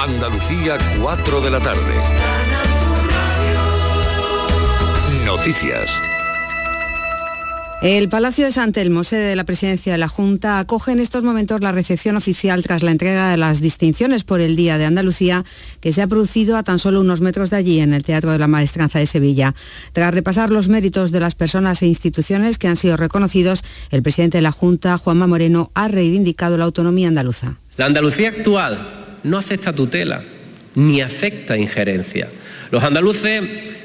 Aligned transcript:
Andalucía, 0.00 0.78
4 1.02 1.40
de 1.40 1.50
la 1.50 1.58
tarde. 1.58 1.80
Noticias. 5.26 5.90
El 7.82 8.08
Palacio 8.08 8.44
de 8.44 8.52
San 8.52 8.70
Telmo, 8.70 9.02
sede 9.02 9.24
de 9.24 9.34
la 9.34 9.42
presidencia 9.42 9.90
de 9.90 9.98
la 9.98 10.06
Junta, 10.06 10.60
acoge 10.60 10.92
en 10.92 11.00
estos 11.00 11.24
momentos 11.24 11.62
la 11.62 11.72
recepción 11.72 12.16
oficial 12.16 12.62
tras 12.62 12.84
la 12.84 12.92
entrega 12.92 13.28
de 13.32 13.38
las 13.38 13.60
distinciones 13.60 14.22
por 14.22 14.40
el 14.40 14.54
Día 14.54 14.78
de 14.78 14.84
Andalucía, 14.84 15.44
que 15.80 15.92
se 15.92 16.00
ha 16.00 16.06
producido 16.06 16.56
a 16.56 16.62
tan 16.62 16.78
solo 16.78 17.00
unos 17.00 17.20
metros 17.20 17.50
de 17.50 17.56
allí, 17.56 17.80
en 17.80 17.92
el 17.92 18.04
Teatro 18.04 18.30
de 18.30 18.38
la 18.38 18.46
Maestranza 18.46 19.00
de 19.00 19.06
Sevilla. 19.06 19.56
Tras 19.92 20.14
repasar 20.14 20.50
los 20.50 20.68
méritos 20.68 21.10
de 21.10 21.18
las 21.18 21.34
personas 21.34 21.82
e 21.82 21.86
instituciones 21.86 22.58
que 22.58 22.68
han 22.68 22.76
sido 22.76 22.96
reconocidos, 22.96 23.64
el 23.90 24.04
presidente 24.04 24.38
de 24.38 24.42
la 24.42 24.52
Junta, 24.52 24.96
Juanma 24.96 25.26
Moreno, 25.26 25.72
ha 25.74 25.88
reivindicado 25.88 26.56
la 26.56 26.66
autonomía 26.66 27.08
andaluza. 27.08 27.56
La 27.76 27.86
Andalucía 27.86 28.28
actual 28.28 29.07
no 29.24 29.38
acepta 29.38 29.72
tutela 29.72 30.22
ni 30.74 31.00
acepta 31.00 31.56
injerencia. 31.56 32.28
Los 32.70 32.84
andaluces 32.84 33.42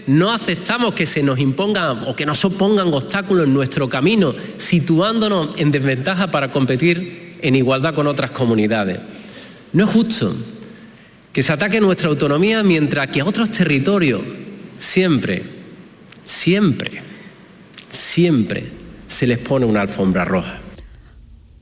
no 0.07 0.31
aceptamos 0.31 0.93
que 0.93 1.05
se 1.05 1.23
nos 1.23 1.39
impongan 1.39 2.03
o 2.05 2.15
que 2.15 2.25
nos 2.25 2.43
opongan 2.45 2.93
obstáculos 2.93 3.47
en 3.47 3.53
nuestro 3.53 3.89
camino, 3.89 4.35
situándonos 4.57 5.57
en 5.57 5.71
desventaja 5.71 6.29
para 6.29 6.51
competir 6.51 7.37
en 7.41 7.55
igualdad 7.55 7.93
con 7.93 8.07
otras 8.07 8.31
comunidades. 8.31 8.99
No 9.71 9.85
es 9.85 9.89
justo 9.89 10.35
que 11.31 11.41
se 11.41 11.51
ataque 11.51 11.81
nuestra 11.81 12.09
autonomía 12.09 12.61
mientras 12.63 13.07
que 13.07 13.21
a 13.21 13.25
otros 13.25 13.49
territorios 13.49 14.21
siempre, 14.77 15.43
siempre, 16.23 17.01
siempre 17.89 18.65
se 19.07 19.25
les 19.25 19.39
pone 19.39 19.65
una 19.65 19.81
alfombra 19.81 20.25
roja. 20.25 20.62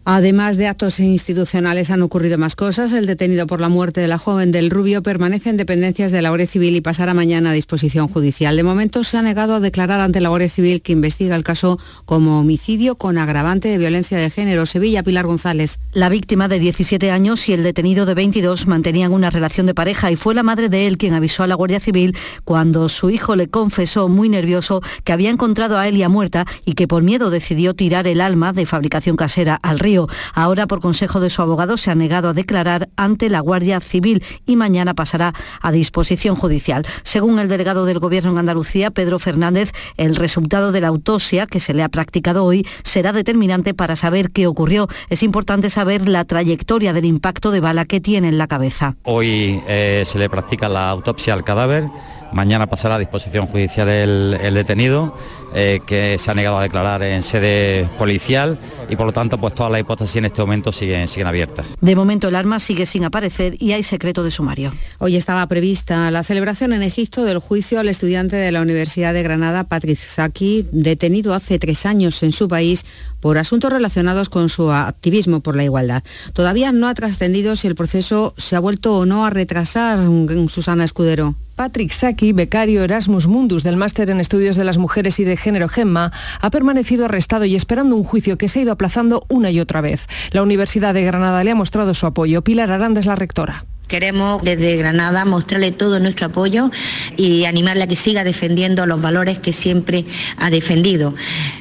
Además 0.03 0.57
de 0.57 0.65
actos 0.65 0.99
institucionales 0.99 1.91
han 1.91 2.01
ocurrido 2.01 2.39
más 2.39 2.55
cosas. 2.55 2.91
El 2.91 3.05
detenido 3.05 3.45
por 3.45 3.61
la 3.61 3.69
muerte 3.69 4.01
de 4.01 4.07
la 4.07 4.17
joven 4.17 4.51
del 4.51 4.71
Rubio 4.71 5.03
permanece 5.03 5.51
en 5.51 5.57
dependencias 5.57 6.11
de 6.11 6.23
la 6.23 6.29
Guardia 6.29 6.47
Civil 6.47 6.75
y 6.75 6.81
pasará 6.81 7.13
mañana 7.13 7.51
a 7.51 7.53
disposición 7.53 8.07
judicial. 8.07 8.55
De 8.55 8.63
momento 8.63 9.03
se 9.03 9.17
ha 9.17 9.21
negado 9.21 9.53
a 9.53 9.59
declarar 9.59 9.99
ante 9.99 10.19
la 10.19 10.29
Guardia 10.29 10.49
Civil 10.49 10.81
que 10.81 10.93
investiga 10.93 11.35
el 11.35 11.43
caso 11.43 11.79
como 12.05 12.39
homicidio 12.39 12.95
con 12.95 13.19
agravante 13.19 13.67
de 13.67 13.77
violencia 13.77 14.17
de 14.17 14.31
género. 14.31 14.65
Sevilla, 14.65 15.03
Pilar 15.03 15.27
González. 15.27 15.77
La 15.93 16.09
víctima 16.09 16.47
de 16.47 16.57
17 16.57 17.11
años 17.11 17.47
y 17.47 17.53
el 17.53 17.61
detenido 17.61 18.07
de 18.07 18.15
22 18.15 18.65
mantenían 18.65 19.13
una 19.13 19.29
relación 19.29 19.67
de 19.67 19.75
pareja 19.75 20.09
y 20.09 20.15
fue 20.15 20.33
la 20.33 20.41
madre 20.41 20.67
de 20.67 20.87
él 20.87 20.97
quien 20.97 21.13
avisó 21.13 21.43
a 21.43 21.47
la 21.47 21.55
Guardia 21.55 21.79
Civil 21.79 22.17
cuando 22.43 22.89
su 22.89 23.11
hijo 23.11 23.35
le 23.35 23.49
confesó 23.49 24.09
muy 24.09 24.29
nervioso 24.29 24.81
que 25.03 25.13
había 25.13 25.29
encontrado 25.29 25.77
a 25.77 25.87
Elia 25.87 26.09
muerta 26.09 26.47
y 26.65 26.73
que 26.73 26.87
por 26.87 27.03
miedo 27.03 27.29
decidió 27.29 27.75
tirar 27.75 28.07
el 28.07 28.19
alma 28.19 28.51
de 28.51 28.65
fabricación 28.65 29.15
casera 29.15 29.59
al 29.61 29.77
río. 29.77 29.90
Ahora, 30.33 30.67
por 30.67 30.79
consejo 30.79 31.19
de 31.19 31.29
su 31.29 31.41
abogado, 31.41 31.77
se 31.77 31.91
ha 31.91 31.95
negado 31.95 32.29
a 32.29 32.33
declarar 32.33 32.89
ante 32.95 33.29
la 33.29 33.39
Guardia 33.39 33.79
Civil 33.79 34.23
y 34.45 34.55
mañana 34.55 34.93
pasará 34.93 35.33
a 35.61 35.71
disposición 35.71 36.35
judicial. 36.35 36.85
Según 37.03 37.39
el 37.39 37.47
delegado 37.47 37.85
del 37.85 37.99
Gobierno 37.99 38.31
en 38.31 38.37
Andalucía, 38.37 38.91
Pedro 38.91 39.19
Fernández, 39.19 39.71
el 39.97 40.15
resultado 40.15 40.71
de 40.71 40.81
la 40.81 40.87
autopsia 40.87 41.47
que 41.47 41.59
se 41.59 41.73
le 41.73 41.83
ha 41.83 41.89
practicado 41.89 42.45
hoy 42.45 42.65
será 42.83 43.11
determinante 43.13 43.73
para 43.73 43.95
saber 43.95 44.31
qué 44.31 44.47
ocurrió. 44.47 44.87
Es 45.09 45.23
importante 45.23 45.69
saber 45.69 46.07
la 46.07 46.25
trayectoria 46.25 46.93
del 46.93 47.05
impacto 47.05 47.51
de 47.51 47.59
bala 47.59 47.85
que 47.85 48.01
tiene 48.01 48.29
en 48.29 48.37
la 48.37 48.47
cabeza. 48.47 48.95
Hoy 49.03 49.61
eh, 49.67 50.03
se 50.05 50.19
le 50.19 50.29
practica 50.29 50.69
la 50.69 50.89
autopsia 50.89 51.33
al 51.33 51.43
cadáver 51.43 51.85
Mañana 52.31 52.67
pasará 52.67 52.95
a 52.95 52.99
disposición 52.99 53.47
judicial 53.47 53.89
el, 53.89 54.53
detenido, 54.53 55.15
eh, 55.53 55.79
que 55.85 56.17
se 56.17 56.31
ha 56.31 56.33
negado 56.33 56.57
a 56.57 56.63
declarar 56.63 57.03
en 57.03 57.21
sede 57.21 57.89
policial 57.97 58.59
y 58.89 58.95
por 58.95 59.05
lo 59.05 59.13
tanto 59.13 59.37
pues 59.37 59.53
todas 59.53 59.71
las 59.71 59.81
hipótesis 59.81 60.17
en 60.17 60.25
este 60.25 60.41
momento 60.41 60.71
siguen, 60.71 61.07
siguen 61.07 61.27
abiertas. 61.27 61.65
De 61.79 61.95
momento 61.95 62.27
el 62.27 62.35
arma 62.35 62.59
sigue 62.59 62.85
sin 62.85 63.03
aparecer 63.03 63.55
y 63.59 63.73
hay 63.73 63.83
secreto 63.83 64.23
de 64.23 64.31
sumario. 64.31 64.73
Hoy 64.99 65.15
estaba 65.15 65.45
prevista 65.47 66.11
la 66.11 66.23
celebración 66.23 66.73
en 66.73 66.83
Egipto 66.83 67.23
del 67.23 67.39
juicio 67.39 67.79
al 67.79 67.89
estudiante 67.89 68.35
de 68.35 68.51
la 68.51 68.61
Universidad 68.61 69.13
de 69.13 69.23
Granada, 69.23 69.63
Patrick 69.63 69.97
Saki, 69.97 70.65
detenido 70.71 71.33
hace 71.33 71.59
tres 71.59 71.85
años 71.85 72.23
en 72.23 72.31
su 72.31 72.47
país 72.47 72.85
por 73.19 73.37
asuntos 73.37 73.71
relacionados 73.71 74.29
con 74.29 74.49
su 74.49 74.71
activismo 74.71 75.41
por 75.41 75.55
la 75.55 75.63
igualdad. 75.63 76.03
Todavía 76.33 76.71
no 76.71 76.87
ha 76.87 76.93
trascendido 76.93 77.55
si 77.55 77.67
el 77.67 77.75
proceso 77.75 78.33
se 78.37 78.55
ha 78.55 78.59
vuelto 78.59 78.97
o 78.97 79.05
no 79.05 79.25
a 79.25 79.29
retrasar, 79.29 79.99
Susana 80.49 80.83
Escudero. 80.83 81.35
Patrick 81.61 81.91
Saki, 81.91 82.33
becario 82.33 82.83
Erasmus 82.83 83.27
Mundus 83.27 83.61
del 83.61 83.77
Máster 83.77 84.09
en 84.09 84.19
Estudios 84.19 84.55
de 84.55 84.63
las 84.63 84.79
Mujeres 84.79 85.19
y 85.19 85.25
de 85.25 85.37
Género 85.37 85.69
Gemma, 85.69 86.11
ha 86.41 86.49
permanecido 86.49 87.05
arrestado 87.05 87.45
y 87.45 87.55
esperando 87.55 87.95
un 87.95 88.03
juicio 88.03 88.35
que 88.35 88.49
se 88.49 88.57
ha 88.57 88.61
ido 88.63 88.71
aplazando 88.71 89.27
una 89.29 89.51
y 89.51 89.59
otra 89.59 89.79
vez. 89.79 90.07
La 90.31 90.41
Universidad 90.41 90.95
de 90.95 91.03
Granada 91.03 91.43
le 91.43 91.51
ha 91.51 91.55
mostrado 91.55 91.93
su 91.93 92.07
apoyo. 92.07 92.41
Pilar 92.41 92.71
Aranda 92.71 92.99
es 92.99 93.05
la 93.05 93.15
rectora. 93.15 93.65
Queremos 93.91 94.41
desde 94.41 94.77
Granada 94.77 95.25
mostrarle 95.25 95.73
todo 95.73 95.99
nuestro 95.99 96.27
apoyo 96.27 96.71
y 97.17 97.43
animarle 97.43 97.83
a 97.83 97.87
que 97.87 97.97
siga 97.97 98.23
defendiendo 98.23 98.85
los 98.85 99.01
valores 99.01 99.37
que 99.37 99.51
siempre 99.51 100.05
ha 100.37 100.49
defendido. 100.49 101.13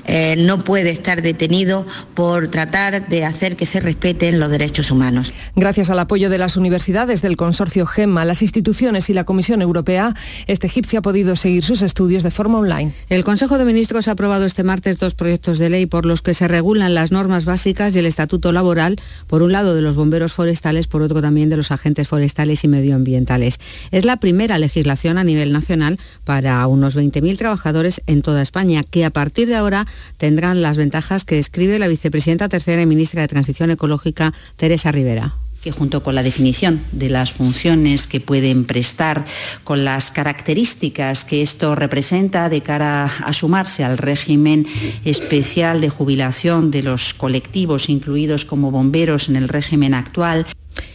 Eh, 0.05 0.37
no 0.39 0.63
puede 0.63 0.91
estar 0.91 1.23
detenido 1.23 1.85
por 2.15 2.47
tratar 2.47 3.09
de 3.09 3.25
hacer 3.25 3.57
que 3.57 3.67
se 3.67 3.81
respeten 3.81 4.39
los 4.39 4.49
derechos 4.49 4.93
humanos. 4.93 5.33
Gracias 5.57 5.91
al 5.91 5.99
apoyo 5.99 6.31
de 6.31 6.39
las 6.39 6.57
universidades 6.57 7.21
del 7.21 7.37
consorcio 7.37 7.85
GEMMA, 7.85 8.25
las 8.25 8.43
instituciones 8.43 9.11
y 9.11 9.13
la 9.13 9.25
Comisión 9.25 9.61
Europea, 9.61 10.15
este 10.47 10.69
egipcio 10.69 11.01
ha 11.01 11.03
podido 11.03 11.35
seguir 11.35 11.65
sus 11.65 11.83
estudios 11.83 12.23
de 12.23 12.31
forma 12.31 12.61
online. 12.61 12.93
El 13.09 13.25
Consejo 13.25 13.59
de 13.59 13.65
Ministros 13.65 14.07
ha 14.07 14.13
aprobado 14.13 14.45
este 14.45 14.63
martes 14.63 15.01
dos 15.01 15.17
proyectos 15.17 15.59
de 15.59 15.69
ley 15.69 15.87
por 15.87 16.07
los 16.07 16.23
que 16.23 16.35
se 16.35 16.47
regulan 16.47 16.95
las 16.95 17.11
normas 17.11 17.45
básicas 17.45 17.97
y 17.97 17.99
el 17.99 18.07
estatuto 18.07 18.53
laboral, 18.53 19.01
por 19.27 19.43
un 19.43 19.51
lado 19.51 19.75
de 19.75 19.83
los 19.83 19.97
bomberos 19.97 20.33
forestales, 20.33 20.87
por 20.87 21.03
otro 21.03 21.21
también 21.21 21.51
de 21.51 21.57
los 21.57 21.73
agentes 21.73 22.07
forestales 22.07 22.20
y 22.65 22.69
medioambientales. 22.69 23.59
Es 23.91 24.05
la 24.05 24.19
primera 24.19 24.59
legislación 24.59 25.19
a 25.19 25.25
nivel 25.25 25.53
nacional 25.53 25.99
para 26.25 26.67
unos 26.67 26.97
20.000 26.97 27.39
trabajadores 27.39 28.03
en 28.07 28.23
toda 28.23 28.43
España, 28.43 28.83
que 28.83 29.05
a 29.05 29.11
partir 29.11 29.49
de 29.49 29.57
ahora 29.57 29.87
tendrán 30.17 30.63
las 30.63 30.77
ventajas 30.77 31.25
que 31.25 31.37
describe 31.37 31.79
la 31.79 31.89
vicepresidenta 31.89 32.49
tercera 32.49 32.83
y 32.83 32.87
ministra 32.87 33.23
de 33.23 33.29
Transición 33.29 33.71
Ecológica, 33.71 34.33
Teresa 34.57 34.93
Rivera 34.93 35.35
que 35.63 35.73
junto 35.73 36.03
con 36.03 36.15
la 36.15 36.23
definición 36.23 36.81
de 36.93 37.11
las 37.11 37.33
funciones 37.33 38.07
que 38.07 38.21
pueden 38.21 38.65
prestar, 38.65 39.27
con 39.63 39.85
las 39.85 40.11
características 40.11 41.25
que 41.25 41.43
esto 41.43 41.75
representa 41.75 42.49
de 42.49 42.63
cara 42.63 43.05
a 43.05 43.33
sumarse 43.33 43.85
al 43.85 43.99
régimen 43.99 44.67
especial 45.05 45.81
de 45.81 45.91
jubilación 45.91 46.71
de 46.71 46.83
los 46.83 47.15
colectivos 47.15 47.89
incluidos 47.91 48.45
como 48.45 48.71
bomberos 48.71 49.29
en 49.29 49.37
el 49.37 49.49
régimen 49.49 49.93
actual, 49.93 50.47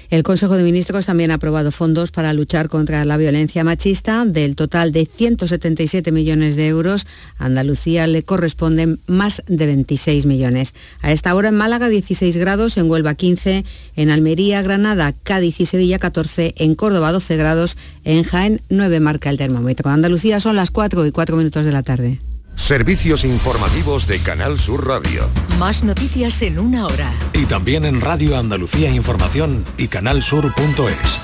el 0.10 0.24
Consejo 0.24 0.56
de 0.56 0.64
Ministros 0.64 1.08
también 1.08 1.32
ha 1.32 1.36
aprobado 1.36 1.72
fondos 1.72 2.12
para 2.12 2.34
luchar 2.34 2.70
contra 2.70 3.04
la 3.06 3.18
violencia 3.18 3.64
machista. 3.64 4.26
Del 4.26 4.56
total 4.56 4.92
de 4.92 5.06
177 5.06 6.12
millones 6.12 6.56
de 6.56 6.68
euros, 6.68 7.08
a 7.38 7.46
Andalucía 7.46 8.08
le 8.08 8.24
corresponden 8.24 9.00
más 9.08 9.44
de 9.48 9.66
26 9.66 10.26
millones. 10.26 10.74
A 11.02 11.12
esta 11.12 11.34
hora 11.36 11.50
en 11.50 11.56
Málaga 11.56 11.90
16 11.90 12.38
grados, 12.38 12.78
en 12.78 12.90
Huelva 12.90 13.16
15, 13.16 13.66
en 13.96 14.10
Almería, 14.10 14.62
Granada, 14.62 15.14
Cádiz 15.24 15.60
y 15.60 15.66
Sevilla 15.66 16.00
14, 16.00 16.54
en 16.58 16.76
Córdoba 16.76 17.12
12 17.12 17.36
grados, 17.38 17.78
en 18.04 18.24
Jaén 18.24 18.62
9 18.70 19.00
marca 19.00 19.30
el 19.30 19.38
termómetro. 19.38 19.90
Andalucía 19.90 20.40
son 20.40 20.56
las 20.56 20.72
4 20.72 21.06
y 21.06 21.12
4 21.12 21.36
minutos 21.36 21.66
de 21.66 21.72
la 21.72 21.84
tarde. 21.84 22.20
Servicios 22.56 23.26
informativos 23.26 24.08
de 24.08 24.20
Canal 24.20 24.58
Sur 24.58 24.88
Radio. 24.88 25.30
Más 25.60 25.84
noticias 25.84 26.42
en 26.42 26.58
una 26.58 26.88
hora. 26.88 27.14
Y 27.34 27.46
también 27.46 27.86
en 27.86 28.02
Radio 28.02 28.38
Andalucía 28.38 28.90
Información 28.90 29.64
y 29.78 29.88
canalsur.es. 29.88 31.20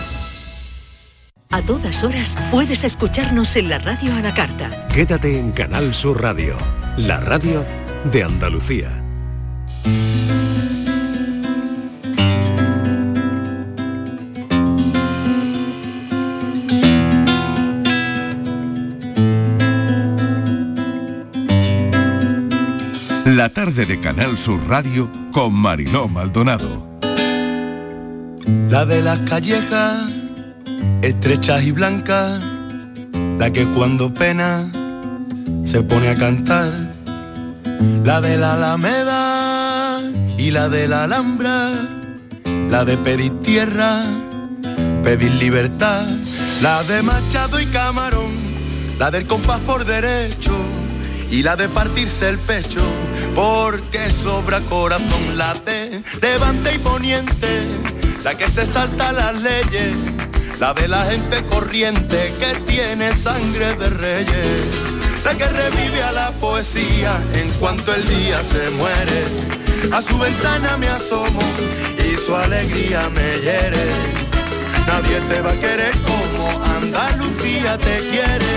A 1.49 1.61
todas 1.63 2.03
horas 2.03 2.37
puedes 2.51 2.83
escucharnos 2.83 3.55
en 3.55 3.69
la 3.69 3.79
radio 3.79 4.13
a 4.13 4.21
la 4.21 4.33
carta. 4.33 4.87
Quédate 4.93 5.39
en 5.39 5.51
Canal 5.51 5.93
Sur 5.93 6.21
Radio, 6.21 6.55
la 6.97 7.19
radio 7.19 7.65
de 8.11 8.23
Andalucía. 8.23 9.03
La 23.41 23.49
tarde 23.49 23.87
de 23.87 23.99
Canal 23.99 24.37
Sur 24.37 24.59
Radio 24.69 25.09
con 25.31 25.51
Mariló 25.51 26.07
Maldonado. 26.07 26.87
La 28.69 28.85
de 28.85 29.01
las 29.01 29.17
callejas, 29.21 30.11
estrechas 31.01 31.63
y 31.63 31.71
blancas, 31.71 32.39
la 33.39 33.51
que 33.51 33.65
cuando 33.65 34.13
pena 34.13 34.69
se 35.65 35.81
pone 35.81 36.09
a 36.09 36.15
cantar. 36.15 36.71
La 38.03 38.21
de 38.21 38.37
la 38.37 38.53
Alameda 38.53 40.03
y 40.37 40.51
la 40.51 40.69
de 40.69 40.87
la 40.87 41.05
Alhambra, 41.05 41.71
la 42.69 42.85
de 42.85 42.95
pedir 42.99 43.39
tierra, 43.39 44.03
pedir 45.03 45.31
libertad, 45.31 46.05
la 46.61 46.83
de 46.83 47.01
Machado 47.01 47.59
y 47.59 47.65
Camarón, 47.65 48.33
la 48.99 49.09
del 49.09 49.25
compás 49.25 49.61
por 49.61 49.83
derecho 49.83 50.53
y 51.31 51.41
la 51.41 51.55
de 51.55 51.69
partirse 51.69 52.29
el 52.29 52.37
pecho 52.37 52.85
porque 53.35 54.09
sobra 54.09 54.61
corazón 54.61 55.37
late, 55.37 56.03
levante 56.21 56.75
y 56.75 56.79
poniente, 56.79 57.63
la 58.23 58.35
que 58.35 58.47
se 58.47 58.65
salta 58.65 59.11
las 59.11 59.41
leyes, 59.41 59.95
la 60.59 60.73
de 60.73 60.87
la 60.87 61.05
gente 61.05 61.43
corriente 61.45 62.33
que 62.39 62.59
tiene 62.61 63.15
sangre 63.15 63.73
de 63.75 63.89
reyes, 63.89 64.61
la 65.23 65.35
que 65.35 65.47
revive 65.47 66.03
a 66.03 66.11
la 66.11 66.31
poesía 66.31 67.21
en 67.33 67.49
cuanto 67.59 67.93
el 67.93 68.07
día 68.07 68.43
se 68.43 68.69
muere. 68.71 69.23
A 69.91 70.01
su 70.01 70.17
ventana 70.17 70.77
me 70.77 70.87
asomo 70.87 71.41
y 71.97 72.17
su 72.17 72.35
alegría 72.35 73.09
me 73.09 73.39
hiere. 73.39 74.21
Nadie 74.85 75.19
te 75.29 75.41
va 75.41 75.51
a 75.51 75.59
querer 75.59 75.93
como 75.99 76.63
Andalucía 76.63 77.77
te 77.77 77.97
quiere. 78.09 78.53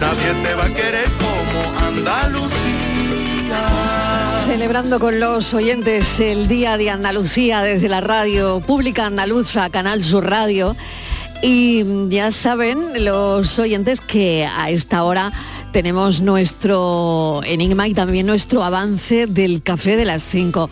Nadie 0.00 0.42
te 0.42 0.54
va 0.54 0.64
a 0.64 0.74
querer 0.74 1.08
como 1.18 1.78
Andalucía. 1.86 2.87
Celebrando 4.44 4.98
con 4.98 5.20
los 5.20 5.54
oyentes 5.54 6.20
el 6.20 6.48
Día 6.48 6.76
de 6.76 6.90
Andalucía 6.90 7.62
desde 7.62 7.88
la 7.88 8.00
radio 8.00 8.60
pública 8.60 9.06
andaluza, 9.06 9.70
Canal 9.70 10.02
Sur 10.02 10.28
Radio. 10.28 10.76
Y 11.42 11.84
ya 12.08 12.30
saben 12.30 13.04
los 13.04 13.58
oyentes 13.58 14.00
que 14.00 14.46
a 14.46 14.70
esta 14.70 15.04
hora 15.04 15.32
tenemos 15.72 16.20
nuestro 16.20 17.40
enigma 17.44 17.88
y 17.88 17.94
también 17.94 18.26
nuestro 18.26 18.62
avance 18.62 19.26
del 19.26 19.62
café 19.62 19.96
de 19.96 20.04
las 20.04 20.22
5. 20.22 20.70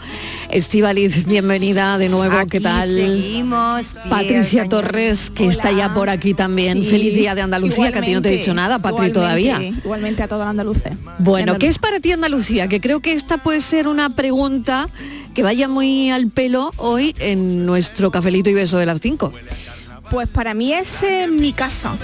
Estivaliz, 0.50 1.26
bienvenida 1.26 1.98
de 1.98 2.08
nuevo, 2.08 2.36
¿qué 2.48 2.60
tal? 2.60 2.88
Seguimos. 2.88 3.96
Patricia 4.08 4.68
Torres, 4.68 5.30
que 5.30 5.46
está 5.46 5.72
ya 5.72 5.92
por 5.94 6.08
aquí 6.08 6.34
también. 6.34 6.82
Sí. 6.82 6.90
Feliz 6.90 7.14
día 7.14 7.34
de 7.34 7.42
Andalucía, 7.42 7.92
que 7.92 7.98
a 7.98 8.02
ti 8.02 8.12
no 8.12 8.22
te 8.22 8.32
he 8.32 8.38
dicho 8.38 8.54
nada, 8.54 8.78
Patri, 8.78 9.12
todavía. 9.12 9.62
Igualmente 9.62 10.22
a 10.22 10.28
toda 10.28 10.44
la 10.44 10.50
andaluce. 10.50 10.96
Bueno, 11.18 11.58
¿qué 11.58 11.68
es 11.68 11.78
para 11.78 12.00
ti 12.00 12.12
Andalucía? 12.12 12.68
Que 12.68 12.80
creo 12.80 13.00
que 13.00 13.12
esta 13.12 13.38
puede 13.38 13.60
ser 13.60 13.88
una 13.88 14.10
pregunta 14.10 14.88
que 15.34 15.42
vaya 15.42 15.68
muy 15.68 16.10
al 16.10 16.30
pelo 16.30 16.72
hoy 16.76 17.14
en 17.18 17.66
nuestro 17.66 18.10
cafelito 18.10 18.50
y 18.50 18.54
beso 18.54 18.78
de 18.78 18.86
las 18.86 19.00
5. 19.00 19.32
Pues 20.10 20.28
para 20.28 20.54
mí 20.54 20.72
es 20.72 21.02
eh, 21.02 21.26
mi 21.28 21.52
casa. 21.52 21.96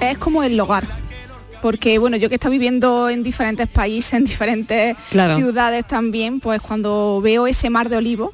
Es 0.00 0.18
como 0.18 0.42
el 0.42 0.58
hogar. 0.58 1.07
Porque 1.62 1.98
bueno, 1.98 2.16
yo 2.16 2.28
que 2.28 2.34
he 2.34 2.36
estado 2.36 2.52
viviendo 2.52 3.08
en 3.08 3.22
diferentes 3.22 3.68
países, 3.68 4.12
en 4.14 4.24
diferentes 4.24 4.96
Claro. 5.10 5.36
ciudades 5.36 5.86
también, 5.86 6.40
pues 6.40 6.60
cuando 6.60 7.20
veo 7.22 7.46
ese 7.46 7.70
mar 7.70 7.88
de 7.88 7.96
olivo, 7.96 8.32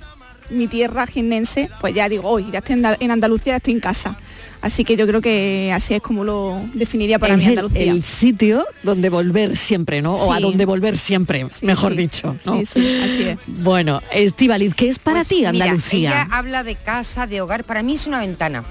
mi 0.50 0.66
tierra 0.66 1.06
jiennense, 1.06 1.70
pues 1.80 1.94
ya 1.94 2.08
digo, 2.08 2.28
hoy 2.28 2.46
ya 2.52 2.58
estoy 2.58 2.74
en 2.74 2.82
Andal- 2.84 2.96
en 3.00 3.10
Andalucía, 3.10 3.56
estoy 3.56 3.74
en 3.74 3.80
casa. 3.80 4.18
Así 4.60 4.82
que 4.82 4.96
yo 4.96 5.06
creo 5.06 5.20
que 5.20 5.70
así 5.74 5.92
es 5.92 6.00
como 6.00 6.24
lo 6.24 6.58
definiría 6.72 7.18
para 7.18 7.34
Es 7.34 7.38
mí 7.38 7.44
el, 7.44 7.50
Andalucía. 7.50 7.92
el 7.92 8.02
sitio 8.02 8.66
donde 8.82 9.10
volver 9.10 9.58
siempre, 9.58 10.00
¿no? 10.00 10.14
O 10.14 10.32
a 10.32 10.40
donde 10.40 10.64
volver 10.64 10.96
siempre, 10.96 11.46
mejor 11.62 11.92
sí. 11.92 11.98
dicho. 11.98 12.34
¿no? 12.46 12.58
Sí, 12.60 12.64
sí, 12.66 13.00
así 13.04 13.22
es. 13.24 13.38
Bueno, 13.46 14.00
Estivaliz, 14.10 14.74
¿qué 14.74 14.88
es 14.88 14.98
para 14.98 15.18
Pues 15.18 15.28
ti 15.28 15.36
mira, 15.36 15.50
Andalucía? 15.50 16.10
ella 16.10 16.28
habla 16.30 16.62
de 16.62 16.76
casa, 16.76 17.26
de 17.26 17.42
hogar. 17.42 17.64
Para 17.64 17.82
mí 17.82 17.94
es 17.94 18.06
una 18.06 18.20
ventana. 18.20 18.64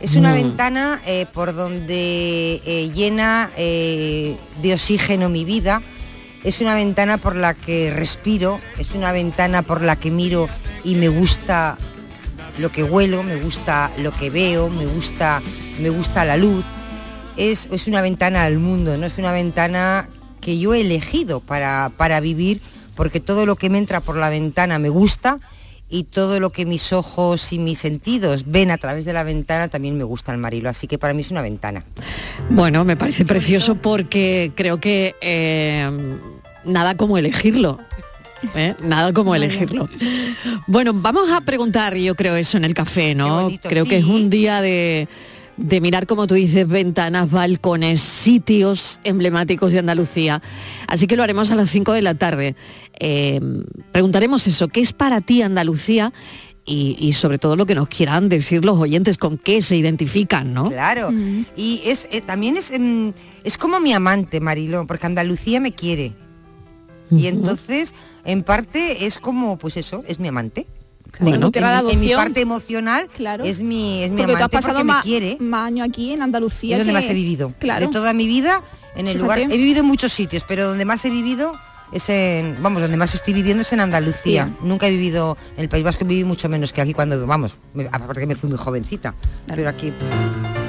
Es 0.00 0.16
una 0.16 0.30
Mm. 0.30 0.34
ventana 0.34 1.00
eh, 1.06 1.26
por 1.32 1.54
donde 1.54 2.62
eh, 2.64 2.90
llena 2.94 3.50
eh, 3.56 4.36
de 4.62 4.74
oxígeno 4.74 5.28
mi 5.28 5.44
vida. 5.44 5.82
Es 6.42 6.60
una 6.62 6.74
ventana 6.74 7.18
por 7.18 7.36
la 7.36 7.52
que 7.52 7.90
respiro. 7.90 8.60
Es 8.78 8.92
una 8.94 9.12
ventana 9.12 9.62
por 9.62 9.82
la 9.82 9.96
que 9.96 10.10
miro 10.10 10.48
y 10.84 10.94
me 10.94 11.08
gusta 11.08 11.76
lo 12.58 12.72
que 12.72 12.82
huelo, 12.82 13.22
me 13.22 13.36
gusta 13.36 13.90
lo 13.98 14.12
que 14.12 14.30
veo, 14.30 14.70
me 14.70 14.86
gusta, 14.86 15.42
me 15.80 15.90
gusta 15.90 16.24
la 16.24 16.36
luz. 16.38 16.64
Es, 17.36 17.68
es 17.70 17.86
una 17.86 18.00
ventana 18.02 18.44
al 18.44 18.58
mundo, 18.58 18.96
no 18.96 19.06
es 19.06 19.18
una 19.18 19.32
ventana 19.32 20.08
que 20.40 20.58
yo 20.58 20.72
he 20.74 20.80
elegido 20.80 21.40
para, 21.40 21.90
para 21.96 22.20
vivir, 22.20 22.60
porque 22.96 23.20
todo 23.20 23.44
lo 23.46 23.56
que 23.56 23.70
me 23.70 23.78
entra 23.78 24.00
por 24.00 24.16
la 24.16 24.30
ventana 24.30 24.78
me 24.78 24.88
gusta 24.88 25.38
y 25.90 26.04
todo 26.04 26.38
lo 26.38 26.50
que 26.50 26.64
mis 26.64 26.92
ojos 26.92 27.52
y 27.52 27.58
mis 27.58 27.80
sentidos 27.80 28.44
ven 28.46 28.70
a 28.70 28.78
través 28.78 29.04
de 29.04 29.12
la 29.12 29.24
ventana 29.24 29.68
también 29.68 29.98
me 29.98 30.04
gusta 30.04 30.32
el 30.32 30.38
marilo, 30.38 30.70
así 30.70 30.86
que 30.86 30.98
para 30.98 31.12
mí 31.12 31.22
es 31.22 31.30
una 31.32 31.42
ventana. 31.42 31.84
Bueno, 32.48 32.84
me 32.84 32.96
parece 32.96 33.24
precioso 33.24 33.74
porque 33.74 34.52
creo 34.54 34.80
que 34.80 35.16
eh, 35.20 35.90
nada 36.64 36.96
como 36.96 37.18
elegirlo. 37.18 37.80
¿eh? 38.54 38.74
Nada 38.84 39.12
como 39.12 39.34
elegirlo. 39.34 39.88
Bueno, 40.66 40.92
vamos 40.94 41.30
a 41.30 41.40
preguntar, 41.40 41.96
yo 41.96 42.14
creo 42.14 42.36
eso 42.36 42.56
en 42.56 42.64
el 42.64 42.74
café, 42.74 43.14
¿no? 43.14 43.42
bonito, 43.42 43.68
creo 43.68 43.84
que 43.84 43.98
es 43.98 44.04
un 44.04 44.30
día 44.30 44.62
de, 44.62 45.08
de 45.56 45.80
mirar, 45.80 46.06
como 46.06 46.26
tú 46.26 46.34
dices, 46.34 46.66
ventanas, 46.66 47.30
balcones, 47.30 48.00
sitios 48.00 48.98
emblemáticos 49.04 49.72
de 49.72 49.80
Andalucía. 49.80 50.42
Así 50.86 51.06
que 51.06 51.16
lo 51.16 51.22
haremos 51.22 51.50
a 51.50 51.54
las 51.54 51.70
5 51.70 51.92
de 51.92 52.02
la 52.02 52.14
tarde. 52.14 52.56
Eh, 52.98 53.40
preguntaremos 53.92 54.46
eso, 54.46 54.68
¿qué 54.68 54.80
es 54.80 54.92
para 54.92 55.20
ti 55.20 55.42
Andalucía? 55.42 56.12
Y, 56.64 56.96
y 57.00 57.14
sobre 57.14 57.38
todo 57.38 57.56
lo 57.56 57.66
que 57.66 57.74
nos 57.74 57.88
quieran 57.88 58.28
decir 58.28 58.64
los 58.64 58.78
oyentes, 58.78 59.18
con 59.18 59.38
qué 59.38 59.62
se 59.62 59.76
identifican, 59.76 60.52
¿no? 60.52 60.68
Claro. 60.68 61.10
Y 61.56 61.80
es 61.84 62.06
eh, 62.12 62.20
también 62.20 62.56
es, 62.56 62.70
em, 62.70 63.12
es 63.44 63.56
como 63.56 63.80
mi 63.80 63.92
amante, 63.92 64.40
Mariló, 64.40 64.86
porque 64.86 65.06
Andalucía 65.06 65.58
me 65.58 65.72
quiere. 65.72 66.14
Y 67.10 67.26
entonces, 67.26 67.94
en 68.24 68.44
parte, 68.44 69.06
es 69.06 69.18
como, 69.18 69.58
pues 69.58 69.76
eso, 69.76 70.04
es 70.06 70.20
mi 70.20 70.28
amante. 70.28 70.66
Bueno, 71.18 71.50
en, 71.52 71.90
en 71.90 72.00
mi 72.00 72.12
parte 72.14 72.40
emocional 72.40 73.08
Claro. 73.16 73.44
es 73.44 73.60
mi, 73.60 74.02
es 74.04 74.10
mi 74.10 74.18
Porque 74.18 74.32
tú 74.32 74.32
has 74.32 74.38
amante 74.42 74.56
pasado 74.56 74.78
porque 74.78 74.92
me 74.94 75.02
quiere. 75.02 75.36
más 75.40 75.66
años 75.66 75.88
aquí 75.88 76.12
en 76.12 76.22
Andalucía. 76.22 76.76
Es 76.76 76.80
donde 76.80 76.92
que- 76.92 76.98
más 76.98 77.08
he 77.10 77.14
vivido. 77.14 77.52
Claro. 77.58 77.86
De 77.86 77.92
toda 77.92 78.12
mi 78.12 78.26
vida, 78.26 78.62
en 78.96 79.08
el 79.08 79.18
lugar. 79.18 79.38
He 79.40 79.46
vivido 79.46 79.80
en 79.80 79.86
muchos 79.86 80.12
sitios, 80.12 80.44
pero 80.46 80.68
donde 80.68 80.84
más 80.84 81.04
he 81.04 81.10
vivido 81.10 81.52
es 81.92 82.08
en. 82.08 82.56
Vamos, 82.62 82.82
donde 82.82 82.96
más 82.96 83.14
estoy 83.14 83.34
viviendo 83.34 83.62
es 83.62 83.72
en 83.72 83.80
Andalucía. 83.80 84.48
Nunca 84.62 84.86
he 84.86 84.90
vivido. 84.90 85.36
En 85.56 85.62
el 85.64 85.68
País 85.68 85.82
Vasco 85.84 86.04
viví 86.04 86.24
mucho 86.24 86.48
menos 86.48 86.72
que 86.72 86.80
aquí 86.80 86.94
cuando. 86.94 87.26
Vamos, 87.26 87.58
me- 87.74 87.86
aparte 87.86 88.20
que 88.20 88.26
me 88.26 88.36
fui 88.36 88.48
muy 88.48 88.58
jovencita. 88.58 89.14
Pero 89.46 89.68
aquí. 89.68 89.92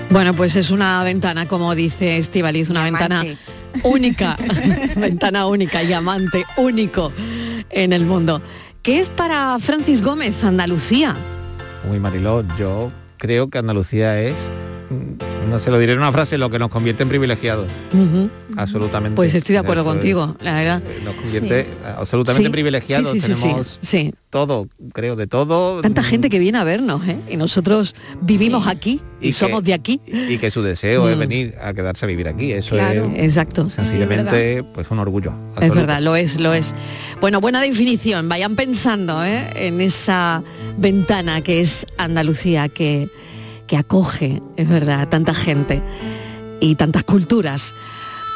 Bueno, 0.10 0.34
pues 0.34 0.56
es 0.56 0.72
una 0.72 1.04
ventana, 1.04 1.48
como 1.48 1.74
dice 1.74 2.18
Estivaliz, 2.18 2.70
una 2.70 2.84
ventana 2.84 3.24
única, 3.84 4.36
ventana 4.98 5.48
única 5.48 5.82
y 5.84 5.94
amante 5.94 6.44
único 6.58 7.12
en 7.70 7.94
el 7.94 8.06
mundo. 8.06 8.42
¿Qué 8.84 9.00
es 9.00 9.10
para 9.10 9.60
Francis 9.60 10.02
Gómez, 10.02 10.44
Andalucía? 10.44 11.16
Uy, 11.88 12.00
Mariló, 12.00 12.44
yo 12.58 12.92
creo 13.18 13.48
que 13.48 13.60
Andalucía 13.60 14.20
es, 14.20 14.36
no 15.50 15.60
se 15.60 15.72
lo 15.72 15.80
diré 15.80 15.94
en 15.94 16.00
una 16.00 16.12
frase, 16.12 16.38
lo 16.38 16.50
que 16.50 16.60
nos 16.60 16.70
convierte 16.70 17.04
en 17.04 17.10
privilegiados. 17.10 17.68
Absolutamente. 18.58 19.16
Pues 19.16 19.34
estoy 19.34 19.54
de 19.54 19.60
acuerdo 19.60 19.84
contigo, 19.86 20.36
es- 20.40 20.46
la 20.46 20.54
verdad. 20.54 20.82
nos 21.06 21.16
convierte 21.16 21.68
absolutamente 21.98 22.48
Sí, 22.48 22.52
privilegiados. 22.52 23.14
sí, 23.14 23.20
Tenemos 23.34 23.80
sí. 23.82 24.14
todo, 24.30 24.68
creo, 24.94 25.16
de 25.16 25.28
todo. 25.28 25.82
Tanta 25.82 26.04
gente 26.04 26.30
que 26.30 26.40
viene 26.40 26.58
a 26.58 26.64
vernos, 26.64 27.02
¿eh? 27.08 27.18
Y 27.30 27.38
nosotros 27.38 27.96
vivimos 28.22 28.68
aquí 28.68 29.02
y, 29.22 29.28
que- 29.28 29.34
somos 29.34 29.64
de 29.64 29.74
aquí. 29.74 30.02
Y 30.06 30.38
que 30.38 30.52
su 30.52 30.62
deseo 30.62 31.08
es 31.10 31.16
Mm. 31.16 31.20
venir 31.20 31.56
a 31.62 31.74
quedarse 31.74 32.06
a 32.06 32.08
vivir 32.08 32.28
aquí. 32.28 32.52
Eso 32.52 32.76
Claro. 32.76 33.12
es 33.16 33.24
Exacto. 33.24 33.70
sencillamente 33.70 34.64
pues 34.74 34.90
un 34.92 35.00
orgullo. 35.00 35.34
Es 35.62 35.74
verdad, 35.74 36.02
lo 36.02 36.16
es, 36.16 36.40
lo 36.40 36.54
es. 36.54 36.74
Bueno, 37.22 37.40
buena 37.40 37.62
definición. 37.62 38.28
Vayan 38.28 38.56
pensando 38.56 39.24
¿eh? 39.24 39.48
en 39.56 39.80
esa 39.82 40.44
ventana 40.78 41.42
que 41.42 41.62
es 41.62 41.86
Andalucía, 41.98 42.68
que, 42.70 43.08
que 43.72 43.78
acoge, 43.78 44.42
es 44.58 44.68
verdad, 44.68 45.00
a 45.00 45.10
tanta 45.10 45.34
gente 45.34 45.82
y 46.60 46.76
tantas 46.76 47.06
culturas. 47.06 47.74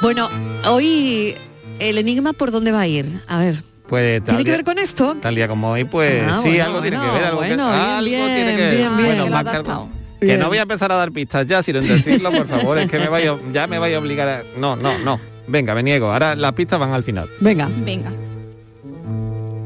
Bueno, 0.02 0.30
hoy 0.70 1.36
el 1.80 1.98
enigma 1.98 2.32
por 2.32 2.52
dónde 2.52 2.72
va 2.72 2.80
a 2.80 2.88
ir. 2.88 3.20
A 3.28 3.40
ver, 3.40 3.62
Pues, 3.90 4.24
tal 4.24 4.38
¿tiene 4.38 4.46
que 4.46 4.52
ver 4.52 4.64
con 4.64 4.80
esto? 4.80 5.18
Tal 5.22 5.36
día 5.36 5.50
como 5.50 5.72
hoy, 5.72 5.84
pues 5.84 6.24
Ah, 6.26 6.40
sí, 6.42 6.48
bueno, 6.52 6.64
algo 6.64 6.82
tiene 6.82 6.96
bueno, 6.98 7.12
que 7.12 7.18
ver, 7.20 7.28
algo, 7.28 7.42
que- 7.42 7.48
bueno, 7.50 7.68
bien, 7.70 7.82
algo 7.82 8.06
bien, 8.06 8.26
tiene 8.28 8.56
que 8.56 8.62
ver. 8.62 8.78
bien, 8.78 8.96
bien. 8.96 9.08
Bueno, 9.10 9.24
Que 9.26 9.30
más 9.30 9.44
que 9.44 9.50
algo- 9.58 9.90
que 10.22 10.38
no 10.38 10.48
voy 10.48 10.58
a 10.58 10.62
empezar 10.62 10.90
a 10.94 10.96
dar 10.96 11.12
pistas 11.12 11.46
ya, 11.48 11.62
sin 11.62 11.74
decirlo, 11.82 12.32
por 12.32 12.48
favor, 12.48 12.78
es 12.78 12.90
que 12.90 12.98
me 12.98 13.10
vaya, 13.10 13.36
ya 13.52 13.68
me 13.68 13.78
vaya 13.78 13.98
a 13.98 14.00
obligar 14.00 14.30
a... 14.30 14.42
No, 14.58 14.78
no, 14.78 14.98
no. 15.00 15.20
Venga, 15.50 15.76
me 15.76 15.84
niego. 15.84 16.14
Ahora 16.14 16.34
las 16.38 16.54
pistas 16.54 16.80
van 16.80 16.92
al 16.94 17.04
final. 17.04 17.28
Venga. 17.42 17.70
Venga. 17.84 18.10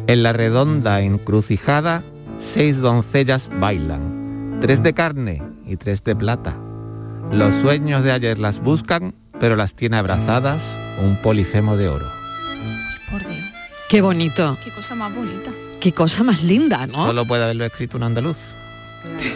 En 0.07 0.23
la 0.23 0.33
redonda 0.33 0.99
encrucijada, 1.01 2.01
seis 2.39 2.77
doncellas 2.81 3.49
bailan, 3.59 4.57
tres 4.61 4.81
de 4.81 4.93
carne 4.93 5.43
y 5.69 5.77
tres 5.77 6.03
de 6.03 6.15
plata. 6.15 6.55
Los 7.31 7.53
sueños 7.61 8.03
de 8.03 8.11
ayer 8.11 8.39
las 8.39 8.59
buscan, 8.59 9.13
pero 9.39 9.55
las 9.55 9.73
tiene 9.75 9.97
abrazadas 9.97 10.61
un 11.01 11.15
polifemo 11.21 11.77
de 11.77 11.88
oro. 11.89 12.07
Por 13.11 13.19
Dios. 13.21 13.45
Qué 13.89 14.01
bonito, 14.01 14.57
Qué 14.63 14.71
cosa 14.71 14.95
más 14.95 15.13
bonita. 15.15 15.51
qué 15.79 15.91
cosa 15.93 16.23
más 16.23 16.43
linda, 16.43 16.85
¿no? 16.88 17.05
Solo 17.05 17.25
puede 17.25 17.43
haberlo 17.43 17.65
escrito 17.65 17.97
un 17.97 18.03
andaluz. 18.03 18.38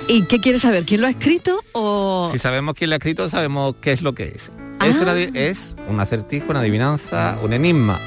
¿Y 0.07 0.23
qué 0.23 0.39
quieres 0.41 0.61
saber? 0.61 0.83
¿Quién 0.85 1.01
lo 1.01 1.07
ha 1.07 1.09
escrito 1.09 1.63
o...? 1.71 2.29
Si 2.31 2.37
sabemos 2.37 2.73
quién 2.75 2.89
lo 2.89 2.95
ha 2.95 2.97
escrito, 2.97 3.29
sabemos 3.29 3.75
qué 3.79 3.93
es 3.93 4.01
lo 4.01 4.13
que 4.13 4.33
es. 4.35 4.51
Es, 4.85 4.99
una, 4.99 5.13
di- 5.13 5.29
es 5.33 5.75
un 5.87 5.99
acertijo, 6.01 6.47
una 6.49 6.59
adivinanza, 6.59 7.37
un 7.41 7.53
enigma 7.53 7.97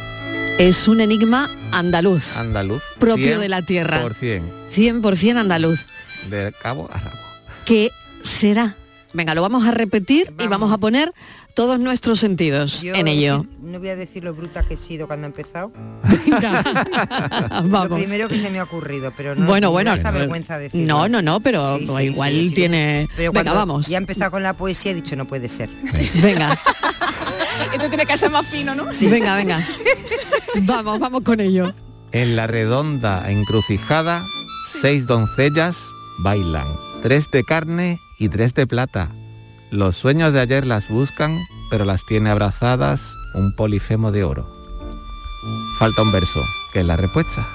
Es 0.59 0.87
un 0.89 1.01
enigma 1.01 1.49
andaluz, 1.73 2.37
andaluz. 2.37 2.83
propio 2.99 3.39
de 3.39 3.49
la 3.49 3.63
tierra. 3.63 4.03
Por 4.03 4.13
100, 4.15 4.43
100% 4.75 5.39
andaluz. 5.39 5.87
de 6.29 6.53
cabo 6.63 6.91
a 6.93 6.99
rabo. 6.99 7.17
¿Qué 7.65 7.91
será? 8.27 8.77
Venga, 9.13 9.35
lo 9.35 9.41
vamos 9.43 9.65
a 9.67 9.71
repetir 9.71 10.33
y 10.39 10.47
vamos 10.47 10.73
a 10.73 10.79
poner 10.79 11.11
todos 11.55 11.79
nuestros 11.81 12.21
sentidos 12.21 12.83
Yo 12.83 12.95
en 12.95 13.09
ello. 13.09 13.47
No 13.63 13.79
voy 13.79 13.89
a 13.89 13.97
decir 13.97 14.23
lo 14.23 14.35
bruta 14.35 14.63
que 14.63 14.75
he 14.75 14.77
sido 14.77 15.07
cuando 15.07 15.27
he 15.27 15.31
empezado. 15.31 15.73
Vamos. 17.65 17.89
Lo 17.91 17.97
primero 17.97 18.29
que 18.29 18.39
se 18.39 18.51
me 18.51 18.59
ha 18.59 18.65
ocurrido, 18.65 19.13
pero 19.17 19.35
no 19.35 19.47
bueno, 19.47 19.71
bueno. 19.71 19.95
vergüenza 20.13 20.59
decirlo. 20.59 20.87
No, 20.87 21.09
no, 21.09 21.23
no, 21.23 21.41
pero 21.41 21.79
Sí, 21.79 21.87
sí, 21.87 22.03
igual 22.03 22.33
sí, 22.33 22.49
sí. 22.51 22.55
tiene. 22.55 23.09
Pero 23.17 23.33
Venga, 23.33 23.55
vamos. 23.55 23.87
Ya 23.87 23.97
he 23.97 24.01
empezado 24.01 24.31
con 24.33 24.43
la 24.43 24.53
poesía 24.53 24.93
he 24.93 24.95
dicho 24.95 25.17
no 25.17 25.25
puede 25.25 25.49
ser. 25.49 25.71
Venga, 26.23 26.59
Esto 27.73 27.89
tiene 27.89 28.05
que 28.07 28.19
ser 28.19 28.31
más 28.31 28.47
fino, 28.47 28.75
¿no? 28.75 28.93
sí, 28.93 29.09
venga, 29.09 29.35
venga. 29.37 29.67
Vamos, 30.63 30.99
vamos 30.99 31.23
con 31.23 31.41
ello. 31.41 31.75
En 32.13 32.37
la 32.37 32.47
redonda 32.47 33.31
encrucijada, 33.31 34.23
seis 34.81 35.07
doncellas 35.07 35.77
bailan, 36.19 36.67
tres 37.03 37.31
de 37.31 37.45
carne 37.45 37.99
y 38.19 38.29
tres 38.29 38.55
de 38.55 38.67
plata. 38.67 39.11
Los 39.71 39.97
sueños 39.97 40.33
de 40.33 40.41
ayer 40.41 40.67
las 40.67 40.89
buscan, 40.89 41.39
pero 41.71 41.85
las 41.85 42.05
tiene 42.07 42.31
abrazadas 42.31 43.15
un 43.35 43.55
polifemo 43.55 44.13
de 44.13 44.25
oro. 44.25 44.51
Falta 45.79 46.03
un 46.03 46.13
verso, 46.13 46.43
que 46.73 46.81
es 46.81 46.87
la 46.87 46.97
respuesta. 46.97 47.47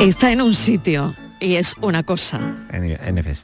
Está 0.00 0.32
en 0.32 0.42
un 0.42 0.54
sitio 0.54 1.14
y 1.40 1.54
es 1.54 1.74
una 1.80 2.02
cosa. 2.02 2.40
En, 2.70 2.84
en. 2.84 3.36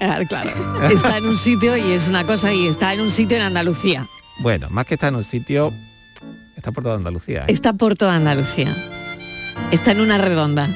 Ah, 0.00 0.20
claro. 0.28 0.50
Está 0.88 1.18
en 1.18 1.26
un 1.26 1.36
sitio 1.36 1.76
y 1.76 1.92
es 1.92 2.08
una 2.08 2.24
cosa 2.24 2.52
y 2.52 2.66
está 2.66 2.94
en 2.94 3.00
un 3.00 3.10
sitio 3.10 3.36
en 3.36 3.42
Andalucía. 3.42 4.06
Bueno, 4.40 4.68
más 4.70 4.86
que 4.86 4.94
está 4.94 5.08
en 5.08 5.16
un 5.16 5.24
sitio, 5.24 5.72
está 6.56 6.72
por 6.72 6.82
toda 6.82 6.96
Andalucía. 6.96 7.42
¿eh? 7.42 7.46
Está 7.48 7.72
por 7.74 7.94
toda 7.94 8.16
Andalucía. 8.16 8.74
Está 9.70 9.92
en 9.92 10.00
una 10.00 10.18
redonda. 10.18 10.68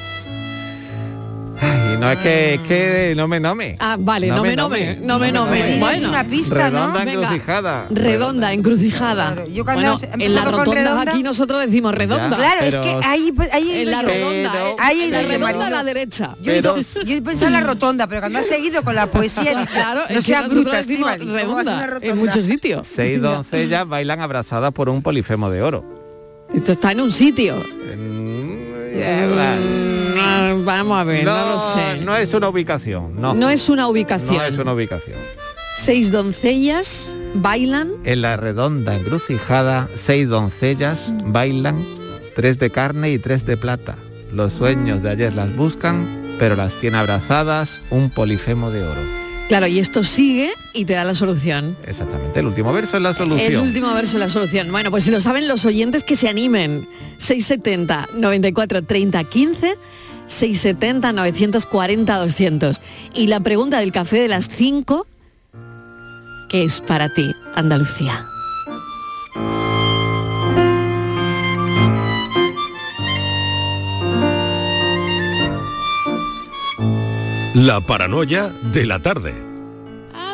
No 1.99 2.11
es 2.11 2.17
que, 2.19 2.53
es 2.55 2.61
que 2.61 3.13
no 3.15 3.27
me 3.27 3.39
nome. 3.39 3.75
Ah, 3.79 3.97
vale, 3.99 4.27
no, 4.27 4.41
me 4.43 4.55
nome, 4.55 4.97
no 5.01 5.17
me 5.19 5.31
nome. 5.31 5.77
Bueno, 5.79 6.09
una 6.09 6.23
pista, 6.23 6.55
Redonda 6.69 7.03
encrucijada. 7.03 7.85
redonda, 7.89 8.53
encrucijada. 8.53 9.45
Yo 9.47 9.63
cuando 9.65 9.97
Bueno, 9.97 10.13
en 10.19 10.35
las 10.35 10.45
rotondas 10.45 10.75
redonda- 10.75 11.11
aquí 11.11 11.23
nosotros 11.23 11.59
decimos 11.65 11.93
redonda. 11.95 12.35
Claro, 12.37 12.57
Pero- 12.59 12.81
es 12.83 12.87
que 12.87 13.05
ahí, 13.07 13.33
ahí 13.51 13.71
he 13.71 13.81
En 13.83 13.91
la 13.91 14.01
redonda, 14.01 14.51
Pero- 14.51 14.67
¿eh? 14.69 14.75
Ahí 14.79 15.01
en 15.01 15.11
la 15.11 15.21
redonda 15.23 15.67
a 15.67 15.69
la 15.69 15.83
derecha. 15.83 16.35
Yo 16.41 16.53
yo 16.53 17.15
he 17.15 17.21
pensado 17.21 17.47
en 17.47 17.53
la 17.53 17.61
rotonda, 17.61 18.07
pero 18.07 18.21
cuando 18.21 18.39
has 18.39 18.45
seguido 18.47 18.83
con 18.83 18.95
la 18.95 19.07
poesía 19.07 19.51
he 19.51 19.55
dicho, 19.55 19.71
Claro, 19.73 20.01
no 20.01 20.05
es 20.07 20.15
que 20.15 20.21
seas 20.21 20.49
bruta, 20.49 20.77
decimos 20.77 21.11
Estíbaliz, 21.11 21.43
¿cómo 21.45 21.55
vas 21.55 21.67
a 21.67 21.73
una 21.73 21.87
redonda 21.87 22.07
en 22.07 22.17
muchos 22.17 22.45
sitios. 22.45 22.87
Seis 22.87 23.21
doncellas 23.21 23.87
bailan 23.87 24.21
abrazadas 24.21 24.71
por 24.71 24.89
un 24.89 25.01
polifemo 25.01 25.49
de 25.49 25.61
oro. 25.61 25.83
Esto 26.53 26.71
está 26.73 26.91
en 26.91 27.01
un 27.01 27.11
sitio. 27.11 27.55
Mm, 27.95 28.57
Mm, 28.97 29.96
Vamos 30.67 30.97
a 30.97 31.05
ver, 31.05 31.23
no, 31.23 31.53
lo 31.53 31.59
sé. 31.59 32.03
no 32.03 32.17
es 32.17 32.33
una 32.33 32.49
ubicación, 32.49 33.21
no. 33.21 33.33
No 33.33 33.49
es 33.49 33.69
una 33.69 33.87
ubicación. 33.87 34.35
No 34.35 34.43
es 34.43 34.57
una 34.57 34.73
ubicación. 34.73 35.17
Seis 35.77 36.11
doncellas 36.11 37.09
bailan. 37.35 37.93
En 38.03 38.21
la 38.21 38.35
redonda 38.35 38.97
encrucijada, 38.97 39.87
seis 39.95 40.27
doncellas 40.27 41.13
bailan, 41.23 41.85
tres 42.35 42.59
de 42.59 42.69
carne 42.69 43.11
y 43.11 43.17
tres 43.17 43.45
de 43.45 43.55
plata. 43.55 43.95
Los 44.33 44.51
sueños 44.51 45.01
de 45.01 45.11
ayer 45.11 45.33
las 45.33 45.55
buscan, 45.55 46.05
pero 46.37 46.57
las 46.57 46.73
tiene 46.81 46.97
abrazadas 46.97 47.79
un 47.89 48.09
polifemo 48.09 48.69
de 48.69 48.83
oro. 48.83 49.01
Claro, 49.47 49.67
y 49.67 49.79
esto 49.79 50.03
sigue 50.03 50.51
y 50.73 50.83
te 50.83 50.95
da 50.95 51.05
la 51.05 51.15
solución. 51.15 51.77
Exactamente, 51.85 52.41
el 52.41 52.47
último 52.47 52.73
verso 52.73 52.97
es 52.97 53.03
la 53.03 53.13
solución. 53.13 53.53
El 53.53 53.59
último 53.59 53.93
verso 53.93 54.17
es 54.17 54.19
la 54.19 54.27
solución. 54.29 54.69
Bueno, 54.73 54.91
pues 54.91 55.05
si 55.05 55.11
lo 55.11 55.21
saben 55.21 55.47
los 55.47 55.63
oyentes 55.63 56.03
que 56.03 56.17
se 56.17 56.27
animen. 56.27 56.89
670 57.19 58.09
94 58.15 58.83
30 58.83 59.23
15 59.23 59.77
670 60.27 61.13
940 61.13 62.17
200. 62.17 62.81
Y 63.13 63.27
la 63.27 63.39
pregunta 63.39 63.79
del 63.79 63.91
café 63.91 64.21
de 64.21 64.27
las 64.27 64.49
5 64.49 65.07
¿qué 66.49 66.63
es 66.63 66.81
para 66.81 67.13
ti 67.13 67.31
Andalucía? 67.55 68.25
La 77.55 77.81
paranoia 77.81 78.51
de 78.71 78.85
la 78.85 78.99
tarde. 78.99 79.46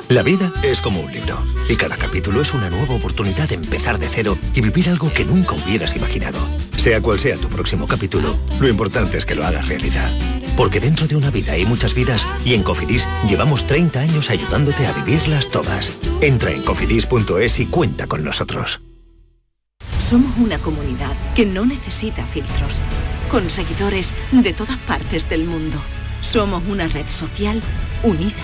La 0.09 0.21
vida 0.21 0.51
es 0.63 0.81
como 0.81 0.99
un 0.99 1.11
libro 1.11 1.37
y 1.69 1.75
cada 1.75 1.95
capítulo 1.97 2.41
es 2.41 2.53
una 2.53 2.69
nueva 2.69 2.95
oportunidad 2.95 3.47
de 3.47 3.55
empezar 3.55 3.97
de 3.97 4.09
cero 4.09 4.37
y 4.53 4.61
vivir 4.61 4.89
algo 4.89 5.11
que 5.11 5.25
nunca 5.25 5.55
hubieras 5.55 5.95
imaginado. 5.95 6.39
Sea 6.77 7.01
cual 7.01 7.19
sea 7.19 7.37
tu 7.37 7.47
próximo 7.47 7.87
capítulo, 7.87 8.37
lo 8.59 8.67
importante 8.67 9.17
es 9.17 9.25
que 9.25 9.35
lo 9.35 9.45
hagas 9.45 9.67
realidad. 9.67 10.11
Porque 10.57 10.79
dentro 10.79 11.07
de 11.07 11.15
una 11.15 11.31
vida 11.31 11.53
hay 11.53 11.65
muchas 11.65 11.95
vidas 11.95 12.27
y 12.45 12.53
en 12.53 12.63
Cofidis 12.63 13.07
llevamos 13.27 13.65
30 13.65 14.01
años 14.01 14.29
ayudándote 14.29 14.85
a 14.85 14.91
vivirlas 14.91 15.49
todas. 15.49 15.93
Entra 16.21 16.51
en 16.51 16.63
cofidis.es 16.63 17.59
y 17.59 17.65
cuenta 17.67 18.05
con 18.05 18.23
nosotros. 18.23 18.81
Somos 19.99 20.37
una 20.37 20.59
comunidad 20.59 21.15
que 21.33 21.45
no 21.45 21.65
necesita 21.65 22.27
filtros, 22.27 22.79
con 23.31 23.49
seguidores 23.49 24.13
de 24.31 24.53
todas 24.53 24.77
partes 24.79 25.27
del 25.29 25.45
mundo. 25.45 25.81
Somos 26.21 26.61
una 26.67 26.87
red 26.87 27.07
social 27.07 27.63
unida, 28.03 28.43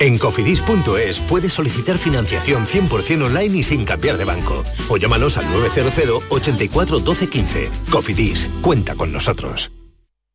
En 0.00 0.16
cofidis.es 0.16 1.20
puedes 1.20 1.52
solicitar 1.52 1.98
financiación 1.98 2.64
100% 2.64 3.22
online 3.22 3.58
y 3.58 3.62
sin 3.62 3.84
cambiar 3.84 4.16
de 4.16 4.24
banco. 4.24 4.64
O 4.88 4.96
llámanos 4.96 5.36
al 5.36 5.50
900 5.50 6.22
84 6.30 7.00
12 7.00 7.28
15. 7.28 7.70
Cofidis, 7.90 8.48
cuenta 8.62 8.94
con 8.94 9.12
nosotros. 9.12 9.70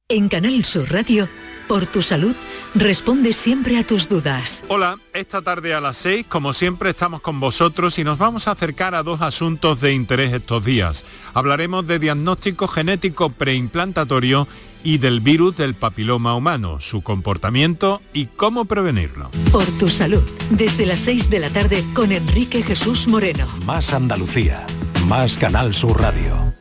En 0.08 0.30
Canal 0.30 0.64
Sur 0.66 0.92
Radio, 0.92 1.28
por 1.68 1.88
tu 1.88 2.04
salud, 2.04 2.36
responde 2.76 3.34
siempre 3.34 3.80
a 3.80 3.88
tus 3.88 4.08
dudas. 4.08 4.64
Hola, 4.68 5.00
esta 5.14 5.42
tarde 5.42 5.74
a 5.74 5.82
las 5.82 5.98
6, 5.98 6.28
como 6.30 6.54
siempre, 6.54 6.92
estamos 6.92 7.22
con 7.22 7.40
vosotros 7.40 7.98
y 7.98 8.04
nos 8.04 8.20
vamos 8.20 8.48
a 8.48 8.52
acercar 8.52 8.94
a 8.94 9.02
dos 9.02 9.22
asuntos 9.22 9.82
de 9.82 9.94
interés 9.94 10.32
estos 10.32 10.64
días. 10.64 11.06
Hablaremos 11.34 11.88
de 11.88 11.98
diagnóstico 11.98 12.68
genético 12.68 13.32
preimplantatorio 13.32 14.48
y 14.86 15.00
del 15.00 15.20
virus 15.20 15.58
del 15.58 15.74
papiloma 15.74 16.36
humano, 16.36 16.80
su 16.80 17.01
comportamiento 17.01 18.01
y 18.13 18.27
cómo 18.27 18.65
prevenirlo. 18.65 19.32
Por 19.51 19.65
tu 19.77 19.89
salud, 19.89 20.24
desde 20.51 20.86
las 20.86 21.00
6 21.00 21.30
de 21.30 21.39
la 21.39 21.50
tarde 21.50 21.84
con 21.94 22.13
Enrique 22.13 22.63
Jesús 22.63 23.08
Moreno. 23.08 23.48
Más 23.65 23.92
Andalucía. 23.92 24.65
Más 25.08 25.38
Canal 25.38 25.74
Sur 25.74 26.00
Radio. 26.00 26.54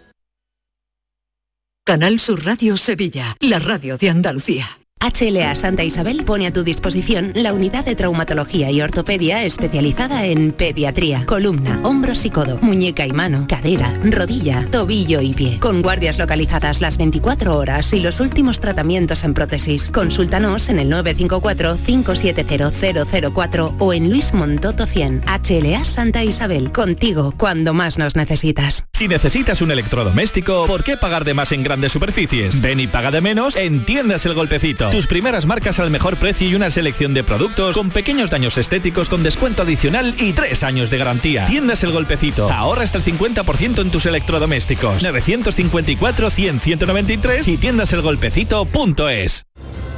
Canal 1.84 2.18
Sur 2.18 2.46
Radio 2.46 2.78
Sevilla, 2.78 3.36
la 3.40 3.58
radio 3.58 3.98
de 3.98 4.08
Andalucía. 4.08 4.83
HLA 5.04 5.54
Santa 5.54 5.84
Isabel 5.84 6.24
pone 6.24 6.46
a 6.46 6.52
tu 6.52 6.64
disposición 6.64 7.32
la 7.34 7.52
unidad 7.52 7.84
de 7.84 7.94
traumatología 7.94 8.70
y 8.70 8.80
ortopedia 8.80 9.44
especializada 9.44 10.24
en 10.24 10.52
pediatría, 10.52 11.26
columna, 11.26 11.80
hombros 11.82 12.24
y 12.24 12.30
codo, 12.30 12.56
muñeca 12.62 13.06
y 13.06 13.12
mano, 13.12 13.44
cadera, 13.46 13.92
rodilla, 14.02 14.66
tobillo 14.70 15.20
y 15.20 15.34
pie. 15.34 15.58
Con 15.60 15.82
guardias 15.82 16.18
localizadas 16.18 16.80
las 16.80 16.96
24 16.96 17.54
horas 17.54 17.92
y 17.92 18.00
los 18.00 18.20
últimos 18.20 18.60
tratamientos 18.60 19.24
en 19.24 19.34
prótesis. 19.34 19.90
Consúltanos 19.90 20.70
en 20.70 20.78
el 20.78 20.90
954-570004 20.90 23.74
o 23.78 23.92
en 23.92 24.08
Luis 24.08 24.32
Montoto 24.32 24.86
100. 24.86 25.24
HLA 25.26 25.84
Santa 25.84 26.24
Isabel, 26.24 26.72
contigo 26.72 27.34
cuando 27.36 27.74
más 27.74 27.98
nos 27.98 28.16
necesitas. 28.16 28.86
Si 28.94 29.06
necesitas 29.06 29.60
un 29.60 29.70
electrodoméstico, 29.70 30.64
¿por 30.66 30.82
qué 30.82 30.96
pagar 30.96 31.24
de 31.24 31.34
más 31.34 31.52
en 31.52 31.62
grandes 31.62 31.92
superficies? 31.92 32.62
Ven 32.62 32.80
y 32.80 32.86
paga 32.86 33.10
de 33.10 33.20
menos 33.20 33.54
en 33.56 33.84
Tiendas 33.84 34.24
El 34.24 34.32
Golpecito. 34.32 34.93
Tus 34.94 35.08
primeras 35.08 35.44
marcas 35.44 35.80
al 35.80 35.90
mejor 35.90 36.18
precio 36.18 36.48
y 36.48 36.54
una 36.54 36.70
selección 36.70 37.14
de 37.14 37.24
productos 37.24 37.74
con 37.74 37.90
pequeños 37.90 38.30
daños 38.30 38.56
estéticos 38.56 39.08
con 39.08 39.24
descuento 39.24 39.64
adicional 39.64 40.14
y 40.20 40.34
tres 40.34 40.62
años 40.62 40.88
de 40.88 40.98
garantía. 40.98 41.46
Tiendas 41.46 41.82
El 41.82 41.90
Golpecito. 41.90 42.48
Ahorra 42.48 42.84
hasta 42.84 42.98
el 42.98 43.04
50% 43.04 43.80
en 43.80 43.90
tus 43.90 44.06
electrodomésticos. 44.06 45.02
954 45.02 46.30
100 46.30 46.60
193 46.60 47.48
y 47.48 47.56
tiendaselgolpecito.es. 47.56 49.46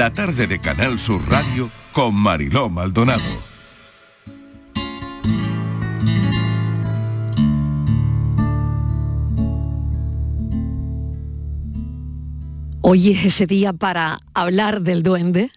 La 0.00 0.14
tarde 0.14 0.46
de 0.46 0.58
Canal 0.58 0.98
Sur 0.98 1.20
Radio 1.28 1.70
con 1.92 2.14
Mariló 2.14 2.70
Maldonado. 2.70 3.20
Hoy 12.80 13.10
es 13.10 13.26
ese 13.26 13.46
día 13.46 13.74
para 13.74 14.20
hablar 14.32 14.80
del 14.80 15.02
duende 15.02 15.52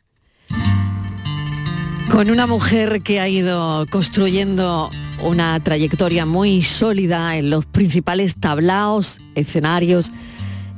con 2.12 2.30
una 2.30 2.46
mujer 2.46 3.02
que 3.02 3.22
ha 3.22 3.30
ido 3.30 3.86
construyendo 3.90 4.92
una 5.22 5.58
trayectoria 5.62 6.26
muy 6.26 6.64
sólida 6.64 7.38
en 7.38 7.50
los 7.50 7.66
principales 7.66 8.36
tablaos, 8.38 9.22
escenarios 9.36 10.12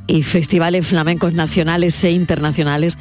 y 0.05 0.22
festivales 0.22 0.86
flamencos 0.86 1.34
nacionales 1.34 2.03
e 2.03 2.12
internacionales, 2.12 3.00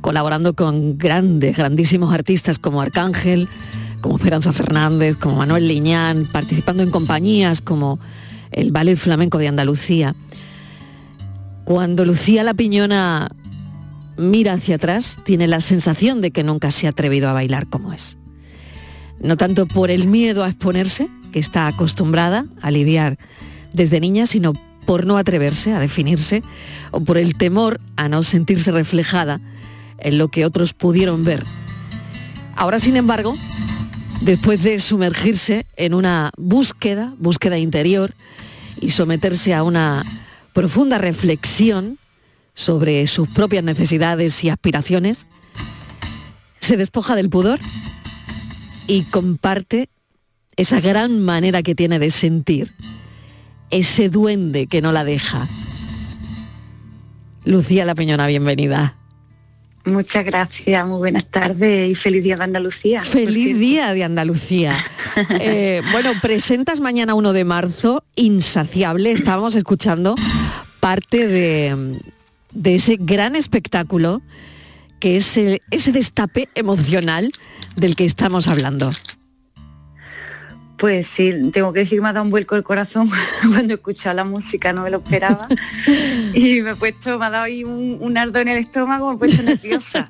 colaborando 0.00 0.54
con 0.54 0.98
grandes, 0.98 1.56
grandísimos 1.56 2.12
artistas 2.12 2.58
como 2.58 2.80
Arcángel, 2.80 3.48
como 4.00 4.16
Esperanza 4.16 4.52
Fernández, 4.52 5.16
como 5.16 5.36
Manuel 5.36 5.68
Liñán, 5.68 6.26
participando 6.30 6.82
en 6.82 6.90
compañías 6.90 7.60
como 7.60 7.98
el 8.52 8.72
Ballet 8.72 8.96
Flamenco 8.96 9.38
de 9.38 9.48
Andalucía. 9.48 10.14
Cuando 11.64 12.04
Lucía 12.04 12.44
La 12.44 12.54
Piñona 12.54 13.28
mira 14.16 14.54
hacia 14.54 14.76
atrás, 14.76 15.16
tiene 15.24 15.46
la 15.46 15.60
sensación 15.60 16.20
de 16.20 16.30
que 16.30 16.44
nunca 16.44 16.70
se 16.70 16.86
ha 16.86 16.90
atrevido 16.90 17.28
a 17.28 17.32
bailar 17.32 17.66
como 17.66 17.92
es. 17.92 18.16
No 19.20 19.36
tanto 19.36 19.66
por 19.66 19.90
el 19.90 20.06
miedo 20.06 20.44
a 20.44 20.48
exponerse, 20.48 21.08
que 21.32 21.38
está 21.38 21.66
acostumbrada 21.66 22.46
a 22.62 22.70
lidiar 22.70 23.18
desde 23.72 24.00
niña, 24.00 24.26
sino 24.26 24.54
por 24.86 25.04
no 25.04 25.18
atreverse 25.18 25.72
a 25.72 25.80
definirse 25.80 26.42
o 26.92 27.00
por 27.00 27.18
el 27.18 27.36
temor 27.36 27.80
a 27.96 28.08
no 28.08 28.22
sentirse 28.22 28.70
reflejada 28.70 29.40
en 29.98 30.18
lo 30.18 30.28
que 30.28 30.44
otros 30.44 30.72
pudieron 30.72 31.24
ver. 31.24 31.44
Ahora, 32.56 32.80
sin 32.80 32.96
embargo, 32.96 33.34
después 34.20 34.62
de 34.62 34.78
sumergirse 34.80 35.66
en 35.76 35.94
una 35.94 36.30
búsqueda, 36.36 37.14
búsqueda 37.18 37.58
interior, 37.58 38.14
y 38.80 38.90
someterse 38.90 39.54
a 39.54 39.62
una 39.62 40.04
profunda 40.52 40.98
reflexión 40.98 41.98
sobre 42.54 43.06
sus 43.06 43.28
propias 43.28 43.64
necesidades 43.64 44.42
y 44.44 44.48
aspiraciones, 44.48 45.26
se 46.60 46.76
despoja 46.76 47.14
del 47.14 47.30
pudor 47.30 47.60
y 48.86 49.02
comparte 49.02 49.88
esa 50.56 50.80
gran 50.80 51.20
manera 51.22 51.62
que 51.62 51.74
tiene 51.74 51.98
de 51.98 52.10
sentir, 52.10 52.74
ese 53.70 54.08
duende 54.08 54.66
que 54.66 54.80
no 54.80 54.92
la 54.92 55.04
deja. 55.04 55.48
Lucía 57.44 57.84
La 57.84 57.94
Peñona, 57.94 58.26
bienvenida. 58.26 58.96
Muchas 59.86 60.24
gracias, 60.24 60.84
muy 60.86 60.98
buenas 60.98 61.24
tardes 61.26 61.88
y 61.90 61.94
feliz 61.94 62.24
día 62.24 62.36
de 62.36 62.42
Andalucía. 62.44 63.02
Feliz 63.04 63.56
día 63.58 63.94
de 63.94 64.04
Andalucía. 64.04 64.76
Eh, 65.40 65.80
bueno, 65.92 66.12
presentas 66.20 66.78
mañana 66.80 67.14
1 67.14 67.32
de 67.32 67.44
marzo, 67.46 68.04
Insaciable. 68.16 69.12
Estábamos 69.12 69.54
escuchando 69.54 70.14
parte 70.78 71.26
de, 71.26 71.98
de 72.52 72.74
ese 72.74 72.98
gran 73.00 73.34
espectáculo 73.34 74.20
que 75.00 75.16
es 75.16 75.38
el- 75.38 75.62
ese 75.70 75.92
destape 75.92 76.50
emocional 76.54 77.32
del 77.76 77.96
que 77.96 78.04
estamos 78.04 78.46
hablando. 78.46 78.92
Pues 80.76 81.06
sí, 81.06 81.32
tengo 81.52 81.72
que 81.72 81.80
decir 81.80 81.98
que 81.98 82.02
me 82.02 82.08
ha 82.08 82.12
dado 82.12 82.24
un 82.24 82.30
vuelco 82.30 82.54
el 82.54 82.62
corazón 82.62 83.08
cuando 83.50 83.72
he 83.72 83.76
escuchado 83.76 84.16
la 84.16 84.24
música, 84.24 84.72
no 84.72 84.82
me 84.82 84.90
lo 84.90 84.98
esperaba. 84.98 85.48
y 86.34 86.60
me 86.60 86.70
he 86.70 86.74
puesto, 86.74 87.18
me 87.18 87.26
ha 87.26 87.30
dado 87.30 87.44
ahí 87.44 87.64
un, 87.64 87.96
un 88.00 88.18
ardo 88.18 88.38
en 88.40 88.48
el 88.48 88.58
estómago, 88.58 89.08
me 89.08 89.14
he 89.14 89.18
puesto 89.18 89.42
nerviosa. 89.42 90.08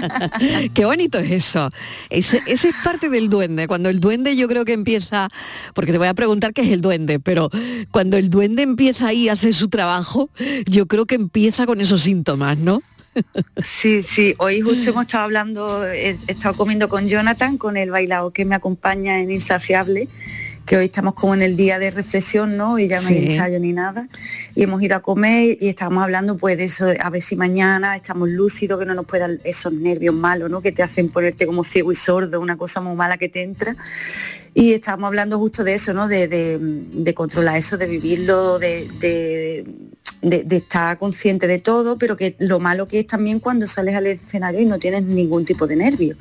Qué 0.74 0.84
bonito 0.84 1.18
es 1.18 1.30
eso. 1.30 1.70
Ese, 2.10 2.42
ese 2.46 2.70
es 2.70 2.74
parte 2.82 3.08
del 3.10 3.28
duende. 3.28 3.68
Cuando 3.68 3.90
el 3.90 4.00
duende 4.00 4.34
yo 4.34 4.48
creo 4.48 4.64
que 4.64 4.72
empieza, 4.72 5.28
porque 5.74 5.92
te 5.92 5.98
voy 5.98 6.08
a 6.08 6.14
preguntar 6.14 6.52
qué 6.52 6.62
es 6.62 6.72
el 6.72 6.80
duende, 6.80 7.20
pero 7.20 7.50
cuando 7.90 8.16
el 8.16 8.28
duende 8.28 8.62
empieza 8.62 9.08
ahí 9.08 9.28
a 9.28 9.34
hacer 9.34 9.54
su 9.54 9.68
trabajo, 9.68 10.30
yo 10.66 10.86
creo 10.86 11.06
que 11.06 11.14
empieza 11.14 11.66
con 11.66 11.80
esos 11.80 12.02
síntomas, 12.02 12.58
¿no? 12.58 12.82
Sí, 13.64 14.02
sí, 14.02 14.34
hoy 14.38 14.60
justo 14.62 14.90
hemos 14.90 15.02
estado 15.06 15.24
hablando, 15.24 15.86
he, 15.86 16.10
he 16.26 16.32
estado 16.32 16.54
comiendo 16.56 16.88
con 16.88 17.08
Jonathan, 17.08 17.58
con 17.58 17.76
el 17.76 17.90
bailado 17.90 18.30
que 18.32 18.44
me 18.44 18.54
acompaña 18.54 19.20
en 19.20 19.30
Insaciable, 19.30 20.08
que 20.64 20.76
hoy 20.76 20.86
estamos 20.86 21.14
como 21.14 21.34
en 21.34 21.42
el 21.42 21.56
día 21.56 21.78
de 21.78 21.90
reflexión, 21.90 22.56
¿no? 22.56 22.78
Y 22.78 22.88
ya 22.88 23.00
no 23.00 23.08
hay 23.08 23.14
ensayo 23.32 23.58
ni 23.58 23.72
nada. 23.72 24.08
Y 24.54 24.62
hemos 24.62 24.80
ido 24.82 24.96
a 24.96 25.00
comer 25.00 25.58
y 25.60 25.68
estábamos 25.68 26.04
hablando 26.04 26.36
pues 26.36 26.56
de 26.56 26.64
eso, 26.64 26.86
a 27.00 27.10
ver 27.10 27.20
si 27.20 27.36
mañana 27.36 27.96
estamos 27.96 28.28
lúcidos, 28.28 28.78
que 28.78 28.86
no 28.86 28.94
nos 28.94 29.04
puedan 29.06 29.40
esos 29.44 29.72
nervios 29.72 30.14
malos, 30.14 30.48
¿no? 30.50 30.62
Que 30.62 30.72
te 30.72 30.82
hacen 30.82 31.08
ponerte 31.10 31.46
como 31.46 31.64
ciego 31.64 31.92
y 31.92 31.96
sordo, 31.96 32.40
una 32.40 32.56
cosa 32.56 32.80
muy 32.80 32.94
mala 32.96 33.18
que 33.18 33.28
te 33.28 33.42
entra. 33.42 33.76
Y 34.54 34.72
estábamos 34.72 35.08
hablando 35.08 35.38
justo 35.38 35.64
de 35.64 35.74
eso, 35.74 35.92
¿no? 35.94 36.08
De, 36.08 36.28
de- 36.28 36.58
de 36.60 37.14
controlar 37.14 37.56
eso, 37.56 37.76
de 37.76 37.86
vivirlo, 37.86 38.58
de, 38.58 38.88
de- 39.00 39.64
de- 40.20 40.44
de 40.44 40.56
estar 40.56 40.98
consciente 40.98 41.46
de 41.48 41.58
todo, 41.58 41.98
pero 41.98 42.16
que 42.16 42.36
lo 42.38 42.60
malo 42.60 42.86
que 42.88 43.00
es 43.00 43.06
también 43.06 43.40
cuando 43.40 43.66
sales 43.66 43.94
al 43.96 44.06
escenario 44.06 44.60
y 44.60 44.64
no 44.66 44.78
tienes 44.78 45.02
ningún 45.02 45.44
tipo 45.44 45.66
de 45.66 45.76
nervio. 45.76 46.16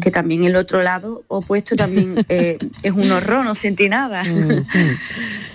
Que 0.00 0.10
también 0.10 0.44
el 0.44 0.56
otro 0.56 0.82
lado 0.82 1.24
opuesto 1.28 1.76
también 1.76 2.14
eh, 2.28 2.58
es 2.82 2.92
un 2.92 3.10
horror, 3.12 3.44
no 3.44 3.54
sentí 3.54 3.88
nada. 3.88 4.24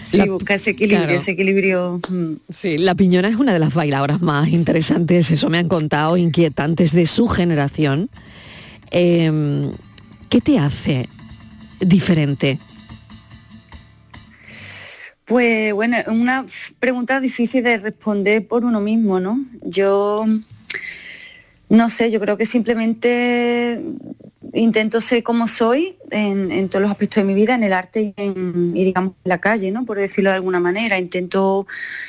Sí, 0.03 0.17
La- 0.17 0.25
busca 0.25 0.55
ese 0.55 0.71
equilibrio, 0.71 1.05
claro. 1.05 1.19
ese 1.19 1.31
equilibrio. 1.31 1.99
mm. 2.09 2.33
Sí, 2.51 2.77
la 2.79 2.95
piñona 2.95 3.27
es 3.27 3.35
una 3.35 3.53
de 3.53 3.59
las 3.59 3.73
bailadoras 3.73 4.21
más 4.21 4.47
interesantes, 4.49 5.29
eso 5.31 5.49
me 5.49 5.57
han 5.59 5.67
contado, 5.67 6.17
inquietantes 6.17 6.93
de 6.93 7.05
su 7.05 7.27
generación. 7.27 8.09
Eh, 8.91 9.71
¿Qué 10.29 10.41
te 10.41 10.57
hace 10.59 11.09
diferente? 11.79 12.59
Pues 15.29 15.73
bueno, 15.73 15.97
una 16.07 16.43
pregunta 16.79 17.19
difícil 17.19 17.63
de 17.63 17.77
responder 17.77 18.47
por 18.47 18.65
uno 18.65 18.81
mismo, 18.81 19.19
¿no? 19.19 19.45
Yo 19.61 20.25
no 21.69 21.89
sé, 21.91 22.09
yo 22.09 22.19
creo 22.19 22.35
que 22.35 22.47
simplemente 22.47 23.79
intento 24.55 24.99
ser 25.01 25.21
como 25.21 25.47
soy 25.47 25.97
en, 26.09 26.67
todos 26.69 26.81
los 26.81 26.89
aspectos 26.89 27.17
de 27.17 27.25
mi 27.25 27.35
vida, 27.35 27.53
en 27.53 27.61
el 27.61 27.73
arte 27.73 28.01
y, 28.01 28.13
en, 28.17 28.73
digamos 28.73 29.13
en 29.23 29.29
la 29.29 29.37
calle, 29.37 29.69
¿no? 29.69 29.85
Por 29.85 29.99
decirlo 29.99 30.31
de 30.31 30.37
alguna 30.37 30.59
manera. 30.59 30.97
Intento 30.97 31.67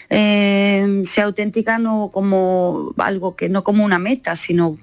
eh, 0.09 1.03
ser 1.05 1.25
auténtica 1.25 1.79
no 1.79 2.09
como 2.11 2.95
algo 2.97 3.37
que 3.37 3.51
no 3.51 3.65
como 3.65 3.85
una 3.85 3.99
meta, 3.99 4.35
sino 4.35 4.79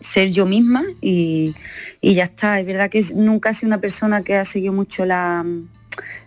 ser 0.00 0.30
yo 0.30 0.44
misma 0.44 0.82
y, 1.00 1.54
y 2.00 2.14
ya 2.14 2.24
está. 2.24 2.58
Es 2.58 2.66
verdad 2.66 2.90
que 2.90 3.04
nunca 3.14 3.50
he 3.50 3.54
sido 3.54 3.68
una 3.68 3.80
persona 3.80 4.22
que 4.22 4.34
ha 4.34 4.44
seguido 4.44 4.72
mucho 4.72 5.06
la, 5.06 5.46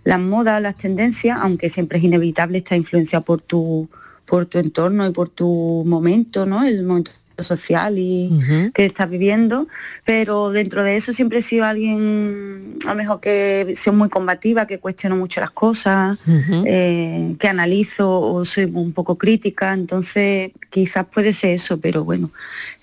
las 0.03 0.19
modas, 0.19 0.61
las 0.61 0.75
tendencias, 0.77 1.37
aunque 1.41 1.69
siempre 1.69 1.97
es 1.97 2.03
inevitable 2.03 2.57
estar 2.59 2.77
influenciado 2.77 3.25
por 3.25 3.41
tu, 3.41 3.89
por 4.25 4.45
tu 4.45 4.59
entorno 4.59 5.07
y 5.07 5.11
por 5.11 5.29
tu 5.29 5.83
momento, 5.85 6.45
¿no? 6.45 6.63
El 6.63 6.83
momento 6.83 7.11
social 7.43 7.97
y 7.97 8.29
que 8.73 8.85
estás 8.85 9.09
viviendo, 9.09 9.67
pero 10.05 10.49
dentro 10.49 10.83
de 10.83 10.95
eso 10.95 11.13
siempre 11.13 11.39
he 11.39 11.41
sido 11.41 11.65
alguien 11.65 12.75
a 12.85 12.89
lo 12.89 12.95
mejor 12.95 13.19
que 13.19 13.73
soy 13.75 13.93
muy 13.93 14.09
combativa, 14.09 14.67
que 14.67 14.79
cuestiono 14.79 15.15
mucho 15.15 15.39
las 15.41 15.51
cosas, 15.51 16.17
eh, 16.65 17.35
que 17.39 17.47
analizo 17.47 18.09
o 18.09 18.45
soy 18.45 18.65
un 18.65 18.93
poco 18.93 19.17
crítica, 19.17 19.73
entonces 19.73 20.51
quizás 20.69 21.05
puede 21.05 21.33
ser 21.33 21.51
eso, 21.51 21.79
pero 21.79 22.03
bueno, 22.03 22.31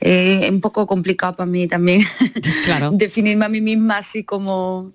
eh, 0.00 0.40
es 0.42 0.50
un 0.50 0.60
poco 0.60 0.86
complicado 0.86 1.32
para 1.34 1.50
mí 1.50 1.66
también 1.66 2.02
definirme 2.92 3.44
a 3.44 3.48
mí 3.48 3.60
misma 3.60 3.98
así 3.98 4.24
como... 4.24 4.92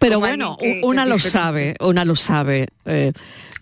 Pero 0.00 0.14
como 0.16 0.26
bueno, 0.26 0.56
que- 0.58 0.80
una 0.84 1.04
que 1.04 1.10
lo 1.10 1.18
sabe, 1.18 1.74
una 1.80 2.04
lo 2.04 2.14
sabe, 2.16 2.68
eh, 2.84 3.12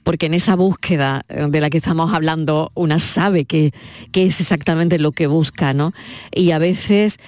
porque 0.03 0.27
en 0.27 0.35
esa 0.35 0.55
búsqueda 0.55 1.25
de 1.29 1.61
la 1.61 1.69
que 1.69 1.79
estamos 1.79 2.15
hablando, 2.15 2.71
una 2.75 2.99
sabe 3.01 3.45
que 3.45 3.73
es 4.13 4.41
exactamente 4.41 4.99
lo 4.99 5.11
que 5.13 5.26
que 5.27 5.29
busca, 5.29 5.75
¿no? 5.75 5.93
Y 6.33 6.53
a 6.53 6.59
veces 6.59 7.19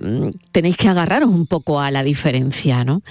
mm, 0.00 0.30
tenéis 0.52 0.76
que 0.78 0.88
agarraros 0.88 1.28
un 1.28 1.46
poco 1.46 1.80
a 1.80 1.90
la 1.90 2.02
diferencia, 2.02 2.84
¿no? 2.84 3.02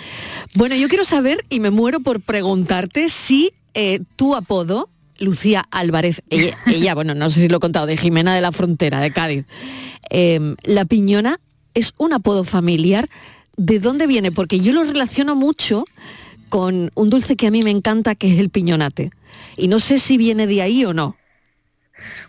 Bueno, 0.55 0.75
yo 0.75 0.87
quiero 0.87 1.05
saber, 1.05 1.45
y 1.49 1.59
me 1.59 1.69
muero 1.69 1.99
por 1.99 2.21
preguntarte, 2.21 3.09
si 3.09 3.53
eh, 3.75 3.99
tu 4.15 4.35
apodo, 4.35 4.89
Lucía 5.19 5.65
Álvarez, 5.69 6.23
ella, 6.31 6.57
ella, 6.65 6.95
bueno, 6.95 7.13
no 7.13 7.29
sé 7.29 7.41
si 7.41 7.47
lo 7.49 7.57
he 7.57 7.59
contado, 7.59 7.85
de 7.85 7.97
Jimena 7.97 8.33
de 8.33 8.41
la 8.41 8.51
Frontera, 8.51 8.99
de 8.99 9.13
Cádiz, 9.13 9.45
em, 10.09 10.55
la 10.63 10.85
piñona 10.85 11.39
es 11.75 11.93
un 11.97 12.13
apodo 12.13 12.43
familiar. 12.43 13.07
¿De 13.57 13.79
dónde 13.79 14.07
viene? 14.07 14.31
Porque 14.31 14.59
yo 14.59 14.73
lo 14.73 14.83
relaciono 14.83 15.35
mucho 15.35 15.85
con 16.49 16.89
un 16.95 17.09
dulce 17.09 17.35
que 17.35 17.47
a 17.47 17.51
mí 17.51 17.61
me 17.61 17.69
encanta, 17.69 18.15
que 18.15 18.33
es 18.33 18.39
el 18.39 18.49
piñonate. 18.49 19.11
Y 19.55 19.67
no 19.67 19.79
sé 19.79 19.99
si 19.99 20.17
viene 20.17 20.47
de 20.47 20.61
ahí 20.63 20.83
o 20.83 20.93
no. 20.93 21.15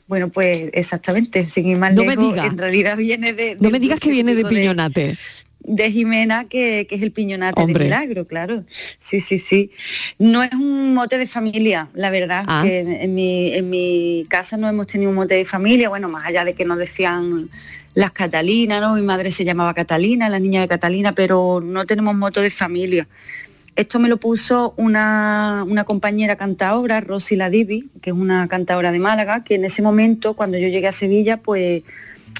Bueno, 0.07 0.29
pues 0.31 0.71
exactamente, 0.73 1.49
sin 1.49 1.67
ir 1.67 1.79
más 1.79 1.95
No 1.95 2.03
me 2.05 2.17
lejos, 2.17 2.35
diga. 2.35 2.47
en 2.47 2.59
realidad 2.59 2.97
viene 2.97 3.33
de... 3.33 3.57
No 3.61 3.71
me 3.71 3.79
digas 3.81 4.01
que 4.01 4.11
viene 4.11 4.35
de 4.35 4.45
piñonate. 4.45 5.17
de 5.65 5.93
Jimena, 5.93 6.47
que, 6.49 6.87
que 6.89 6.97
es 6.97 7.03
el 7.03 7.13
piñonate 7.13 7.61
Hombre. 7.63 7.85
de 7.85 7.91
milagro, 7.91 8.25
claro. 8.27 8.65
Sí, 8.99 9.21
sí, 9.21 9.39
sí. 9.39 9.71
No 10.19 10.43
es 10.43 10.53
un 10.53 10.93
mote 10.95 11.19
de 11.19 11.27
familia, 11.29 11.89
la 11.95 12.11
verdad. 12.11 12.45
Ah. 12.49 12.63
que 12.65 12.81
en, 12.81 12.91
en 12.91 13.15
mi, 13.15 13.55
en 13.55 13.71
mi 13.71 14.27
casa 14.29 14.57
no 14.57 14.69
hemos 14.69 14.89
tenido 14.89 15.11
un 15.11 15.17
mote 15.17 15.35
de 15.37 15.45
familia, 15.45 15.89
bueno, 15.89 16.09
más 16.09 16.27
allá 16.27 16.45
de 16.45 16.55
que 16.55 16.65
nos 16.65 16.79
decían 16.79 17.49
las 17.95 18.11
Catalinas, 18.11 18.81
¿no? 18.81 18.95
Mi 18.95 19.03
madre 19.03 19.31
se 19.31 19.45
llamaba 19.45 19.75
Catalina, 19.75 20.29
la 20.29 20.39
niña 20.41 20.63
de 20.63 20.69
Catalina, 20.69 21.13
pero 21.13 21.61
no 21.63 21.85
tenemos 21.85 22.15
mote 22.17 22.41
de 22.41 22.51
familia. 22.51 23.07
Esto 23.75 23.99
me 23.99 24.09
lo 24.09 24.19
puso 24.19 24.75
una, 24.77 25.65
una 25.67 25.85
compañera 25.85 26.37
cantadora, 26.37 27.01
Rosy 27.01 27.37
Ladivi, 27.37 27.89
que 28.03 28.11
es 28.11 28.17
una 28.17 28.47
cantadora 28.49 28.93
de 28.93 28.99
Málaga, 28.99 29.45
que 29.45 29.55
en 29.55 29.65
ese 29.65 29.81
momento, 29.83 30.35
cuando 30.35 30.59
yo 30.59 30.69
llegué 30.69 30.89
a 30.89 30.93
Sevilla, 30.93 31.39
pues 31.39 31.83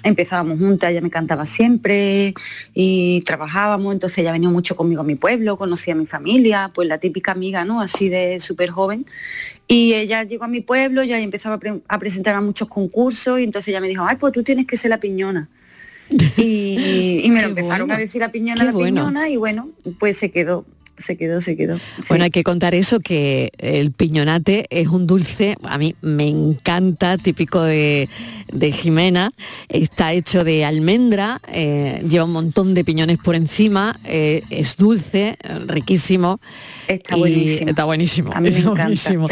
empezábamos 0.05 0.59
juntas, 0.59 0.91
ella 0.91 1.01
me 1.01 1.11
cantaba 1.11 1.47
siempre 1.47 2.35
y 2.75 3.21
trabajábamos, 3.23 3.93
entonces 3.93 4.19
ella 4.19 4.33
venía 4.33 4.49
mucho 4.49 4.75
conmigo 4.77 5.01
a 5.03 5.05
mi 5.05 5.15
pueblo, 5.15 5.57
conocía 5.57 5.95
a 5.95 5.97
mi 5.97 6.07
familia, 6.07 6.71
pues 6.75 6.89
la 6.89 6.99
típica 6.99 7.33
amiga, 7.33 7.65
¿no? 7.65 7.81
Así 7.81 8.09
de 8.09 8.39
súper 8.41 8.71
joven. 8.71 9.07
Y 9.69 9.95
ella 9.95 10.25
llegó 10.25 10.45
a 10.45 10.49
mi 10.49 10.61
pueblo, 10.61 11.03
ya 11.03 11.19
empezaba 11.19 11.55
a, 11.55 11.59
pre- 11.59 11.81
a 11.89 11.99
presentar 11.99 12.35
a 12.35 12.41
muchos 12.41 12.69
concursos 12.69 13.41
y 13.41 13.45
entonces 13.45 13.69
ella 13.69 13.81
me 13.81 13.89
dijo, 13.89 14.05
ay, 14.07 14.17
pues 14.17 14.33
tú 14.33 14.43
tienes 14.43 14.67
que 14.67 14.77
ser 14.77 14.91
la 14.91 14.99
piñona. 15.01 15.49
Y, 16.37 17.21
y 17.25 17.31
me 17.31 17.41
lo 17.41 17.49
empezaron 17.49 17.87
bueno, 17.87 17.95
a 17.95 17.99
decir 17.99 18.21
la 18.21 18.31
piñona, 18.31 18.61
qué 18.61 18.67
la 18.67 18.73
bueno. 18.73 19.01
piñona 19.01 19.29
y 19.31 19.37
bueno, 19.37 19.71
pues 19.99 20.19
se 20.19 20.31
quedó, 20.31 20.67
se 21.03 21.17
quedó, 21.17 21.41
se 21.41 21.57
quedó. 21.57 21.77
Sí. 21.77 22.05
Bueno, 22.09 22.25
hay 22.25 22.31
que 22.31 22.43
contar 22.43 22.75
eso, 22.75 23.01
que 23.01 23.51
el 23.59 23.93
piñonate 23.93 24.67
es 24.71 24.89
un 24.89 25.07
dulce, 25.07 25.57
a 25.63 25.77
mí 25.79 25.95
me 26.01 26.29
encanta, 26.29 27.19
típico 27.19 27.63
de, 27.63 28.09
de 28.53 28.73
Jimena, 28.73 29.33
está 29.69 30.13
hecho 30.13 30.45
de 30.45 30.65
almendra, 30.65 31.41
eh, 31.53 32.03
lleva 32.09 32.25
un 32.25 32.33
montón 32.33 32.75
de 32.75 32.85
piñones 32.85 33.19
por 33.19 33.35
encima, 33.35 33.99
eh, 34.05 34.43
es 34.51 34.77
dulce, 34.77 35.37
riquísimo. 35.67 36.41
Está 36.89 37.17
buenísimo. 37.17 37.71
Está 37.71 37.85
buenísimo. 37.85 38.31
A 38.33 38.41
mí 38.41 38.51
me 38.51 38.57
está 38.57 38.71
encanta. 38.71 38.83
buenísimo. 38.83 39.29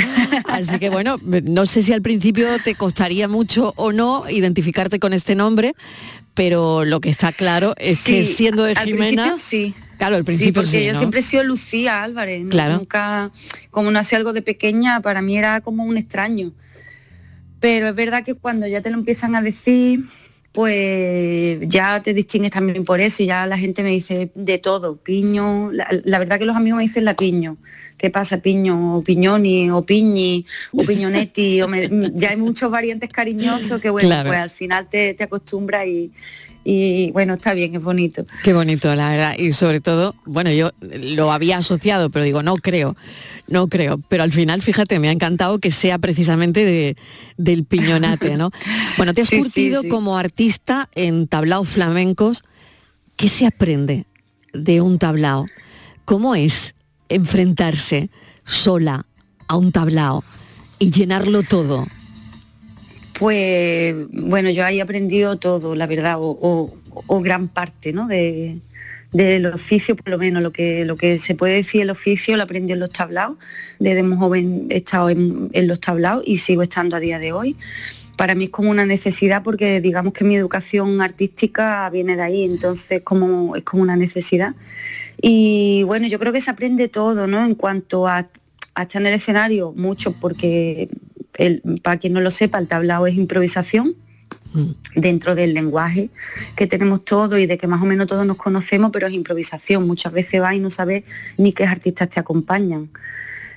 Así 0.46 0.78
que 0.78 0.90
bueno, 0.90 1.18
no 1.22 1.66
sé 1.66 1.82
si 1.82 1.92
al 1.92 2.02
principio 2.02 2.46
te 2.64 2.74
costaría 2.74 3.28
mucho 3.28 3.72
o 3.76 3.92
no 3.92 4.24
identificarte 4.28 4.98
con 4.98 5.12
este 5.12 5.34
nombre, 5.34 5.74
pero 6.34 6.84
lo 6.84 7.00
que 7.00 7.10
está 7.10 7.32
claro 7.32 7.74
es 7.76 8.02
que 8.02 8.24
siendo 8.24 8.64
de 8.64 8.74
Jimena... 8.76 9.36
sí. 9.36 9.74
Claro, 10.00 10.16
al 10.16 10.22
Sí, 10.22 10.24
principio 10.24 10.62
porque 10.62 10.70
sí, 10.78 10.84
yo 10.86 10.92
¿no? 10.94 10.98
siempre 10.98 11.20
he 11.20 11.22
sido 11.22 11.44
Lucía 11.44 12.02
Álvarez. 12.02 12.42
¿no? 12.42 12.48
Claro. 12.50 12.76
Nunca, 12.78 13.30
como 13.70 13.90
no 13.90 13.98
hacía 13.98 14.16
algo 14.18 14.32
de 14.32 14.40
pequeña, 14.42 15.00
para 15.02 15.20
mí 15.22 15.36
era 15.36 15.60
como 15.60 15.84
un 15.84 15.96
extraño. 15.98 16.52
Pero 17.60 17.88
es 17.88 17.94
verdad 17.94 18.24
que 18.24 18.32
cuando 18.34 18.66
ya 18.66 18.80
te 18.80 18.88
lo 18.90 18.96
empiezan 18.96 19.34
a 19.36 19.42
decir, 19.42 20.00
pues 20.52 21.58
ya 21.68 22.02
te 22.02 22.14
distingues 22.14 22.50
también 22.50 22.84
por 22.84 23.00
eso 23.00 23.22
y 23.22 23.26
ya 23.26 23.46
la 23.46 23.58
gente 23.58 23.82
me 23.82 23.90
dice 23.90 24.30
de 24.34 24.58
todo, 24.58 24.96
piño. 24.96 25.70
La, 25.70 25.86
la 26.04 26.18
verdad 26.18 26.38
que 26.38 26.46
los 26.46 26.56
amigos 26.56 26.78
me 26.78 26.82
dicen 26.84 27.04
la 27.04 27.14
piño. 27.14 27.58
¿Qué 27.98 28.08
pasa, 28.08 28.38
piño? 28.40 28.96
O 28.96 29.04
piñoni, 29.04 29.70
o 29.70 29.84
piñi, 29.84 30.46
o 30.72 30.82
piñonetti. 30.84 31.60
o 31.60 31.68
me- 31.68 31.90
ya 32.14 32.30
hay 32.30 32.36
muchos 32.38 32.70
variantes 32.70 33.10
cariñosos 33.10 33.80
que 33.80 33.90
bueno, 33.90 34.08
Claro. 34.08 34.28
pues 34.30 34.40
al 34.40 34.50
final 34.50 34.88
te, 34.88 35.12
te 35.12 35.24
acostumbras 35.24 35.86
y, 35.86 36.10
y 36.64 37.10
bueno, 37.12 37.34
está 37.34 37.54
bien, 37.54 37.74
es 37.74 37.82
bonito. 37.82 38.24
Qué 38.42 38.52
bonito, 38.52 38.94
la 38.94 39.10
verdad. 39.10 39.34
Y 39.38 39.52
sobre 39.52 39.80
todo, 39.80 40.14
bueno, 40.26 40.50
yo 40.52 40.70
lo 40.80 41.32
había 41.32 41.58
asociado, 41.58 42.10
pero 42.10 42.24
digo, 42.24 42.42
no 42.42 42.56
creo, 42.56 42.96
no 43.48 43.68
creo. 43.68 43.98
Pero 44.08 44.22
al 44.22 44.32
final, 44.32 44.60
fíjate, 44.62 44.98
me 44.98 45.08
ha 45.08 45.12
encantado 45.12 45.58
que 45.58 45.70
sea 45.70 45.98
precisamente 45.98 46.64
de, 46.64 46.96
del 47.36 47.64
piñonate, 47.64 48.36
¿no? 48.36 48.50
Bueno, 48.96 49.14
te 49.14 49.22
has 49.22 49.28
Sí, 49.28 49.36
sí, 49.36 49.42
curtido 49.42 49.82
sí. 49.82 49.88
como 49.88 50.18
artista 50.18 50.88
en 50.94 51.26
tablaos 51.28 51.68
flamencos. 51.68 52.42
¿Qué 53.16 53.28
se 53.28 53.46
aprende 53.46 54.04
de 54.52 54.80
un 54.80 54.98
tablao? 54.98 55.46
¿Cómo 56.04 56.34
es 56.34 56.74
enfrentarse 57.08 58.10
sola 58.44 59.06
a 59.48 59.56
un 59.56 59.72
tablao 59.72 60.24
y 60.78 60.90
llenarlo 60.90 61.42
todo? 61.42 61.86
Pues 63.20 63.94
bueno, 64.12 64.48
yo 64.48 64.64
ahí 64.64 64.78
he 64.78 64.80
aprendido 64.82 65.36
todo, 65.36 65.74
la 65.74 65.86
verdad, 65.86 66.16
o, 66.18 66.30
o- 66.40 66.74
o 67.06 67.20
gran 67.20 67.48
parte 67.48 67.92
¿no? 67.92 68.08
de, 68.08 68.56
del 69.12 69.44
oficio, 69.44 69.94
por 69.94 70.08
lo 70.08 70.16
menos 70.16 70.42
lo 70.42 70.52
que, 70.52 70.86
lo 70.86 70.96
que 70.96 71.18
se 71.18 71.34
puede 71.34 71.56
decir 71.56 71.82
el 71.82 71.90
oficio 71.90 72.34
lo 72.38 72.44
aprendí 72.44 72.72
en 72.72 72.80
los 72.80 72.88
tablaos. 72.92 73.36
Desde 73.78 74.02
muy 74.02 74.16
joven 74.16 74.68
he 74.70 74.78
estado 74.78 75.10
en, 75.10 75.50
los 75.52 75.80
tablaos 75.80 76.22
y 76.26 76.38
sigo 76.38 76.62
estando 76.62 76.96
a 76.96 77.00
día 77.00 77.18
de 77.18 77.32
hoy. 77.32 77.56
Para 78.16 78.34
mí 78.34 78.44
es 78.44 78.50
como 78.50 78.70
una 78.70 78.86
necesidad 78.86 79.42
porque 79.42 79.82
digamos 79.82 80.14
que 80.14 80.24
mi 80.24 80.34
educación 80.36 81.02
artística 81.02 81.90
viene 81.90 82.16
de 82.16 82.22
ahí, 82.22 82.44
entonces 82.44 83.02
como, 83.02 83.54
es 83.54 83.64
como 83.64 83.82
una 83.82 83.96
necesidad. 83.96 84.54
Y 85.20 85.82
bueno, 85.82 86.06
yo 86.06 86.18
creo 86.18 86.32
que 86.32 86.40
se 86.40 86.50
aprende 86.50 86.88
todo, 86.88 87.26
¿no? 87.26 87.44
En 87.44 87.54
cuanto 87.54 88.08
a, 88.08 88.26
a 88.74 88.82
estar 88.82 89.02
en 89.02 89.08
el 89.08 89.14
escenario, 89.14 89.72
mucho 89.76 90.12
porque 90.12 90.88
el- 91.46 91.80
para 91.82 91.98
quien 91.98 92.12
no 92.12 92.20
lo 92.20 92.30
sepa, 92.30 92.58
el 92.58 92.66
tablao 92.66 93.06
es 93.06 93.14
improvisación 93.14 93.94
dentro 94.96 95.34
del 95.34 95.54
lenguaje 95.54 96.10
que 96.56 96.66
tenemos 96.66 97.04
todos 97.04 97.38
y 97.38 97.46
de 97.46 97.56
que 97.56 97.66
más 97.68 97.80
o 97.82 97.84
menos 97.86 98.06
todos 98.06 98.26
nos 98.26 98.36
conocemos, 98.36 98.90
pero 98.92 99.06
es 99.06 99.12
improvisación. 99.12 99.86
Muchas 99.86 100.12
veces 100.12 100.40
vas 100.40 100.54
y 100.54 100.60
no 100.60 100.70
sabes 100.70 101.04
ni 101.36 101.52
qué 101.52 101.64
artistas 101.64 102.08
te 102.08 102.18
acompañan. 102.20 102.90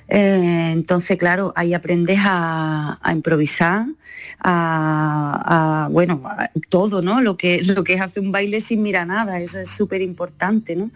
Eh, 0.08 0.70
entonces, 0.72 1.16
claro, 1.16 1.52
ahí 1.56 1.72
aprendes 1.72 2.18
a, 2.20 2.98
a 3.02 3.12
improvisar, 3.12 3.86
a, 4.38 5.84
a, 5.86 5.88
bueno, 5.88 6.20
a 6.26 6.50
todo, 6.68 7.00
¿no? 7.00 7.22
Lo 7.22 7.36
que, 7.36 7.62
lo 7.62 7.82
que 7.84 7.94
es 7.94 8.00
hacer 8.02 8.22
un 8.22 8.30
baile 8.30 8.60
sin 8.60 8.82
mirar 8.82 9.06
nada, 9.06 9.40
eso 9.40 9.58
es 9.60 9.70
súper 9.70 10.02
importante, 10.02 10.76
¿no? 10.76 10.90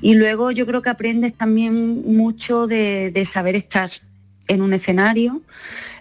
Y 0.00 0.14
luego 0.14 0.50
yo 0.50 0.64
creo 0.66 0.80
que 0.80 0.88
aprendes 0.90 1.34
también 1.34 1.74
mucho 2.16 2.66
de, 2.66 3.10
de 3.12 3.24
saber 3.26 3.54
estar 3.54 3.90
en 4.48 4.62
un 4.62 4.72
escenario, 4.72 5.42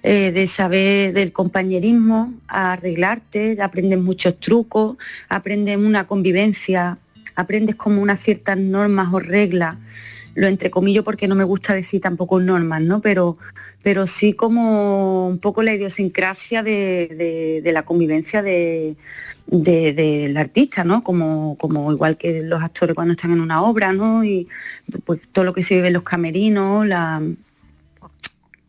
eh, 0.03 0.31
de 0.31 0.47
saber 0.47 1.13
del 1.13 1.31
compañerismo, 1.31 2.33
a 2.47 2.73
arreglarte, 2.73 3.57
aprendes 3.61 3.99
muchos 3.99 4.39
trucos, 4.39 4.97
aprendes 5.29 5.77
una 5.77 6.05
convivencia, 6.07 6.97
aprendes 7.35 7.75
como 7.75 8.01
unas 8.01 8.19
ciertas 8.19 8.57
normas 8.57 9.07
o 9.13 9.19
reglas, 9.19 9.77
lo 10.35 10.47
entrecomillo 10.47 11.03
porque 11.03 11.27
no 11.27 11.35
me 11.35 11.43
gusta 11.43 11.73
decir 11.73 12.01
tampoco 12.01 12.39
normas, 12.41 12.81
¿no? 12.81 13.01
Pero, 13.01 13.37
pero 13.83 14.07
sí 14.07 14.33
como 14.33 15.27
un 15.27 15.37
poco 15.37 15.61
la 15.63 15.73
idiosincrasia 15.73 16.63
de, 16.63 17.07
de- 17.15 17.61
de 17.63 17.71
la 17.71 17.83
convivencia 17.83 18.41
de, 18.41 18.95
de- 19.47 19.93
del 19.93 20.35
artista, 20.37 20.83
¿no? 20.83 21.03
Como, 21.03 21.55
como 21.59 21.91
igual 21.91 22.17
que 22.17 22.41
los 22.41 22.61
actores 22.63 22.95
cuando 22.95 23.11
están 23.13 23.31
en 23.31 23.41
una 23.41 23.61
obra, 23.61 23.93
¿no? 23.93 24.23
Y 24.23 24.47
pues 25.05 25.21
todo 25.31 25.45
lo 25.45 25.53
que 25.53 25.63
se 25.63 25.75
vive 25.75 25.87
en 25.87 25.93
los 25.93 26.03
camerinos, 26.03 26.85
la, 26.87 27.21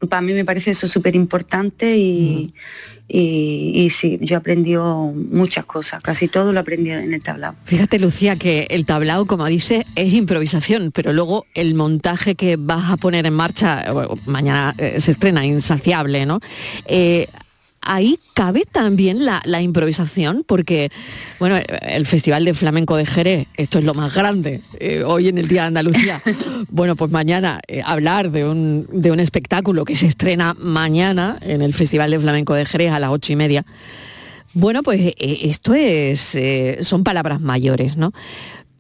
para 0.09 0.23
mí 0.23 0.33
me 0.33 0.45
parece 0.45 0.71
eso 0.71 0.89
súper 0.89 1.15
importante 1.15 1.97
y, 1.97 2.55
y, 3.07 3.91
sí, 3.91 4.19
yo 4.23 4.37
he 4.37 4.39
aprendido 4.39 5.13
muchas 5.13 5.67
cosas, 5.67 6.03
casi 6.03 6.27
todo 6.27 6.53
lo 6.53 6.61
aprendí 6.61 6.91
en 6.91 7.13
el 7.13 7.23
tablao. 7.23 7.55
Fíjate, 7.65 7.99
Lucía, 7.99 8.37
que 8.37 8.67
el 8.71 8.87
tablao, 8.87 9.27
como 9.27 9.45
dices, 9.47 9.85
es 9.95 10.13
improvisación, 10.15 10.91
pero 10.91 11.13
luego 11.13 11.45
el 11.55 11.75
montaje 11.75 12.35
que 12.35 12.57
vas 12.57 12.91
a 12.91 12.97
poner 12.97 13.27
en 13.27 13.35
marcha, 13.35 13.85
mañana 14.27 14.75
eh, 14.79 15.01
se 15.01 15.11
estrena, 15.11 15.45
insaciable, 15.45 16.25
¿no? 16.25 16.41
Eh, 16.87 17.29
ahí 17.85 18.19
cabe 18.35 18.65
también 18.71 19.25
la, 19.25 19.41
la 19.45 19.63
improvisación, 19.63 20.45
porque, 20.47 20.91
bueno, 21.39 21.57
el 21.83 22.07
Festival 22.07 22.45
de 22.45 22.55
Flamenco 22.55 22.97
de 22.97 23.07
Jerez, 23.07 23.49
esto 23.57 23.79
es 23.79 23.85
lo 23.85 23.95
más 23.95 24.15
grande, 24.15 24.63
eh, 24.81 25.03
hoy 25.07 25.29
en 25.29 25.39
el 25.39 25.49
Día 25.49 25.63
de 25.63 25.69
Andalucía. 25.69 26.23
Bueno, 26.71 26.97
pues 26.97 27.13
mañana 27.13 27.61
eh, 27.69 27.83
hablar 27.85 28.33
de 28.33 28.49
un, 28.49 28.89
de 28.91 29.13
un 29.13 29.21
espectáculo 29.21 29.85
que 29.85 29.95
se 29.95 30.07
estrena 30.07 30.55
mañana 30.59 31.39
en 31.41 31.63
el 31.63 31.73
Festival 31.73 32.11
de 32.11 32.19
Flamenco 32.19 32.55
de 32.55 32.67
Jerez 32.67 32.91
a 32.91 32.99
las 32.99 33.11
ocho 33.11 33.33
y 33.33 33.37
media. 33.37 33.65
Bueno, 34.55 34.83
pues 34.83 35.01
eh, 35.01 35.15
esto 35.19 35.73
es, 35.75 36.37
son 36.81 37.05
palabras 37.05 37.41
mayores, 37.41 37.97
¿no? 37.97 38.13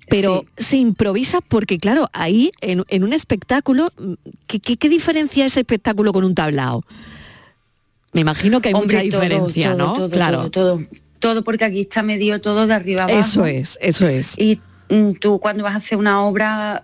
Pero 0.08 0.44
se 0.56 0.76
improvisa 0.76 1.40
porque, 1.40 1.78
claro, 1.78 2.08
ahí 2.12 2.50
en, 2.60 2.84
en 2.88 3.04
un 3.04 3.12
espectáculo, 3.12 3.92
¿qué, 4.48 4.58
qué, 4.58 4.76
qué 4.76 4.88
diferencia 4.88 5.46
ese 5.46 5.60
espectáculo 5.60 6.12
con 6.12 6.24
un 6.24 6.34
tablao? 6.34 6.84
Me 8.14 8.20
imagino 8.20 8.60
que 8.60 8.68
hay 8.68 8.74
Hombre, 8.74 8.98
mucha 8.98 9.10
todo, 9.10 9.20
diferencia, 9.20 9.72
todo, 9.72 9.78
¿no? 9.78 9.94
todo, 9.94 10.10
claro. 10.10 10.50
todo, 10.50 10.82
todo, 11.18 11.44
porque 11.44 11.64
aquí 11.64 11.82
está 11.82 12.02
medio 12.02 12.40
todo 12.40 12.66
de 12.66 12.74
arriba 12.74 13.04
abajo. 13.04 13.18
Eso 13.18 13.44
es, 13.44 13.78
eso 13.82 14.08
es. 14.08 14.38
Y 14.38 14.60
mm, 14.88 15.14
tú 15.20 15.38
cuando 15.38 15.64
vas 15.64 15.74
a 15.74 15.78
hacer 15.78 15.98
una 15.98 16.22
obra 16.22 16.82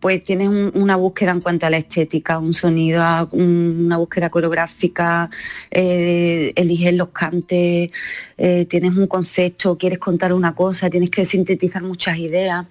pues 0.00 0.22
tienes 0.24 0.48
una 0.74 0.96
búsqueda 0.96 1.32
en 1.32 1.40
cuanto 1.40 1.66
a 1.66 1.70
la 1.70 1.78
estética, 1.78 2.38
un 2.38 2.54
sonido, 2.54 3.28
una 3.32 3.96
búsqueda 3.96 4.30
coreográfica, 4.30 5.28
eh, 5.70 6.52
eliges 6.54 6.94
los 6.94 7.08
cantes, 7.08 7.90
eh, 8.36 8.66
tienes 8.66 8.96
un 8.96 9.06
concepto, 9.06 9.76
quieres 9.76 9.98
contar 9.98 10.32
una 10.32 10.54
cosa, 10.54 10.88
tienes 10.88 11.10
que 11.10 11.24
sintetizar 11.24 11.82
muchas 11.82 12.18
ideas. 12.18 12.66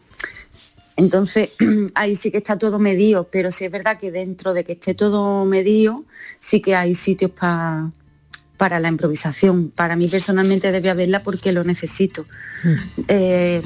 Entonces, 0.98 1.52
ahí 1.96 2.16
sí 2.16 2.32
que 2.32 2.40
está 2.40 2.58
todo 2.58 2.80
medido, 2.80 3.30
pero 3.32 3.52
sí 3.52 3.66
es 3.66 3.72
verdad 3.72 3.98
que 3.98 4.12
dentro 4.12 4.54
de 4.54 4.64
que 4.64 4.74
esté 4.74 4.94
todo 4.94 5.46
medido, 5.46 6.04
sí 6.40 6.62
que 6.62 6.76
hay 6.76 6.94
sitios 6.96 7.32
para 7.32 8.80
la 8.80 8.88
improvisación. 8.90 9.72
Para 9.74 9.96
mí 9.96 10.08
personalmente 10.08 10.72
debe 10.72 10.90
haberla 10.90 11.24
porque 11.24 11.52
lo 11.52 11.64
necesito. 11.64 12.26
Mm. 12.64 13.02
Eh, 13.08 13.62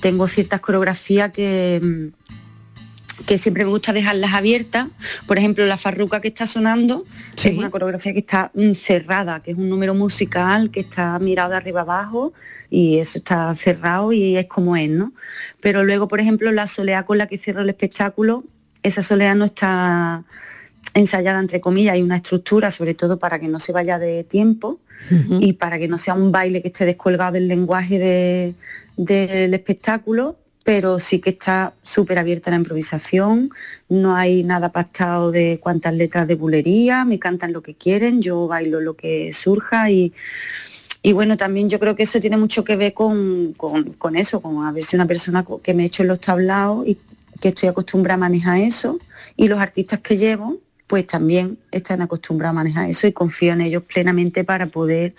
tengo 0.00 0.26
ciertas 0.28 0.60
coreografías 0.60 1.32
que 1.32 2.10
que 3.26 3.38
siempre 3.38 3.64
me 3.64 3.70
gusta 3.70 3.92
dejarlas 3.92 4.32
abiertas. 4.32 4.88
Por 5.26 5.38
ejemplo, 5.38 5.66
la 5.66 5.76
farruca 5.76 6.20
que 6.20 6.28
está 6.28 6.46
sonando 6.46 7.04
es 7.36 7.56
una 7.56 7.70
coreografía 7.70 8.12
que 8.12 8.20
está 8.20 8.50
mm, 8.54 8.72
cerrada, 8.72 9.40
que 9.40 9.52
es 9.52 9.56
un 9.56 9.68
número 9.68 9.94
musical 9.94 10.70
que 10.70 10.80
está 10.80 11.18
mirado 11.18 11.50
de 11.50 11.56
arriba 11.56 11.82
abajo 11.82 12.32
y 12.70 12.98
eso 12.98 13.18
está 13.18 13.54
cerrado 13.54 14.12
y 14.12 14.36
es 14.36 14.46
como 14.46 14.76
es, 14.76 14.90
¿no? 14.90 15.12
Pero 15.60 15.84
luego, 15.84 16.08
por 16.08 16.20
ejemplo, 16.20 16.50
la 16.52 16.66
soleá 16.66 17.04
con 17.04 17.18
la 17.18 17.26
que 17.26 17.38
cierro 17.38 17.60
el 17.60 17.68
espectáculo, 17.68 18.44
esa 18.82 19.02
soleá 19.02 19.34
no 19.34 19.44
está 19.44 20.24
ensayada 20.94 21.38
entre 21.38 21.60
comillas, 21.60 21.94
hay 21.94 22.02
una 22.02 22.16
estructura 22.16 22.70
sobre 22.70 22.94
todo 22.94 23.18
para 23.18 23.38
que 23.38 23.48
no 23.48 23.60
se 23.60 23.72
vaya 23.72 23.98
de 23.98 24.24
tiempo 24.24 24.80
y 25.40 25.54
para 25.54 25.78
que 25.78 25.88
no 25.88 25.98
sea 25.98 26.14
un 26.14 26.30
baile 26.30 26.62
que 26.62 26.68
esté 26.68 26.84
descolgado 26.84 27.32
del 27.32 27.48
lenguaje 27.48 28.54
del 28.96 29.54
espectáculo 29.54 30.36
pero 30.64 30.98
sí 30.98 31.20
que 31.20 31.30
está 31.30 31.74
súper 31.82 32.18
abierta 32.18 32.50
la 32.50 32.56
improvisación, 32.56 33.50
no 33.88 34.14
hay 34.14 34.44
nada 34.44 34.70
pactado 34.70 35.30
de 35.30 35.58
cuántas 35.60 35.94
letras 35.94 36.28
de 36.28 36.34
bulería, 36.34 37.04
me 37.04 37.18
cantan 37.18 37.52
lo 37.52 37.62
que 37.62 37.74
quieren, 37.74 38.22
yo 38.22 38.46
bailo 38.46 38.80
lo 38.80 38.94
que 38.94 39.32
surja 39.32 39.90
y, 39.90 40.12
y 41.02 41.12
bueno, 41.12 41.36
también 41.36 41.68
yo 41.68 41.80
creo 41.80 41.96
que 41.96 42.04
eso 42.04 42.20
tiene 42.20 42.36
mucho 42.36 42.62
que 42.62 42.76
ver 42.76 42.94
con, 42.94 43.54
con, 43.54 44.16
eso, 44.16 44.40
con 44.40 44.64
a 44.64 44.72
ver 44.72 44.84
una 44.94 45.06
persona 45.06 45.44
que 45.62 45.74
me 45.74 45.82
he 45.82 45.86
hecho 45.86 46.02
en 46.02 46.08
los 46.08 46.20
tablaos 46.20 46.86
y 46.86 46.96
que 47.40 47.48
estoy 47.48 47.68
acostumbrada 47.68 48.14
a 48.14 48.18
manejar 48.18 48.58
eso. 48.58 49.00
Y 49.36 49.48
los 49.48 49.58
artistas 49.58 50.00
que 50.00 50.16
llevo 50.16 50.58
pues 50.86 51.06
también 51.06 51.58
están 51.70 52.02
acostumbrados 52.02 52.50
a 52.50 52.54
manejar 52.54 52.90
eso 52.90 53.06
y 53.06 53.12
confío 53.12 53.54
en 53.54 53.62
ellos 53.62 53.82
plenamente 53.82 54.44
para 54.44 54.66
poder 54.66 55.14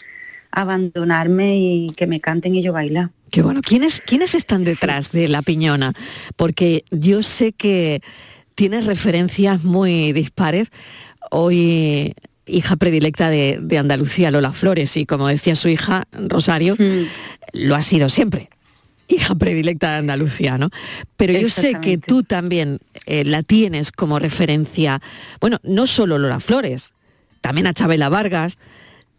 abandonarme 0.53 1.57
y 1.57 1.89
que 1.95 2.07
me 2.07 2.21
canten 2.21 2.55
y 2.55 2.61
yo 2.61 2.73
bailar. 2.73 3.09
Qué 3.31 3.41
bueno. 3.41 3.61
¿Quiénes, 3.61 3.99
¿quiénes 3.99 4.35
están 4.35 4.63
detrás 4.63 5.11
de 5.11 5.27
La 5.27 5.41
Piñona? 5.41 5.93
Porque 6.35 6.85
yo 6.91 7.23
sé 7.23 7.51
que 7.51 8.01
tienes 8.55 8.85
referencias 8.85 9.63
muy 9.63 10.13
dispares. 10.13 10.69
Hoy 11.31 12.13
hija 12.45 12.75
predilecta 12.75 13.29
de, 13.29 13.77
Andalucía, 13.77 14.29
Lola 14.29 14.53
Flores, 14.53 14.95
y 14.97 15.05
como 15.05 15.27
decía 15.27 15.55
su 15.55 15.69
hija, 15.69 16.03
Rosario, 16.11 16.75
mm. 16.77 17.07
lo 17.53 17.75
ha 17.75 17.81
sido 17.81 18.09
siempre 18.09 18.49
hija 19.09 19.35
predilecta 19.35 19.91
de 19.91 19.97
Andalucía, 19.97 20.57
¿no? 20.57 20.69
Pero 21.17 21.33
yo 21.33 21.49
sé 21.49 21.75
que 21.81 21.97
tú 21.97 22.23
también 22.23 22.79
eh, 23.05 23.23
la 23.25 23.43
tienes 23.43 23.91
como 23.91 24.17
referencia, 24.17 25.01
bueno, 25.39 25.59
no 25.61 25.85
solo 25.87 26.17
Lola 26.17 26.39
Flores, 26.39 26.93
también 27.41 27.67
a 27.67 27.73
Chabela 27.73 28.09
Vargas, 28.09 28.57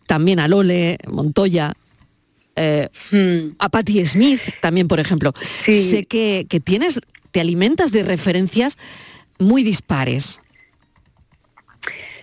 también 0.07 0.41
a 0.41 0.49
Lole 0.49 0.99
Montoya, 1.09 1.75
eh, 2.57 2.89
hmm. 3.11 3.57
a 3.59 3.69
Patti 3.69 4.05
Smith 4.07 4.41
también, 4.61 4.89
por 4.89 5.01
ejemplo. 5.01 5.33
Sé 5.41 6.05
que, 6.05 6.47
tienes, 6.65 7.01
te 7.31 7.41
alimentas 7.41 7.93
de 7.93 8.03
referencias 8.03 8.79
muy 9.39 9.63
dispares. 9.63 10.41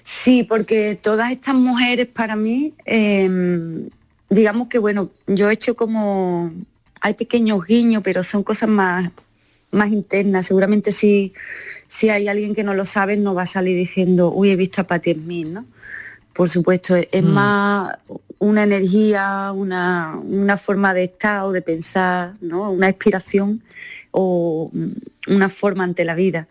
Sí, 0.04 0.44
porque 0.44 0.98
todas 1.02 1.32
estas 1.32 1.56
mujeres 1.56 2.08
para 2.08 2.36
mí, 2.36 2.74
em, 2.86 3.90
digamos 4.30 4.68
que 4.68 4.80
bueno, 4.80 5.12
yo 5.28 5.50
he 5.50 5.54
hecho 5.54 5.76
como, 5.76 6.52
hay 7.02 7.14
pequeños 7.14 7.66
guiños, 7.66 8.02
pero 8.04 8.24
son 8.24 8.44
cosas 8.44 8.70
más, 8.70 9.12
más 9.72 9.92
internas. 9.92 10.48
Seguramente 10.48 10.92
si, 10.92 11.34
si 11.88 12.10
hay 12.10 12.28
alguien 12.28 12.56
que 12.56 12.64
no 12.64 12.74
lo 12.74 12.86
sabe, 12.86 13.18
no 13.18 13.36
va 13.36 13.44
a 13.44 13.48
salir 13.48 13.78
diciendo, 13.78 14.32
uy, 14.34 14.50
he 14.50 14.56
visto 14.56 14.82
a 14.82 14.88
Patti 14.88 15.14
Smith, 15.14 15.48
¿no? 15.48 15.66
Por 16.34 16.50
supuesto, 16.50 16.96
es 16.96 17.24
mm. 17.24 17.28
más 17.28 17.98
una 18.40 18.64
energía, 18.64 19.52
una, 19.54 20.58
forma 20.58 20.94
de 20.94 21.04
estar 21.04 21.44
o 21.44 21.52
de 21.52 21.62
pensar, 21.62 22.34
¿no? 22.42 22.72
una 22.72 22.90
inspiración 22.90 23.62
o 24.10 24.72
una 25.28 25.50
forma 25.50 25.84
ante 25.84 26.06
la 26.06 26.16
vida. 26.16 26.48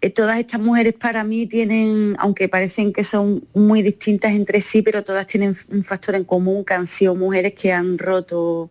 Eh, 0.00 0.08
todas 0.08 0.38
estas 0.38 0.60
mujeres 0.60 0.94
para 0.94 1.22
mí 1.24 1.46
tienen, 1.46 2.16
aunque 2.18 2.48
parecen 2.48 2.94
que 2.94 3.04
son 3.04 3.44
muy 3.52 3.82
distintas 3.82 4.32
entre 4.32 4.62
sí, 4.62 4.80
pero 4.80 5.04
todas 5.04 5.26
tienen 5.26 5.54
un 5.70 5.84
factor 5.84 6.14
en 6.14 6.24
común, 6.24 6.64
que 6.64 6.72
han 6.72 6.86
sido 6.86 7.14
mujeres 7.14 7.52
que 7.52 7.70
han 7.70 7.98
roto 7.98 8.70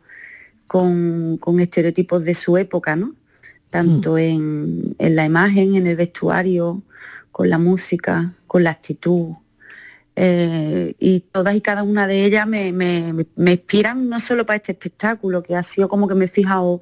con, 0.65 1.39
estereotipos 1.60 2.25
de 2.25 2.34
su 2.34 2.58
época, 2.58 2.95
¿no? 2.95 3.13
Tanto 3.69 4.13
mm. 4.13 4.17
en, 4.17 4.95
en 4.97 5.15
la 5.15 5.25
imagen, 5.25 5.75
en 5.75 5.86
el 5.86 5.95
vestuario, 5.95 6.82
con 7.32 7.47
la 7.47 7.60
música, 7.60 8.34
con 8.47 8.63
la 8.63 8.71
actitud, 8.71 9.36
eh, 10.21 10.95
y 10.99 11.21
todas 11.21 11.55
y 11.55 11.62
cada 11.62 11.82
una 11.84 12.05
de 12.05 12.25
ellas 12.25 12.45
me, 12.45 12.67
inspiran 13.38 14.10
no 14.10 14.19
solo 14.19 14.45
para 14.45 14.58
este 14.58 14.73
espectáculo, 14.73 15.41
que 15.41 15.55
ha 15.55 15.63
sido 15.63 15.88
como 15.88 16.10
que 16.10 16.15
me 16.15 16.25
he 16.25 16.27
fijado 16.27 16.82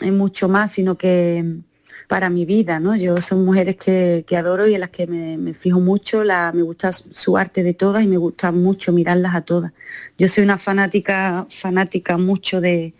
en 0.00 0.16
mucho 0.16 0.48
más, 0.48 0.72
sino 0.72 0.96
que 0.96 1.44
para 2.06 2.30
mi 2.30 2.46
vida, 2.46 2.80
¿no? 2.80 2.96
Yo 2.96 3.20
son 3.20 3.44
mujeres 3.44 3.76
que, 3.76 4.24
adoro 4.34 4.66
y 4.66 4.74
en 4.74 4.80
las 4.80 4.88
que 4.88 5.06
me, 5.06 5.52
fijo 5.52 5.80
mucho, 5.80 6.24
la, 6.24 6.50
me 6.54 6.62
gusta 6.62 6.90
su 6.92 7.36
arte 7.36 7.62
de 7.62 7.74
todas 7.74 8.02
y 8.02 8.06
me 8.06 8.16
gusta 8.16 8.52
mucho 8.52 8.94
mirarlas 8.94 9.34
a 9.34 9.42
todas. 9.42 9.72
Yo 10.16 10.26
soy 10.26 10.44
una 10.44 10.56
fanática, 10.56 11.46
fanática 11.50 12.16
mucho 12.16 12.62
de, 12.62 12.94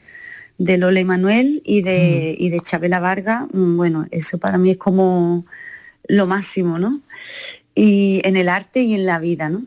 de 0.58 0.76
Lola 0.76 1.02
Manuel 1.02 1.62
y 1.64 1.80
de, 1.80 2.36
y 2.38 2.50
de 2.50 2.60
Chabela 2.60 3.00
Vargas. 3.00 3.46
Mm, 3.54 3.78
bueno, 3.78 4.06
eso 4.10 4.36
para 4.36 4.58
mí 4.58 4.72
es 4.72 4.76
como 4.76 5.46
lo 6.08 6.26
máximo, 6.26 6.78
¿no? 6.78 7.00
Y 7.74 8.20
en 8.24 8.36
el 8.36 8.50
arte 8.50 8.82
y 8.82 8.92
en 8.92 9.06
la 9.06 9.18
vida, 9.18 9.48
¿no? 9.48 9.62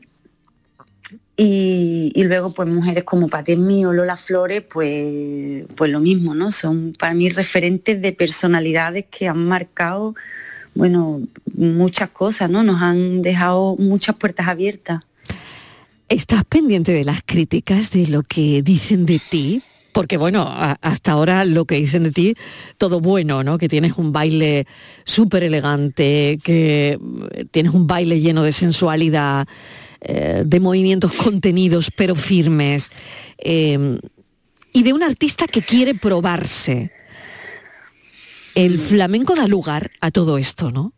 Y, 1.38 2.24
luego, 2.24 2.54
pues 2.54 2.70
mujeres 2.70 3.04
como 3.04 3.28
Pati 3.28 3.56
Mí 3.56 3.84
o 3.86 3.94
Lola 3.94 4.16
Flores, 4.16 4.64
pues, 4.72 5.66
pues 5.76 5.90
lo 5.90 6.00
mismo, 6.00 6.36
¿no? 6.36 6.52
Son 6.52 6.94
para 6.98 7.14
mí 7.14 7.30
referentes 7.30 8.00
de 8.02 8.12
personalidades 8.12 9.06
que 9.10 9.28
han 9.28 9.48
marcado, 9.48 10.14
bueno, 10.76 11.22
muchas 11.56 12.10
cosas, 12.10 12.50
¿no? 12.50 12.64
Nos 12.64 12.82
han 12.82 13.22
dejado 13.22 13.76
muchas 13.78 14.16
puertas 14.18 14.48
abiertas. 14.48 15.02
¿Estás 16.10 16.44
pendiente 16.44 16.92
de 16.92 17.06
las 17.06 17.22
críticas, 17.26 17.92
de 17.92 18.08
lo 18.08 18.22
que 18.22 18.62
dicen 18.62 19.06
de 19.06 19.20
ti? 19.30 19.64
Porque 19.94 20.18
bueno, 20.18 20.48
hasta 20.82 21.14
ahora 21.14 21.44
lo 21.46 21.66
que 21.66 21.76
dicen 21.76 22.04
de 22.04 22.12
ti, 22.12 22.36
todo 22.78 23.00
bueno, 23.00 23.44
¿no? 23.44 23.58
Que 23.58 23.68
tienes 23.68 23.98
un 23.98 24.12
baile 24.12 24.68
súper 25.06 25.44
elegante, 25.44 26.38
que 26.44 27.00
tienes 27.52 27.74
un 27.74 27.88
baile 27.88 28.20
lleno 28.20 28.44
de 28.44 28.52
sensualidad, 28.52 29.48
eh, 30.02 30.44
de 30.46 30.60
movimientos 30.60 31.14
contenidos 31.14 31.92
pero 31.96 32.16
firmes, 32.16 32.90
eh, 33.38 34.00
y 34.74 34.84
de 34.84 34.94
un 34.94 35.04
artista 35.04 35.48
que 35.48 35.62
quiere 35.62 35.94
probarse. 35.96 36.92
El 38.56 38.80
flamenco 38.80 39.36
da 39.36 39.48
lugar 39.48 39.92
a 40.02 40.12
todo 40.12 40.38
esto, 40.38 40.72
¿no? 40.72 40.94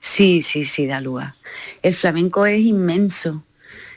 Sí, 0.00 0.42
sí, 0.42 0.64
sí, 0.64 0.86
da 0.86 1.00
lugar. 1.00 1.34
El 1.82 1.94
flamenco 1.94 2.44
es 2.46 2.60
inmenso, 2.60 3.44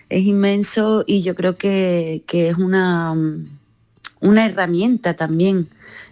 es 0.10 0.24
inmenso 0.24 1.04
y 1.06 1.22
yo 1.22 1.36
creo 1.36 1.58
que, 1.58 2.24
que 2.28 2.50
es 2.50 2.58
una, 2.58 3.14
una 4.22 4.46
herramienta 4.46 5.16
también 5.16 5.70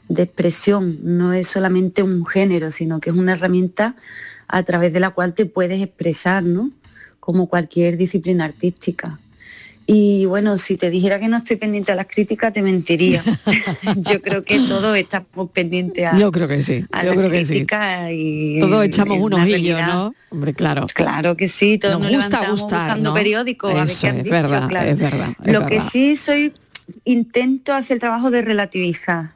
de 0.09 0.23
expresión, 0.23 0.99
no 1.03 1.33
es 1.33 1.47
solamente 1.47 2.03
un 2.03 2.25
género, 2.25 2.71
sino 2.71 2.99
que 2.99 3.11
es 3.11 3.15
una 3.15 3.33
herramienta 3.33 3.95
a 4.47 4.63
través 4.63 4.91
de 4.91 4.99
la 4.99 5.11
cual 5.11 5.33
te 5.33 5.45
puedes 5.45 5.81
expresar, 5.81 6.43
¿no? 6.43 6.71
Como 7.25 7.47
cualquier 7.47 7.97
disciplina 7.97 8.45
artística. 8.45 9.19
Y 9.87 10.25
bueno, 10.25 10.57
si 10.59 10.77
te 10.77 10.91
dijera 10.91 11.19
que 11.19 11.27
no 11.27 11.37
estoy 11.37 11.57
pendiente 11.57 11.91
a 11.91 11.95
las 11.95 12.07
críticas, 12.07 12.53
te 12.53 12.61
mentiría. 12.61 13.23
Yo 13.97 14.21
creo 14.21 14.43
que 14.43 14.59
todos 14.59 14.95
estamos 14.95 15.49
pendientes 15.51 16.05
a, 16.05 16.17
Yo 16.17 16.31
creo 16.31 16.47
que 16.47 16.61
sí. 16.61 16.85
Yo 17.03 17.15
creo 17.15 17.29
que 17.31 17.45
sí. 17.45 17.65
Y, 18.11 18.59
todos 18.59 18.85
echamos 18.85 19.17
un 19.19 19.33
ojillo, 19.33 19.79
¿no? 19.81 20.13
Hombre, 20.29 20.53
claro. 20.53 20.85
Claro 20.93 21.35
que 21.35 21.47
sí, 21.47 21.79
todos 21.79 21.99
nos, 21.99 22.11
gusta 22.11 22.49
gustar, 22.49 22.79
buscando 22.79 23.13
periódicos 23.13 23.71
a 23.71 23.85
ver 23.85 23.87
qué 23.99 24.07
han 24.07 24.17
es 24.17 24.23
dicho, 24.23 24.35
verdad, 24.35 24.67
claro. 24.69 24.89
es 24.89 24.97
verdad. 24.97 25.33
Lo 25.45 25.65
que 25.65 25.81
sí 25.81 26.15
soy, 26.15 26.53
intento 27.03 27.73
hacer 27.73 27.95
el 27.95 28.01
trabajo 28.01 28.29
de 28.31 28.41
relativizar, 28.43 29.31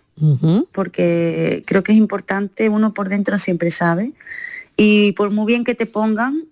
porque 0.72 1.64
creo 1.66 1.84
que 1.84 1.92
es 1.92 1.98
importante, 1.98 2.70
uno 2.70 2.94
por 2.94 3.10
dentro 3.10 3.38
siempre 3.38 3.72
sabe, 3.72 4.14
y 4.78 5.12
por 5.14 5.30
muy 5.32 5.46
bien 5.46 5.64
que 5.64 5.76
te 5.76 5.86
pongan, 5.86 6.46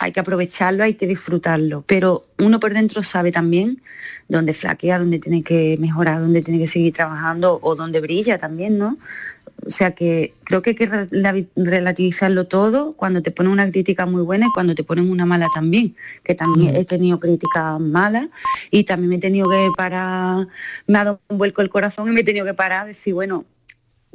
hay 0.00 0.12
que 0.12 0.20
aprovecharlo, 0.20 0.84
hay 0.84 0.94
que 0.94 1.06
disfrutarlo, 1.06 1.84
pero 1.86 2.24
uno 2.38 2.58
por 2.60 2.72
dentro 2.72 3.02
sabe 3.02 3.30
también 3.30 3.82
dónde 4.28 4.54
flaquea, 4.54 4.98
dónde 4.98 5.18
tiene 5.18 5.42
que 5.42 5.76
mejorar, 5.78 6.20
dónde 6.20 6.40
tiene 6.40 6.58
que 6.58 6.66
seguir 6.66 6.94
trabajando 6.94 7.58
o 7.62 7.76
dónde 7.76 8.00
brilla 8.00 8.38
también, 8.38 8.78
¿no? 8.78 8.98
O 9.64 9.70
sea 9.70 9.92
que 9.92 10.34
creo 10.44 10.60
que 10.60 10.70
hay 10.70 10.76
que 10.76 10.88
relativizarlo 11.54 12.46
todo 12.48 12.94
cuando 12.94 13.22
te 13.22 13.30
ponen 13.30 13.52
una 13.52 13.70
crítica 13.70 14.06
muy 14.06 14.22
buena 14.22 14.46
y 14.46 14.52
cuando 14.52 14.74
te 14.74 14.82
ponen 14.82 15.08
una 15.08 15.24
mala 15.24 15.46
también, 15.54 15.94
que 16.24 16.34
también 16.34 16.74
he 16.74 16.84
tenido 16.84 17.20
críticas 17.20 17.78
malas 17.78 18.28
y 18.70 18.84
también 18.84 19.10
me 19.10 19.16
he 19.16 19.20
tenido 19.20 19.48
que 19.48 19.68
parar, 19.76 20.48
me 20.86 20.98
ha 20.98 21.04
dado 21.04 21.20
un 21.28 21.38
vuelco 21.38 21.62
el 21.62 21.68
corazón 21.68 22.08
y 22.08 22.12
me 22.12 22.22
he 22.22 22.24
tenido 22.24 22.44
que 22.44 22.54
parar, 22.54 22.88
decir, 22.88 23.14
bueno, 23.14 23.44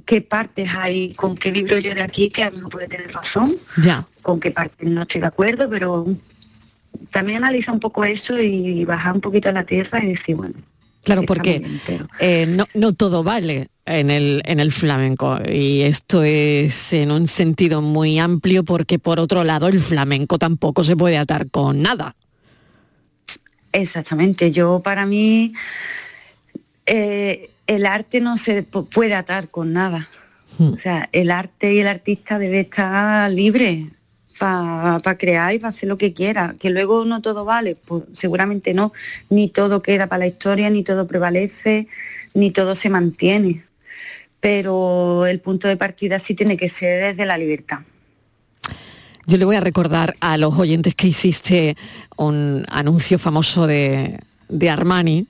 qué 0.06 0.22
partes 0.22 0.70
hay, 0.76 1.14
con 1.14 1.36
qué 1.36 1.52
libro 1.52 1.78
yo 1.80 1.94
de 1.94 2.02
aquí, 2.02 2.30
que 2.30 2.44
a 2.44 2.52
mí 2.52 2.58
no 2.60 2.70
puede 2.70 2.88
tener 2.88 3.12
razón, 3.12 3.58
ya. 3.82 4.08
con 4.22 4.40
qué 4.40 4.52
partes 4.52 4.88
no 4.88 5.02
estoy 5.02 5.22
de 5.22 5.28
acuerdo, 5.28 5.70
pero 5.70 6.06
también 7.12 7.44
analiza 7.44 7.72
un 7.72 7.80
poco 7.80 8.06
eso 8.06 8.40
y 8.40 8.86
bajar 8.86 9.16
un 9.16 9.22
poquito 9.22 9.50
a 9.50 9.52
la 9.52 9.66
tierra 9.66 10.04
y 10.04 10.14
decir, 10.14 10.36
bueno. 10.36 10.56
Claro, 11.04 11.24
porque 11.24 11.66
eh, 12.20 12.46
no, 12.48 12.66
no 12.74 12.94
todo 12.94 13.24
vale 13.24 13.70
en 13.86 14.12
el, 14.12 14.42
en 14.46 14.60
el 14.60 14.74
flamenco 14.74 15.38
y 15.50 15.82
esto 15.82 16.22
es 16.24 16.92
en 16.92 17.12
un 17.12 17.28
sentido 17.28 17.82
muy 17.82 18.20
amplio 18.20 18.66
porque 18.66 19.00
por 19.00 19.18
otro 19.20 19.46
lado 19.46 19.70
el 19.70 19.80
flamenco 19.80 20.38
tampoco 20.38 20.84
se 20.84 20.98
puede 20.98 21.18
atar 21.18 21.50
con 21.50 21.82
nada. 21.82 22.16
Exactamente, 23.72 24.52
yo 24.52 24.82
para 24.84 25.06
mí 25.06 25.54
eh, 26.86 27.52
el 27.68 27.86
arte 27.86 28.22
no 28.22 28.38
se 28.38 28.64
puede 28.64 29.14
atar 29.14 29.50
con 29.50 29.74
nada. 29.74 30.10
Hmm. 30.58 30.74
O 30.74 30.78
sea, 30.78 31.10
el 31.12 31.30
arte 31.30 31.74
y 31.74 31.80
el 31.80 31.88
artista 31.88 32.40
debe 32.40 32.62
estar 32.62 33.30
libre 33.32 33.90
para 34.40 35.18
crear 35.18 35.54
y 35.54 35.60
para 35.60 35.70
hacer 35.70 35.90
lo 35.90 35.98
que 35.98 36.14
quiera. 36.14 36.56
Que 36.60 36.70
luego 36.70 37.06
no 37.06 37.22
todo 37.22 37.46
vale, 37.46 37.76
pues 37.76 38.04
seguramente 38.14 38.74
no. 38.74 38.94
Ni 39.30 39.50
todo 39.50 39.82
queda 39.82 40.08
para 40.08 40.20
la 40.20 40.28
historia, 40.28 40.70
ni 40.70 40.84
todo 40.84 41.06
prevalece, 41.06 41.88
ni 42.34 42.52
todo 42.52 42.74
se 42.76 42.90
mantiene. 42.90 43.64
Pero 44.40 45.26
el 45.26 45.40
punto 45.40 45.68
de 45.68 45.78
partida 45.78 46.20
sí 46.20 46.36
tiene 46.36 46.58
que 46.58 46.70
ser 46.70 47.04
desde 47.04 47.26
la 47.26 47.38
libertad. 47.38 47.80
Yo 49.26 49.38
le 49.38 49.44
voy 49.44 49.58
a 49.58 49.60
recordar 49.60 50.16
a 50.22 50.38
los 50.38 50.58
oyentes 50.58 50.96
que 50.96 51.08
hiciste 51.08 51.76
un 52.16 52.64
anuncio 52.70 53.20
famoso 53.20 53.68
de, 53.68 54.22
de 54.48 54.70
Armani 54.70 55.28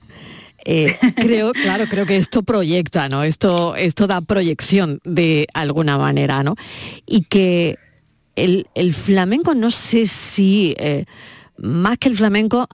eh, 0.64 0.98
creo, 1.16 1.52
claro, 1.52 1.86
creo 1.88 2.06
que 2.06 2.16
esto 2.16 2.42
proyecta, 2.42 3.08
¿no? 3.08 3.22
Esto, 3.22 3.76
esto 3.76 4.06
da 4.06 4.20
proyección 4.20 5.00
de 5.04 5.46
alguna 5.54 5.98
manera, 5.98 6.42
¿no? 6.42 6.56
Y 7.06 7.22
que 7.22 7.78
el, 8.36 8.94
flamenco, 8.94 9.54
no 9.54 9.70
sé 9.70 10.06
si, 10.06 10.74
eh, 10.78 11.04
más 11.56 11.98
que 11.98 12.08
el 12.08 12.16
flamenco, 12.16 12.68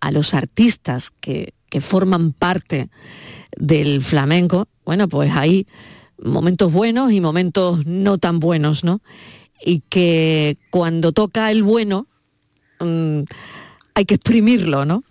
a 0.00 0.10
los 0.12 0.34
artistas 0.34 1.10
que, 1.20 1.54
que 1.70 1.80
forman 1.80 2.32
parte 2.32 2.90
del 3.56 4.02
flamenco, 4.02 4.68
bueno, 4.84 5.08
pues 5.08 5.32
hay 5.34 5.66
momentos 6.22 6.72
buenos 6.72 7.12
y 7.12 7.20
momentos 7.20 7.86
no 7.86 8.18
tan 8.18 8.40
buenos, 8.40 8.84
¿no? 8.84 9.00
Y 9.64 9.82
que 9.88 10.56
cuando 10.70 11.12
toca 11.12 11.50
el 11.50 11.62
bueno, 11.62 12.06
mm, 12.80 13.20
hay 13.94 14.04
que 14.04 14.14
exprimirlo, 14.14 14.84
¿no? 14.84 15.04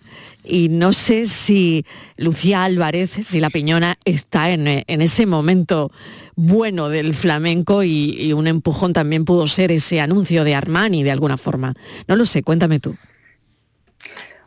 Y 0.47 0.69
no 0.69 0.93
sé 0.93 1.27
si 1.27 1.86
Lucía 2.17 2.63
Álvarez, 2.63 3.12
si 3.23 3.39
la 3.39 3.49
piñona 3.49 3.97
está 4.05 4.51
en, 4.51 4.67
ese 4.67 5.25
momento 5.25 5.91
bueno 6.36 6.89
del 6.89 7.13
flamenco 7.13 7.84
y, 7.84 8.34
un 8.34 8.47
empujón 8.47 8.93
también 8.93 9.25
pudo 9.25 9.47
ser 9.47 9.71
ese 9.71 9.99
anuncio 10.01 10.43
de 10.43 10.55
Armani 10.55 11.03
de 11.03 11.12
alguna 11.12 11.38
forma. 11.38 11.73
No 12.08 12.15
lo 12.15 12.25
sé, 12.25 12.43
cuéntame 12.43 12.79
tú. 12.79 12.95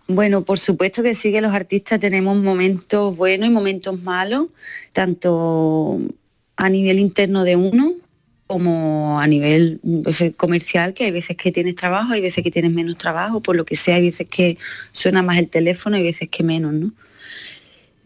Bueno, 0.07 0.43
por 0.43 0.59
supuesto 0.59 1.03
que 1.03 1.15
sí 1.15 1.33
que 1.33 1.41
los 1.41 1.53
artistas 1.53 2.01
tenemos 2.01 2.37
momentos 2.37 3.17
buenos 3.17 3.49
y 3.49 3.53
momentos 3.53 4.01
malos, 4.01 4.47
tanto 4.93 6.01
a 6.57 6.71
nivel 6.71 6.99
interno 6.99 7.45
de 7.45 7.57
uno 7.57 7.93
como 8.49 9.21
a 9.21 9.27
nivel 9.27 9.79
pues, 10.03 10.25
comercial, 10.37 10.95
que 10.95 11.05
hay 11.05 11.11
veces 11.11 11.37
que 11.37 11.53
tienes 11.53 11.77
trabajo, 11.77 12.15
hay 12.15 12.23
veces 12.23 12.43
que 12.43 12.51
tienes 12.51 12.73
menos 12.73 12.97
trabajo, 12.97 13.41
por 13.41 13.55
lo 13.55 13.65
que 13.65 13.77
sea, 13.77 13.97
hay 13.97 14.03
veces 14.03 14.27
que 14.29 14.57
suena 14.91 15.23
más 15.23 15.39
el 15.39 15.49
teléfono, 15.49 15.97
hay 15.97 16.03
veces 16.03 16.29
que 16.31 16.43
menos, 16.43 16.73
¿no? 16.73 16.93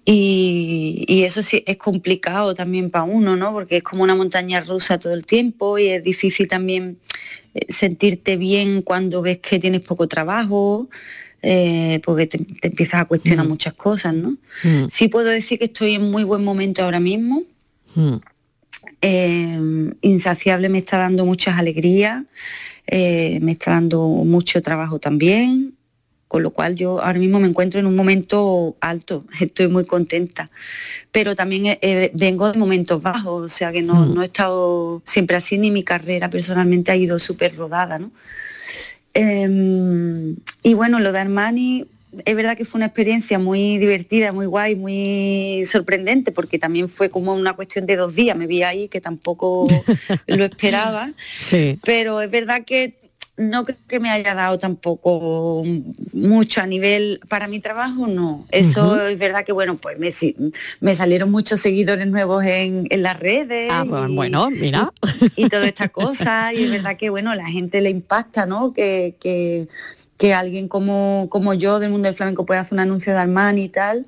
Y, 0.05 1.23
eso 1.25 1.45
sí 1.45 1.63
es 1.65 1.77
complicado 1.77 2.55
también 2.55 2.91
para 2.91 3.05
uno, 3.05 3.37
¿no? 3.37 3.53
Porque 3.53 3.77
es 3.77 3.83
como 3.85 4.03
una 4.03 4.17
montaña 4.17 4.61
rusa 4.61 4.99
todo 4.99 5.15
el 5.15 5.25
tiempo 5.27 5.79
y 5.79 5.89
es 5.89 6.03
difícil 6.03 6.49
también 6.49 6.99
eh, 7.55 7.61
sentirte 7.69 8.37
bien 8.37 8.83
cuando 8.83 9.23
ves 9.23 9.39
que 9.39 9.61
tienes 9.61 9.83
poco 9.83 10.09
trabajo, 10.09 10.89
eh, 11.41 12.01
porque 12.05 12.27
te, 12.27 12.45
empiezas 12.63 13.03
a 13.03 13.05
cuestionar 13.05 13.47
mm. 13.47 13.49
muchas 13.49 13.75
cosas, 13.75 14.13
¿no? 14.13 14.31
Mm. 14.65 14.89
Sí 14.91 15.07
puedo 15.07 15.29
decir 15.29 15.61
que 15.61 15.67
estoy 15.67 15.95
en 15.95 16.11
muy 16.11 16.25
buen 16.25 16.43
momento 16.43 16.83
ahora 16.83 16.99
mismo. 16.99 17.45
Mm. 17.95 18.17
Eh, 19.01 19.93
insaciable 20.01 20.69
me 20.69 20.79
está 20.79 20.99
dando 20.99 21.25
muchas 21.25 21.59
alegrías, 21.59 22.25
eh, 22.87 23.39
me 23.41 23.53
está 23.53 23.73
dando 23.73 24.01
mucho 24.09 24.63
trabajo 24.63 24.99
también, 24.99 25.75
con 26.29 26.43
lo 26.43 26.51
cual 26.51 26.77
yo 26.77 27.03
ahora 27.03 27.19
mismo 27.19 27.39
me 27.39 27.49
encuentro 27.49 27.79
en 27.79 27.87
un 27.87 27.95
momento 27.95 28.77
alto, 28.81 29.25
estoy 29.41 29.69
muy 29.69 29.85
contenta, 29.85 30.51
pero 31.11 31.37
también 31.37 31.79
eh, 31.81 32.11
vengo 32.15 32.51
de 32.51 32.59
momentos 32.59 33.03
bajos, 33.03 33.45
o 33.45 33.49
sea 33.49 33.71
que 33.71 33.83
no, 33.83 34.07
mm. 34.07 34.15
no, 34.15 34.23
he 34.23 34.27
estado 34.27 35.03
siempre 35.05 35.37
así, 35.37 35.59
ni 35.59 35.71
mi 35.71 35.85
carrera 35.85 36.31
personalmente 36.31 36.91
ha 36.91 36.97
ido 36.97 37.19
súper 37.19 37.57
rodada. 37.57 37.99
¿no? 37.99 38.11
Em, 39.15 40.37
y 40.63 40.75
bueno, 40.75 41.01
lo 41.01 41.13
de 41.13 41.19
Armani, 41.19 41.87
es 42.25 42.37
verdad 42.37 42.57
que 42.57 42.65
fue 42.65 42.79
una 42.79 42.87
experiencia 42.87 43.39
muy 43.39 43.79
divertida, 43.79 44.33
muy 44.33 44.47
guay, 44.47 44.77
muy 44.77 45.65
sorprendente, 45.65 46.33
porque 46.33 46.59
también 46.59 46.89
fue 46.89 47.11
como 47.11 47.35
una 47.35 47.55
cuestión 47.55 47.87
de 47.87 47.97
dos 47.97 48.15
días, 48.15 48.37
me 48.37 48.47
vi 48.47 48.63
ahí 48.63 48.89
que 48.89 49.01
tampoco 49.01 49.67
lo 50.27 50.45
esperaba, 50.45 51.13
sí. 51.39 51.79
pero 51.83 52.21
es 52.21 52.31
verdad 52.31 52.65
que 52.65 52.99
no 53.39 53.65
creo 53.65 53.79
que 53.89 53.99
me 53.99 54.11
haya 54.11 54.35
dado 54.35 54.59
tampoco 54.59 55.65
mucho 56.13 56.61
a 56.61 56.67
nivel 56.67 57.21
para 57.29 57.49
mi 57.49 57.61
trabajo, 57.61 58.07
no. 58.07 58.47
Eso 58.51 59.07
es 59.07 59.19
verdad 59.19 59.45
que, 59.45 59.53
bueno, 59.53 59.77
pues 59.77 59.99
me, 59.99 60.11
me 60.81 60.95
salieron 60.95 61.31
muchos 61.31 61.61
seguidores 61.61 62.07
nuevos 62.07 62.45
en, 62.45 62.89
las 62.91 63.19
redes. 63.19 63.71
Ah, 63.73 63.85
pues, 63.89 64.11
bueno, 64.11 64.51
mira. 64.51 64.93
Y, 65.35 65.49
toda 65.49 65.67
esta 65.67 65.89
cosa, 65.89 66.53
y 66.53 66.65
es 66.65 66.71
verdad 66.71 66.97
que, 66.97 67.09
bueno, 67.09 67.35
la 67.35 67.47
gente 67.47 67.81
le 67.81 67.89
impacta, 67.89 68.45
¿no? 68.45 68.75
Que, 68.75 69.15
que 69.19 69.67
que 70.23 70.35
alguien 70.35 70.69
como, 70.69 71.27
como 71.31 71.53
yo 71.53 71.81
del 71.81 71.91
mundo 71.91 72.07
del 72.07 72.15
flamenco 72.15 72.47
pueda 72.47 72.61
hacer 72.61 72.75
un 72.75 72.79
anuncio 72.79 73.13
de 73.13 73.19
Armani 73.19 73.65
y 73.65 73.69
tal, 73.69 74.07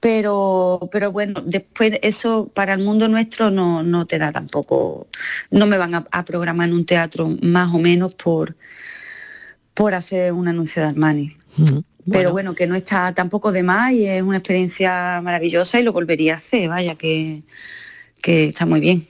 pero, 0.00 0.88
pero 0.90 1.12
bueno, 1.12 1.42
después 1.44 1.98
eso 2.00 2.50
para 2.54 2.72
el 2.72 2.82
mundo 2.82 3.08
nuestro 3.08 3.50
no, 3.50 3.82
no 3.82 4.06
te 4.06 4.16
da 4.16 4.32
tampoco, 4.32 5.06
no 5.50 5.66
me 5.66 5.76
van 5.76 6.06
a, 6.10 6.24
programar 6.24 6.70
en 6.70 6.74
un 6.74 6.86
teatro 6.86 7.36
más 7.42 7.74
o 7.74 7.78
menos 7.78 8.14
por, 8.14 8.56
por 9.74 9.92
hacer 9.92 10.32
un 10.32 10.48
anuncio 10.48 10.80
de 10.80 10.88
Armani. 10.88 11.36
Pero 12.10 12.32
bueno, 12.32 12.54
que 12.54 12.66
no 12.66 12.74
está 12.74 13.12
tampoco 13.12 13.52
de 13.52 13.62
más 13.62 13.92
y 13.92 14.06
es 14.06 14.22
una 14.22 14.38
experiencia 14.38 15.20
maravillosa 15.22 15.78
y 15.78 15.82
lo 15.82 15.92
volvería 15.92 16.36
a 16.36 16.38
hacer, 16.38 16.70
vaya, 16.70 16.94
que, 16.94 17.42
que 18.22 18.46
está 18.46 18.64
muy 18.64 18.80
bien. 18.80 19.06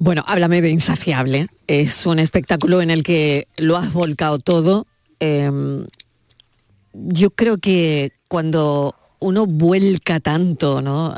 Bueno, 0.00 0.24
háblame 0.26 0.62
de 0.62 0.70
Insaciable. 0.70 1.46
Es 1.68 2.06
un 2.06 2.18
espectáculo 2.18 2.82
en 2.82 2.90
el 2.90 3.04
que 3.04 3.46
lo 3.56 3.76
has 3.76 3.92
volcado 3.92 4.40
todo, 4.40 4.88
Em, 5.20 5.86
yo 6.92 7.30
creo 7.30 7.58
que 7.58 8.12
cuando 8.28 8.94
uno 9.20 9.46
vuelca 9.46 10.18
tanto 10.18 10.82
¿no? 10.82 11.14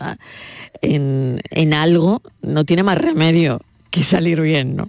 en, 0.82 1.74
algo, 1.74 2.22
no 2.42 2.64
tiene 2.64 2.82
más 2.82 2.98
remedio 2.98 3.60
que 3.90 4.02
salir 4.02 4.40
bien, 4.40 4.76
¿no? 4.76 4.88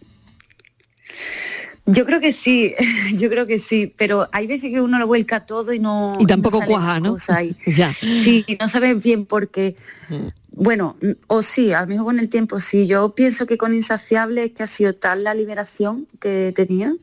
Yo 1.85 2.05
creo 2.05 2.21
que 2.21 2.31
sí, 2.31 2.73
yo 3.19 3.29
creo 3.29 3.45
que 3.45 3.59
sí, 3.59 3.93
pero 3.97 4.29
hay 4.31 4.47
veces 4.47 4.71
que 4.71 4.81
uno 4.81 4.99
lo 4.99 5.07
vuelca 5.07 5.45
todo 5.45 5.73
y 5.73 5.79
no... 5.79 6.13
Y 6.17 6.25
tampoco 6.25 6.61
cuaja, 6.65 6.99
¿no? 6.99 7.17
ya. 7.65 7.91
Sí, 7.91 8.45
no 8.59 8.69
sabes 8.69 9.03
bien 9.03 9.25
por 9.25 9.49
qué. 9.49 9.75
Mm. 10.09 10.27
Bueno, 10.55 10.95
o 11.27 11.41
sí, 11.41 11.73
a 11.73 11.81
lo 11.81 11.87
mejor 11.87 12.05
con 12.05 12.19
el 12.19 12.29
tiempo 12.29 12.59
sí. 12.59 12.87
Yo 12.87 13.15
pienso 13.15 13.47
que 13.47 13.57
con 13.57 13.73
Insaciable 13.73 14.45
es 14.45 14.51
que 14.53 14.63
ha 14.63 14.67
sido 14.67 14.95
tal 14.95 15.23
la 15.23 15.33
liberación 15.33 16.07
que 16.21 16.53
tenía, 16.55 16.93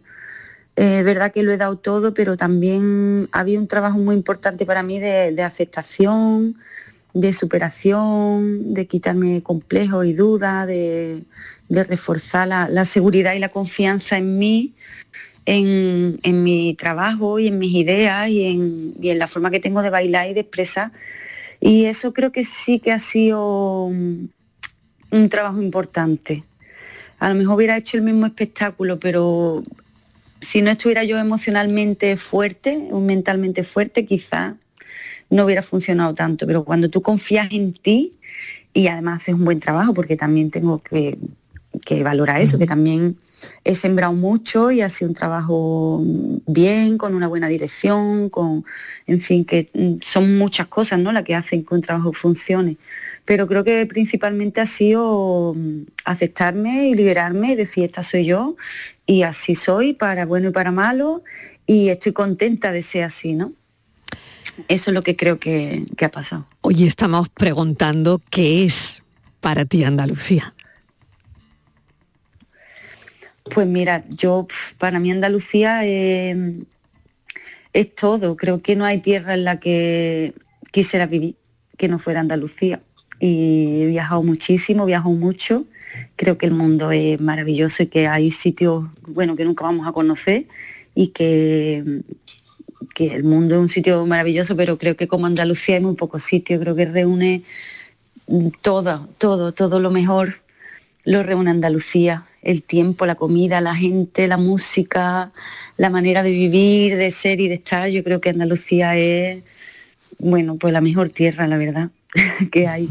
es 0.77 1.05
verdad 1.05 1.33
que 1.33 1.43
lo 1.43 1.53
he 1.53 1.57
dado 1.57 1.77
todo, 1.77 2.15
pero 2.15 2.37
también 2.37 3.29
había 3.33 3.59
un 3.59 3.69
trabajo 3.69 3.99
muy 3.99 4.17
importante 4.17 4.65
para 4.65 4.83
mí 4.83 4.99
de, 4.99 5.43
aceptación, 5.43 6.57
de 7.13 7.33
superación, 7.33 8.73
de 8.73 8.87
quitarme 8.87 9.43
complejos 9.43 10.07
y 10.07 10.15
dudas, 10.15 10.67
de, 10.67 11.23
reforzar 11.69 12.49
la, 12.49 12.85
seguridad 12.85 13.35
y 13.35 13.41
la 13.41 13.51
confianza 13.51 14.17
en 14.17 14.39
mí, 14.39 14.75
en, 15.45 16.43
mi 16.43 16.75
trabajo 16.75 17.39
y 17.39 17.49
en 17.49 17.59
mis 17.59 17.75
ideas 17.75 18.29
y 18.29 18.45
en, 18.47 19.19
la 19.19 19.29
forma 19.29 19.51
que 19.51 19.61
tengo 19.61 19.83
de 19.83 19.91
bailar 19.91 20.29
y 20.29 20.35
de 20.35 20.41
expresar. 20.41 20.93
Y 21.61 21.85
eso 21.87 22.15
creo 22.15 22.33
que 22.33 22.45
sí 22.45 22.79
que 22.79 22.93
ha 22.93 22.99
sido 22.99 23.85
un 23.85 25.29
trabajo 25.29 25.61
importante. 25.61 26.45
A 27.19 27.29
lo 27.29 27.35
mejor 27.35 27.57
hubiera 27.57 27.77
hecho 27.77 27.99
el 27.99 28.03
mismo 28.03 28.25
espectáculo, 28.25 28.99
pero 28.99 29.63
si 30.41 30.63
no 30.63 30.71
estuviera 30.71 31.05
yo 31.05 31.19
emocionalmente 31.19 32.17
fuerte, 32.17 32.89
mentalmente 32.93 33.63
fuerte, 33.65 34.07
quizá 34.07 34.57
no 35.29 35.45
hubiera 35.45 35.63
funcionado 35.63 36.15
tanto. 36.15 36.47
Pero 36.47 36.65
cuando 36.65 36.91
tú 36.91 37.03
confías 37.03 37.53
en 37.53 37.73
ti 37.73 38.13
y 38.73 38.89
además 38.89 39.23
haces 39.23 39.35
un 39.35 39.45
buen 39.45 39.61
trabajo, 39.61 39.95
porque 39.95 40.17
también 40.17 40.51
tengo 40.51 40.83
que, 40.83 41.19
que 41.85 42.03
valorar 42.03 42.41
eso, 42.41 42.59
que 42.59 42.67
también 42.67 43.17
he 43.65 43.75
sembrado 43.75 44.13
mucho 44.13 44.71
y 44.71 44.81
ha 44.81 44.89
sido 44.89 45.11
un 45.11 45.15
trabajo 45.15 46.03
bien, 46.47 46.99
con 46.99 47.15
una 47.15 47.29
buena 47.29 47.49
dirección, 47.49 48.29
con, 48.29 48.65
en 49.07 49.21
fin, 49.21 49.45
que 49.45 49.71
mm, 49.73 49.97
son 50.03 50.37
muchas 50.37 50.67
cosas 50.67 50.99
¿no? 50.99 51.13
las 51.13 51.25
que 51.25 51.35
hacen 51.35 51.65
que 51.65 51.75
un 51.75 51.81
trabajo 51.81 52.13
funcione. 52.13 52.77
Pero 53.31 53.47
creo 53.47 53.63
que 53.63 53.87
principalmente 53.87 54.61
ha 54.61 54.67
sido 54.67 55.55
mm, 55.55 55.83
aceptarme 56.05 56.89
y 56.89 56.97
liberarme 56.97 57.53
y 57.53 57.55
decir, 57.55 57.85
esta 57.85 58.03
soy 58.03 58.25
yo 58.25 58.57
y 59.07 59.23
así 59.23 59.55
soy, 59.55 59.93
para 59.93 60.27
bueno 60.27 60.49
y 60.49 60.53
para 60.53 60.73
malo, 60.73 61.23
y 61.65 61.91
estoy 61.91 62.13
contenta 62.13 62.73
de 62.73 62.83
ser 62.83 63.05
así, 63.05 63.35
¿no? 63.35 63.53
Eso 64.67 64.91
es 64.91 64.95
lo 64.95 65.05
que 65.05 65.15
creo 65.15 65.39
que, 65.39 65.85
que 65.97 66.07
ha 66.07 66.11
pasado. 66.11 66.49
Hoy 66.63 66.83
estamos 66.83 67.29
preguntando 67.29 68.21
qué 68.31 68.65
es 68.65 69.01
para 69.39 69.65
ti 69.65 69.85
Andalucía. 69.85 70.53
Pues 73.45 73.69
mira, 73.69 74.03
yo 74.09 74.49
para 74.77 74.99
mí 74.99 75.13
Andalucía 75.13 75.87
eh, 75.87 76.65
es 77.73 77.95
todo. 77.95 78.37
Creo 78.37 78.61
que 78.61 78.75
no 78.75 78.85
hay 78.85 78.99
tierra 78.99 79.35
en 79.35 79.45
la 79.45 79.61
que 79.61 80.35
quisiera 80.73 81.07
vivir 81.07 81.37
que 81.81 81.89
no 81.89 81.99
fuera 81.99 82.21
Andalucía. 82.21 82.83
Y 83.21 83.83
he 83.83 83.87
viajado 83.87 84.23
muchísimo, 84.23 84.87
viajo 84.87 85.13
mucho. 85.13 85.67
Creo 86.17 86.39
que 86.39 86.47
el 86.47 86.53
mundo 86.53 86.91
es 86.91 87.21
maravilloso 87.21 87.83
y 87.83 87.87
que 87.87 88.07
hay 88.07 88.31
sitios, 88.31 88.87
bueno, 89.07 89.37
que 89.37 89.45
nunca 89.45 89.65
vamos 89.65 89.87
a 89.87 89.93
conocer 89.93 90.47
y 90.95 91.09
que, 91.09 92.03
que 92.95 93.15
el 93.15 93.25
mundo 93.25 93.57
es 93.57 93.61
un 93.61 93.69
sitio 93.69 94.07
maravilloso, 94.07 94.57
pero 94.57 94.79
creo 94.79 94.97
que 94.97 95.07
como 95.07 95.27
Andalucía 95.27 95.77
hay 95.77 95.83
muy 95.83 95.95
pocos 95.97 96.23
sitios. 96.23 96.61
Creo 96.61 96.75
que 96.75 96.87
reúne 96.87 97.43
todo, 98.63 99.09
todo, 99.19 99.53
todo 99.53 99.81
lo 99.81 99.91
mejor 99.91 100.41
lo 101.05 101.23
reúne 101.23 101.51
Andalucía 101.51 102.27
el 102.43 102.63
tiempo, 102.63 103.07
la 103.07 103.17
comida, 103.17 103.61
la 103.61 103.75
gente, 103.75 104.27
la 104.27 104.37
música, 104.37 105.33
la 105.77 105.91
manera 105.91 106.23
de 106.23 106.31
vivir, 106.31 106.97
de 106.97 107.11
ser 107.11 107.41
y 107.41 107.49
de 107.49 107.55
estar. 107.55 107.89
Yo 107.89 108.03
creo 108.03 108.21
que 108.21 108.31
Andalucía 108.31 108.97
es, 108.97 109.43
bueno, 110.19 110.57
pues 110.57 110.73
la 110.73 110.81
mejor 110.81 111.11
tierra, 111.11 111.47
la 111.47 111.59
verdad, 111.59 111.91
que 112.53 112.67
hay. 112.67 112.89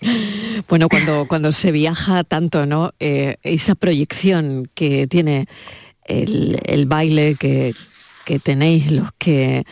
bueno, 0.68 0.88
cuando, 0.88 1.26
cuando 1.28 1.52
se 1.52 1.72
viaja 1.72 2.24
tanto, 2.24 2.66
¿no? 2.66 2.92
Eh, 3.00 3.36
esa 3.42 3.74
proyección 3.74 4.70
que 4.74 5.06
tiene 5.06 5.46
el, 6.04 6.84
baile 6.86 7.36
que, 7.38 7.74
que 8.24 8.38
tenéis, 8.38 8.90
los 8.90 9.10
que, 9.18 9.64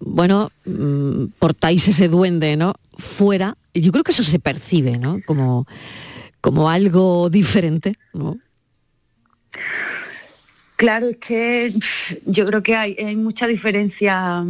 bueno, 0.00 0.50
mm, 0.66 1.26
portáis 1.38 1.88
ese 1.88 2.08
duende, 2.08 2.56
¿no? 2.56 2.74
Fuera, 2.98 3.56
yo 3.74 3.92
creo 3.92 4.04
que 4.04 4.12
eso 4.12 4.24
se 4.24 4.38
percibe, 4.38 4.98
¿no? 4.98 5.20
Como 5.26 5.66
como 6.40 6.70
algo 6.70 7.28
diferente, 7.30 7.94
¿no? 8.14 8.38
Claro, 10.76 11.08
es 11.10 11.16
que 11.18 11.74
yo 12.24 12.46
creo 12.46 12.62
que 12.62 12.74
hay, 12.74 13.16
mucha 13.16 13.46
diferencia. 13.46 14.42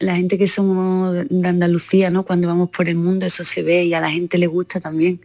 La 0.00 0.16
gente 0.16 0.36
que 0.36 0.48
somos 0.48 1.28
de 1.28 1.48
Andalucía, 1.48 2.10
¿no? 2.10 2.24
Cuando 2.24 2.48
vamos 2.48 2.70
por 2.70 2.88
el 2.88 2.96
mundo, 2.96 3.26
eso 3.26 3.44
se 3.44 3.62
ve 3.62 3.84
y 3.84 3.94
a 3.94 4.00
la 4.00 4.10
gente 4.10 4.36
le 4.36 4.48
gusta 4.48 4.80
también 4.80 5.20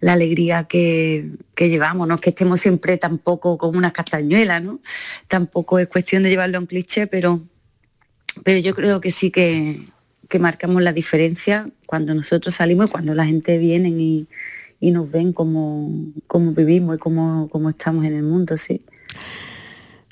la 0.00 0.12
alegría 0.12 0.64
que, 0.64 1.32
llevamos, 1.56 2.06
no 2.06 2.14
es 2.14 2.20
que 2.20 2.30
estemos 2.30 2.60
siempre 2.60 2.98
tampoco 2.98 3.58
como 3.58 3.78
una 3.78 3.92
castañuela, 3.92 4.60
¿no? 4.60 4.80
Tampoco 5.26 5.80
es 5.80 5.88
cuestión 5.88 6.22
de 6.22 6.30
llevarlo 6.30 6.58
a 6.58 6.60
un 6.60 6.66
cliché, 6.66 7.08
pero, 7.08 7.42
pero 8.44 8.60
yo 8.60 8.74
creo 8.74 9.00
que 9.00 9.10
sí 9.10 9.32
que, 9.32 9.82
que 10.28 10.38
marcamos 10.38 10.82
la 10.82 10.92
diferencia 10.92 11.68
cuando 11.86 12.14
nosotros 12.14 12.54
salimos 12.54 12.86
y 12.86 12.90
cuando 12.90 13.14
la 13.14 13.26
gente 13.26 13.58
viene 13.58 13.88
y, 13.88 14.28
y 14.80 14.90
nos 14.90 15.10
ven 15.10 15.32
como, 15.32 15.90
vivimos 16.54 16.96
y 16.96 16.98
como, 16.98 17.68
estamos 17.68 18.04
en 18.04 18.14
el 18.14 18.22
mundo, 18.22 18.56
sí. 18.56 18.82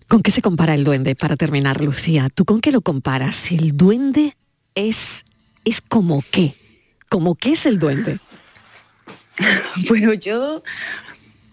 ¿Con 0.09 0.23
qué 0.23 0.31
se 0.31 0.43
compara 0.43 0.75
el 0.75 0.85
duende? 0.85 1.15
Para 1.15 1.37
terminar, 1.37 1.83
Lucía, 1.83 2.29
¿tú 2.33 2.45
con 2.45 2.61
qué 2.61 2.71
lo 2.71 2.81
comparas? 2.81 3.51
¿El 3.51 3.77
duende 3.77 4.37
es, 4.75 5.25
es 5.65 5.81
como 5.81 6.23
qué? 6.31 6.55
¿Como 7.09 7.35
qué 7.35 7.53
es 7.53 7.67
el 7.67 7.79
duende? 7.79 8.19
bueno, 9.89 10.13
yo 10.15 10.63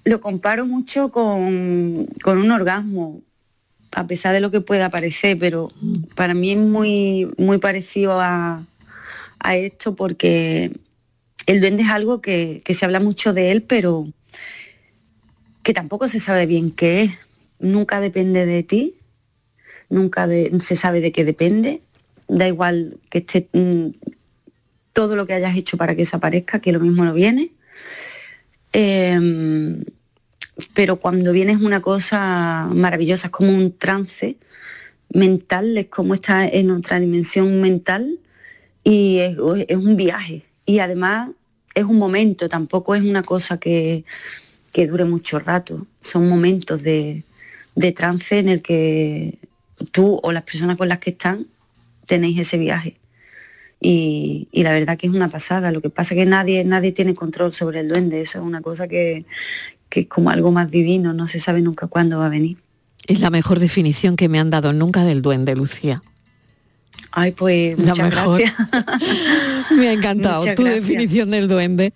lo 0.05 0.21
comparo 0.21 0.65
mucho 0.65 1.09
con, 1.09 2.07
un 2.25 2.51
orgasmo, 2.51 3.21
a 3.91 4.07
pesar 4.07 4.33
de 4.33 4.41
lo 4.41 4.51
que 4.51 4.61
pueda 4.61 4.89
parecer, 4.89 5.37
pero 5.39 5.69
para 6.15 6.33
mí 6.33 6.51
es 6.51 6.59
muy, 6.59 7.31
muy 7.37 7.57
parecido 7.57 8.19
a, 8.19 8.65
a 9.39 9.55
esto 9.55 9.95
porque 9.95 10.71
el 11.45 11.61
duende 11.61 11.83
es 11.83 11.89
algo 11.89 12.21
que, 12.21 12.63
se 12.67 12.85
habla 12.85 12.99
mucho 12.99 13.33
de 13.33 13.51
él, 13.51 13.63
pero 13.63 14.07
que 15.61 15.73
tampoco 15.73 16.07
se 16.07 16.19
sabe 16.19 16.45
bien 16.45 16.71
qué 16.71 17.03
es. 17.03 17.11
Nunca 17.59 17.99
depende 17.99 18.45
de 18.45 18.63
ti, 18.63 18.95
nunca 19.89 20.27
se 20.59 20.75
sabe 20.75 21.01
de 21.01 21.11
qué 21.11 21.25
depende. 21.25 21.81
Da 22.27 22.47
igual 22.47 22.97
que 23.09 23.19
esté 23.19 23.47
mm, 23.53 23.89
todo 24.93 25.15
lo 25.15 25.25
que 25.25 25.33
hayas 25.33 25.55
hecho 25.57 25.77
para 25.77 25.95
que 25.95 26.03
eso 26.03 26.17
aparezca, 26.17 26.59
que 26.59 26.71
lo 26.71 26.79
mismo 26.79 27.03
no 27.03 27.13
viene. 27.13 27.51
Em, 28.71 29.83
pero 30.73 30.97
cuando 30.97 31.31
viene 31.31 31.51
es 31.53 31.61
una 31.61 31.81
cosa 31.81 32.69
maravillosa, 32.71 33.27
es 33.27 33.31
como 33.31 33.51
un 33.51 33.77
trance 33.77 34.37
mental, 35.09 35.77
es 35.77 35.87
como 35.87 36.13
estar 36.15 36.49
en 36.53 36.71
otra 36.71 36.99
dimensión 36.99 37.61
mental 37.61 38.19
y 38.83 39.19
es 39.19 39.37
un 39.37 39.95
viaje 39.95 40.43
y 40.65 40.79
además 40.79 41.29
es 41.75 41.83
un 41.83 41.97
momento, 41.97 42.49
tampoco 42.49 42.95
es 42.95 43.03
una 43.03 43.23
cosa 43.23 43.59
que, 43.59 44.05
dure 44.73 45.05
mucho 45.05 45.39
rato, 45.39 45.87
son 46.01 46.27
momentos 46.27 46.83
de, 46.83 47.23
trance 47.91 48.39
en 48.39 48.49
el 48.49 48.61
que 48.61 49.39
tú 49.91 50.19
o 50.21 50.31
las 50.31 50.43
personas 50.43 50.77
con 50.77 50.87
las 50.87 50.99
que 50.99 51.11
están 51.11 51.47
tenéis 52.05 52.39
ese 52.39 52.57
viaje. 52.57 52.97
Y, 53.79 54.47
la 54.53 54.71
verdad 54.71 54.97
que 54.97 55.07
es 55.07 55.13
una 55.13 55.27
pasada. 55.27 55.71
Lo 55.71 55.81
que 55.81 55.89
pasa 55.89 56.13
es 56.13 56.19
que 56.19 56.25
nadie, 56.25 56.63
nadie 56.63 56.93
tiene 56.93 57.15
control 57.15 57.51
sobre 57.51 57.81
el 57.81 57.89
duende. 57.89 58.21
Eso 58.21 58.39
es 58.39 58.45
una 58.45 58.61
cosa 58.61 58.87
que, 58.87 59.25
que 59.89 60.01
es 60.01 60.07
como 60.07 60.29
algo 60.29 60.51
más 60.51 60.71
divino. 60.71 61.13
No 61.13 61.27
se 61.27 61.41
sabe 61.41 61.61
nunca 61.61 61.87
cuándo 61.87 62.19
va 62.19 62.27
a 62.27 62.29
venir. 62.29 62.57
Es 63.07 63.19
la 63.19 63.29
mejor 63.29 63.59
definición 63.59 64.15
que 64.15 64.29
me 64.29 64.39
han 64.39 64.49
dado 64.49 64.71
nunca 64.71 65.03
del 65.03 65.21
duende, 65.21 65.55
Lucía. 65.55 66.01
Ay, 67.11 67.31
pues 67.31 67.77
la 67.77 67.93
mejor. 67.93 68.41
Me 69.77 69.89
ha 69.89 69.93
encantado 69.93 70.45
tu 70.55 70.63
definición 70.63 71.31
del 71.31 71.47
duende. 71.47 71.93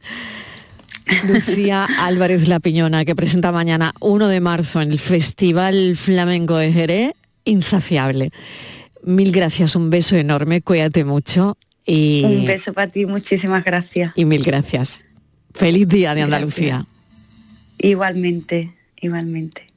Lucía 1.27 1.87
Álvarez 1.99 2.47
La 2.47 2.59
Piñona, 2.59 3.05
que 3.05 3.15
presenta 3.15 3.51
mañana 3.51 3.93
1 3.99 4.27
de 4.27 4.41
marzo 4.41 4.81
en 4.81 4.91
el 4.91 4.99
Festival 4.99 5.95
Flamenco 5.95 6.57
de 6.57 6.71
Jerez, 6.71 7.13
insaciable. 7.45 8.31
Mil 9.03 9.31
gracias, 9.31 9.75
un 9.75 9.89
beso 9.89 10.15
enorme, 10.15 10.61
cuídate 10.61 11.05
mucho. 11.05 11.57
Y... 11.85 12.23
Un 12.25 12.45
beso 12.45 12.73
para 12.73 12.91
ti, 12.91 13.05
muchísimas 13.05 13.63
gracias. 13.63 14.11
Y 14.15 14.25
mil 14.25 14.43
gracias. 14.43 15.05
Feliz 15.53 15.87
día 15.87 16.13
de 16.13 16.23
Andalucía. 16.23 16.85
Igualmente, 17.79 18.73
igualmente. 19.01 19.67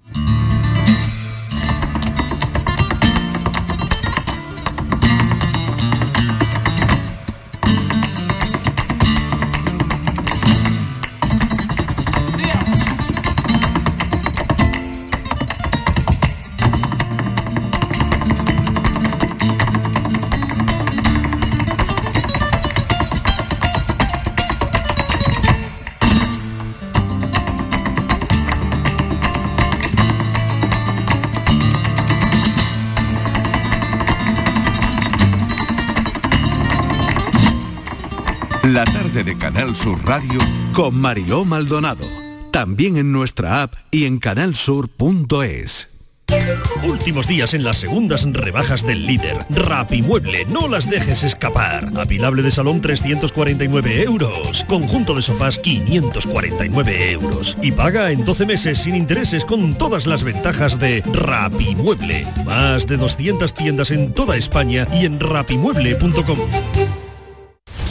La 38.73 38.85
tarde 38.85 39.25
de 39.25 39.37
Canal 39.37 39.75
Sur 39.75 39.99
Radio 40.07 40.39
con 40.73 40.95
Mariló 40.95 41.45
Maldonado. 41.45 42.05
También 42.53 42.99
en 42.99 43.11
nuestra 43.11 43.63
app 43.63 43.75
y 43.91 44.05
en 44.05 44.21
canalsur.es. 44.21 45.89
Últimos 46.85 47.27
días 47.27 47.53
en 47.55 47.65
las 47.65 47.79
segundas 47.79 48.25
rebajas 48.33 48.87
del 48.87 49.09
líder. 49.09 49.39
Rapimueble, 49.51 50.45
no 50.45 50.69
las 50.69 50.89
dejes 50.89 51.25
escapar. 51.25 51.91
Apilable 51.97 52.43
de 52.43 52.53
salón 52.53 52.81
349 52.81 54.05
euros. 54.05 54.65
Conjunto 54.69 55.17
de 55.17 55.23
sofás 55.23 55.59
549 55.59 57.11
euros. 57.11 57.59
Y 57.61 57.73
paga 57.73 58.13
en 58.13 58.25
12 58.25 58.47
meses 58.47 58.79
sin 58.79 58.95
intereses 58.95 59.45
con 59.45 59.75
todas 59.75 60.07
las 60.07 60.23
ventajas 60.23 60.79
de 60.79 61.03
Rapimueble. 61.13 62.25
Más 62.45 62.87
de 62.87 62.99
200 62.99 63.53
tiendas 63.53 63.91
en 63.91 64.15
toda 64.15 64.37
España 64.37 64.87
y 64.93 65.07
en 65.07 65.19
rapimueble.com. 65.19 67.10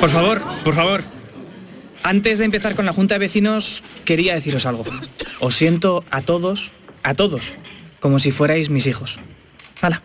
Por 0.00 0.08
favor, 0.08 0.40
por 0.64 0.74
favor. 0.74 1.04
Antes 2.02 2.38
de 2.38 2.46
empezar 2.46 2.74
con 2.74 2.86
la 2.86 2.92
Junta 2.94 3.16
de 3.16 3.18
Vecinos, 3.18 3.82
quería 4.06 4.34
deciros 4.34 4.64
algo. 4.64 4.84
Os 5.40 5.54
siento 5.54 6.04
a 6.10 6.22
todos, 6.22 6.72
a 7.02 7.14
todos, 7.14 7.52
como 8.00 8.18
si 8.18 8.30
fuerais 8.30 8.70
mis 8.70 8.86
hijos. 8.86 9.18
Hala, 9.82 10.02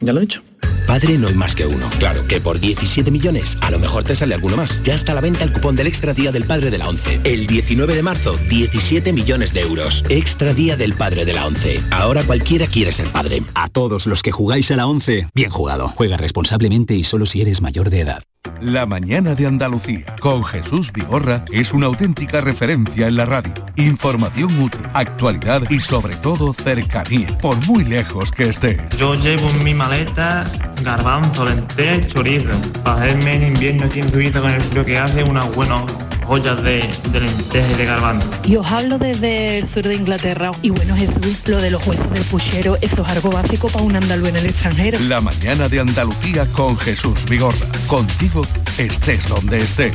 ya 0.00 0.12
lo 0.12 0.20
he 0.20 0.22
dicho. 0.22 0.42
Padre 0.86 1.18
no 1.18 1.28
hay 1.28 1.34
más 1.34 1.54
que 1.54 1.66
uno. 1.66 1.88
Claro 1.98 2.26
que 2.26 2.40
por 2.40 2.60
17 2.60 3.10
millones 3.10 3.56
a 3.60 3.70
lo 3.70 3.78
mejor 3.78 4.04
te 4.04 4.16
sale 4.16 4.34
alguno 4.34 4.56
más. 4.56 4.80
Ya 4.82 4.94
está 4.94 5.12
a 5.12 5.14
la 5.14 5.20
venta 5.20 5.44
el 5.44 5.52
cupón 5.52 5.74
del 5.74 5.86
Extra 5.86 6.14
Día 6.14 6.32
del 6.32 6.44
Padre 6.44 6.70
de 6.70 6.78
la 6.78 6.88
ONCE. 6.88 7.20
El 7.24 7.46
19 7.46 7.94
de 7.94 8.02
marzo, 8.02 8.36
17 8.48 9.12
millones 9.12 9.52
de 9.54 9.60
euros. 9.60 10.04
Extra 10.08 10.54
Día 10.54 10.76
del 10.76 10.94
Padre 10.94 11.24
de 11.24 11.32
la 11.32 11.46
ONCE. 11.46 11.80
Ahora 11.90 12.24
cualquiera 12.24 12.66
quiere 12.66 12.92
ser 12.92 13.10
padre. 13.10 13.42
A 13.54 13.68
todos 13.68 14.06
los 14.06 14.22
que 14.22 14.32
jugáis 14.32 14.70
a 14.70 14.76
la 14.76 14.86
11, 14.86 15.28
bien 15.34 15.50
jugado. 15.50 15.92
Juega 15.94 16.16
responsablemente 16.16 16.94
y 16.94 17.04
solo 17.04 17.26
si 17.26 17.40
eres 17.40 17.60
mayor 17.60 17.90
de 17.90 18.00
edad. 18.00 18.22
La 18.60 18.86
mañana 18.86 19.34
de 19.34 19.46
Andalucía 19.46 20.16
con 20.20 20.44
Jesús 20.44 20.92
Vigorra 20.92 21.44
es 21.52 21.72
una 21.72 21.86
auténtica 21.86 22.40
referencia 22.40 23.06
en 23.06 23.16
la 23.16 23.24
radio. 23.24 23.52
Información 23.76 24.60
útil, 24.60 24.80
actualidad 24.94 25.62
y 25.70 25.80
sobre 25.80 26.16
todo 26.16 26.52
cercanía, 26.52 27.38
por 27.38 27.56
muy 27.66 27.84
lejos 27.84 28.32
que 28.32 28.44
estés. 28.44 28.80
Yo 28.98 29.14
llevo 29.14 29.48
en 29.48 29.64
mi 29.64 29.74
maleta 29.74 30.44
garbanzo, 30.82 31.44
lentejas, 31.44 32.08
chorizo. 32.08 32.50
Para 32.84 33.02
hacerme 33.02 33.34
en 33.34 33.42
invierno 33.54 33.84
aquí 33.86 34.00
en 34.00 34.10
Suiza 34.10 34.40
con 34.40 34.50
el 34.50 34.60
frío 34.60 34.84
que 34.84 34.98
hace 34.98 35.22
unas 35.24 35.54
buenas 35.54 35.84
ollas 36.26 36.62
de, 36.62 36.88
de 37.10 37.20
lentejas 37.20 37.70
y 37.70 37.74
de 37.74 37.84
garbanzo. 37.84 38.28
Y 38.44 38.56
os 38.56 38.66
hablo 38.70 38.98
desde 38.98 39.58
el 39.58 39.68
sur 39.68 39.82
de 39.82 39.94
Inglaterra. 39.94 40.50
Y 40.62 40.70
bueno, 40.70 40.96
Jesús, 40.96 41.46
lo 41.46 41.60
de 41.60 41.70
los 41.70 41.86
huesos 41.86 42.10
del 42.10 42.24
puchero, 42.24 42.76
eso 42.80 43.02
es 43.02 43.08
algo 43.08 43.30
básico 43.30 43.68
para 43.68 43.84
un 43.84 43.96
andaluz 43.96 44.28
en 44.28 44.36
el 44.36 44.46
extranjero. 44.46 44.98
La 45.00 45.20
mañana 45.20 45.68
de 45.68 45.80
Andalucía 45.80 46.46
con 46.46 46.76
Jesús 46.78 47.24
Vigorra. 47.28 47.66
Contigo 47.86 48.46
estés 48.78 49.28
donde 49.28 49.58
estés. 49.58 49.92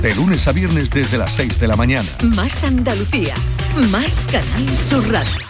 De 0.00 0.14
lunes 0.14 0.46
a 0.48 0.52
viernes 0.52 0.90
desde 0.90 1.18
las 1.18 1.30
6 1.32 1.60
de 1.60 1.68
la 1.68 1.76
mañana. 1.76 2.08
Más 2.22 2.64
Andalucía, 2.64 3.34
más 3.90 4.18
Canal 4.30 4.66
Sur 4.88 5.06
Radio. 5.12 5.49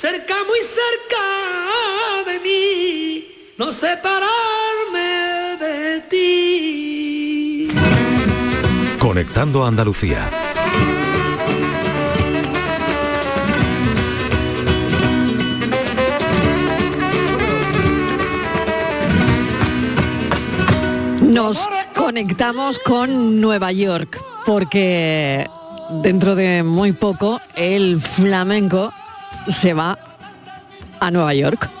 cerca, 0.00 0.34
muy 0.46 0.60
cerca 0.60 1.24
de 2.30 2.38
mí, 2.38 3.26
no 3.56 3.72
separarme 3.72 5.08
de 5.58 6.00
ti. 6.08 7.68
Conectando 9.00 9.64
a 9.64 9.68
Andalucía. 9.68 10.30
Nos 21.22 21.68
conectamos 21.96 22.78
con 22.78 23.40
Nueva 23.40 23.72
York 23.72 24.22
porque 24.46 25.44
dentro 26.04 26.36
de 26.36 26.62
muy 26.62 26.92
poco 26.92 27.40
el 27.56 28.00
flamenco 28.00 28.92
se 29.48 29.74
va 29.74 29.98
a 31.00 31.10
Nueva 31.10 31.34
York. 31.34 31.77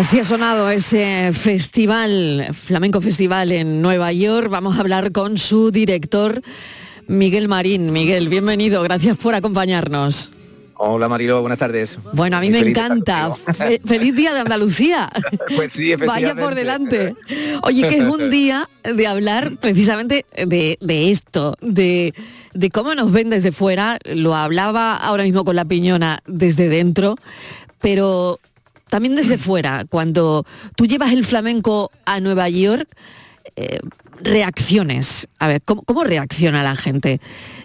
Así 0.00 0.18
ha 0.18 0.24
sonado 0.24 0.70
ese 0.70 1.30
festival, 1.34 2.54
Flamenco 2.54 3.02
Festival 3.02 3.52
en 3.52 3.82
Nueva 3.82 4.14
York. 4.14 4.48
Vamos 4.48 4.78
a 4.78 4.80
hablar 4.80 5.12
con 5.12 5.36
su 5.36 5.70
director, 5.70 6.40
Miguel 7.06 7.48
Marín. 7.48 7.92
Miguel, 7.92 8.30
bienvenido, 8.30 8.82
gracias 8.82 9.18
por 9.18 9.34
acompañarnos. 9.34 10.32
Hola 10.76 11.06
Marilo, 11.06 11.42
buenas 11.42 11.58
tardes. 11.58 11.98
Bueno, 12.14 12.38
a 12.38 12.40
mí 12.40 12.48
Muy 12.48 12.62
me 12.62 12.68
encanta. 12.70 13.34
Fe- 13.52 13.82
feliz 13.84 14.14
día 14.16 14.32
de 14.32 14.40
Andalucía. 14.40 15.10
Pues 15.54 15.72
sí, 15.72 15.94
Vaya 15.96 16.34
por 16.34 16.54
delante. 16.54 17.14
Oye, 17.62 17.86
que 17.86 17.98
es 17.98 18.04
un 18.04 18.30
día 18.30 18.70
de 18.82 19.06
hablar 19.06 19.58
precisamente 19.60 20.24
de, 20.46 20.78
de 20.80 21.10
esto, 21.10 21.56
de 21.60 22.14
de 22.54 22.70
cómo 22.70 22.94
nos 22.94 23.12
ven 23.12 23.28
desde 23.28 23.52
fuera, 23.52 23.98
lo 24.06 24.34
hablaba 24.34 24.96
ahora 24.96 25.24
mismo 25.24 25.44
con 25.44 25.56
la 25.56 25.66
piñona 25.66 26.20
desde 26.26 26.68
dentro, 26.70 27.16
pero 27.80 28.40
también 28.90 29.16
desde 29.16 29.38
fuera, 29.38 29.84
cuando 29.88 30.44
tú 30.76 30.86
llevas 30.86 31.12
el 31.12 31.24
flamenco 31.24 31.90
a 32.04 32.20
Nueva 32.20 32.48
York, 32.48 32.88
eh, 33.56 33.78
reacciones. 34.22 35.28
A 35.38 35.48
ver, 35.48 35.62
¿cómo, 35.62 36.04
reacciona 36.04 36.62
la 36.62 36.76
gente? 36.76 37.20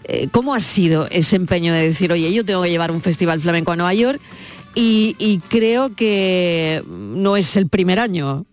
Eh, 0.06 0.28
¿Cómo 0.32 0.54
ha 0.54 0.62
sido 0.62 1.08
ese 1.12 1.36
empeño 1.36 1.74
de 1.74 1.88
decir, 1.90 2.12
oye, 2.12 2.34
yo 2.34 2.46
tengo 2.46 2.64
que 2.64 2.70
llevar 2.70 2.92
un 2.92 3.02
festival 3.02 3.42
flamenco 3.42 3.72
a 3.72 3.76
Nueva 3.76 3.94
York 3.94 4.22
y, 4.74 5.40
creo 5.50 5.96
que 5.96 6.84
no 6.88 7.38
es 7.38 7.56
el 7.56 7.68
primer 7.70 8.00
año? 8.00 8.46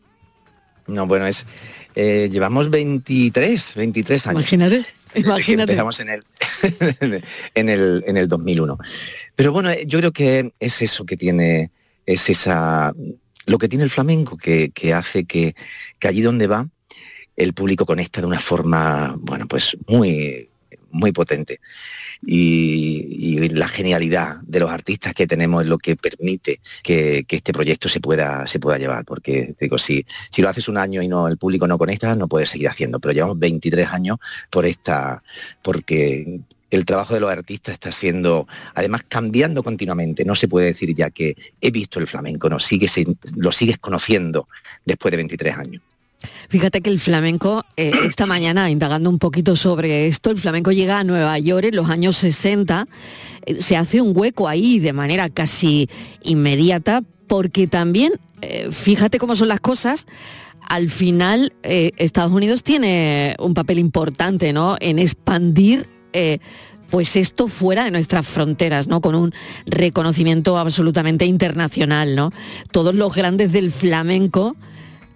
No, 0.87 1.07
bueno, 1.07 1.27
es... 1.27 1.47
Eh, 1.95 2.31
llevamos 2.33 2.71
23, 2.71 3.75
23 3.75 4.27
años. 4.29 4.41
Imagínate. 4.41 4.87
Imagínate. 5.15 5.73
Empezamos 5.73 6.01
en 6.01 6.09
el, 6.09 6.25
en, 7.55 7.69
el, 7.69 8.05
en 8.07 8.17
el 8.17 8.29
2001. 8.29 8.79
Pero 9.37 9.53
bueno, 9.53 9.71
yo 9.87 9.99
creo 9.99 10.13
que 10.13 10.53
es 10.59 10.81
eso 10.81 11.05
que 11.05 11.19
tiene, 11.19 11.71
es 12.07 12.31
esa, 12.31 12.93
lo 13.47 13.59
que 13.59 13.69
tiene 13.69 13.85
el 13.85 13.91
flamenco, 13.91 14.37
que, 14.37 14.71
que 14.71 14.95
hace 14.95 15.25
que, 15.25 15.55
que 15.99 16.09
allí 16.09 16.23
donde 16.23 16.47
va, 16.47 16.69
el 17.37 17.55
público 17.55 17.87
conecta 17.87 18.21
de 18.21 18.27
una 18.27 18.41
forma, 18.41 19.17
bueno, 19.19 19.47
pues 19.49 19.77
muy, 19.87 20.51
muy 20.93 21.13
potente. 21.13 21.61
Y, 22.25 23.49
la 23.49 23.67
genialidad 23.67 24.37
de 24.43 24.61
los 24.61 24.71
artistas 24.71 25.15
que 25.15 25.27
tenemos 25.27 25.63
es 25.63 25.69
lo 25.69 25.79
que 25.79 25.97
permite 25.97 26.61
que, 26.83 27.25
este 27.29 27.53
proyecto 27.53 27.89
se 27.89 28.01
pueda, 28.01 28.47
se 28.47 28.61
pueda 28.61 28.79
llevar. 28.79 29.05
Porque 29.05 29.55
digo, 29.59 29.79
si, 29.79 30.07
si 30.31 30.43
lo 30.43 30.49
haces 30.49 30.69
un 30.69 30.79
año 30.79 31.03
y 31.03 31.09
no 31.09 31.27
el 31.27 31.39
público 31.39 31.67
no 31.67 31.79
conecta, 31.79 32.15
no 32.15 32.29
puedes 32.29 32.51
seguir 32.51 32.69
haciendo. 32.69 33.01
Pero 33.01 33.13
llevamos 33.13 33.39
23 33.39 33.89
años 33.89 34.19
por 34.51 34.67
esta, 34.67 35.23
porque 35.63 36.41
el 36.77 36.87
trabajo 36.87 37.15
de 37.15 37.21
los 37.21 37.31
artistas 37.31 37.75
está 37.75 37.93
siendo, 37.93 38.49
además, 38.75 39.03
cambiando 39.07 39.63
continuamente. 39.63 40.25
No 40.25 40.35
se 40.35 40.49
puede 40.49 40.67
decir 40.67 40.95
ya 40.95 41.11
que 41.11 41.37
he 41.61 41.71
visto 41.71 42.01
el 42.01 42.07
flamenco, 42.07 42.49
no, 42.49 42.57
lo 43.37 43.53
sigues 43.53 43.79
conociendo 43.79 44.49
después 44.85 45.11
de 45.11 45.17
23 45.19 45.59
años. 45.59 45.83
Fíjate 46.49 46.81
que 46.81 46.91
el 46.91 47.01
flamenco, 47.01 47.65
eh, 47.77 47.93
esta 48.05 48.27
mañana, 48.27 48.71
indagando 48.71 49.11
un 49.11 49.19
poquito 49.19 49.57
sobre 49.57 50.07
esto, 50.07 50.31
el 50.31 50.39
flamenco 50.39 50.73
llega 50.73 50.99
a 50.99 51.05
Nueva 51.05 51.39
York 51.39 51.67
en 51.67 51.77
los 51.77 51.91
años 51.91 52.17
60, 52.17 52.87
eh, 53.45 53.61
se 53.61 53.77
hace 53.77 54.01
un 54.01 54.17
hueco 54.17 54.49
ahí 54.49 54.79
de 54.79 54.93
manera 54.93 55.29
casi 55.29 55.89
inmediata, 56.23 57.03
porque 57.27 57.67
también, 57.67 58.13
eh, 58.41 58.69
fíjate 58.71 59.19
cómo 59.19 59.37
son 59.37 59.49
las 59.49 59.61
cosas, 59.61 60.07
al 60.69 60.91
final 60.91 61.53
Estados 61.63 62.33
Unidos 62.33 62.63
tiene 62.63 63.35
un 63.41 63.53
papel 63.53 63.79
importante 63.79 64.53
¿no? 64.53 64.77
en 64.81 64.99
expandir 64.99 65.87
pues 66.93 67.17
esto 67.17 67.49
fuera 67.49 67.85
de 67.85 67.91
nuestras 67.91 68.27
fronteras, 68.27 68.87
¿no? 68.87 69.01
Con 69.01 69.15
un 69.15 69.33
reconocimiento 69.65 70.59
absolutamente 70.59 71.25
internacional, 71.25 72.15
¿no? 72.15 72.33
Todos 72.71 72.95
los 72.95 73.15
grandes 73.15 73.51
del 73.51 73.71
flamenco 73.71 74.57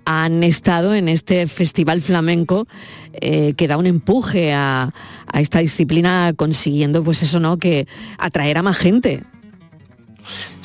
han 0.06 0.42
estado 0.42 0.94
en 0.94 1.08
este 1.08 1.46
festival 1.48 2.00
flamenco 2.00 2.66
eh, 3.12 3.52
que 3.58 3.68
da 3.68 3.76
un 3.76 3.84
empuje 3.84 4.54
a, 4.54 4.94
a, 5.30 5.40
esta 5.40 5.58
disciplina 5.58 6.32
consiguiendo 6.34 7.04
pues 7.04 7.22
eso 7.22 7.40
no 7.40 7.58
que 7.58 7.86
atraer 8.16 8.56
a 8.56 8.62
más 8.62 8.78
gente 8.78 9.24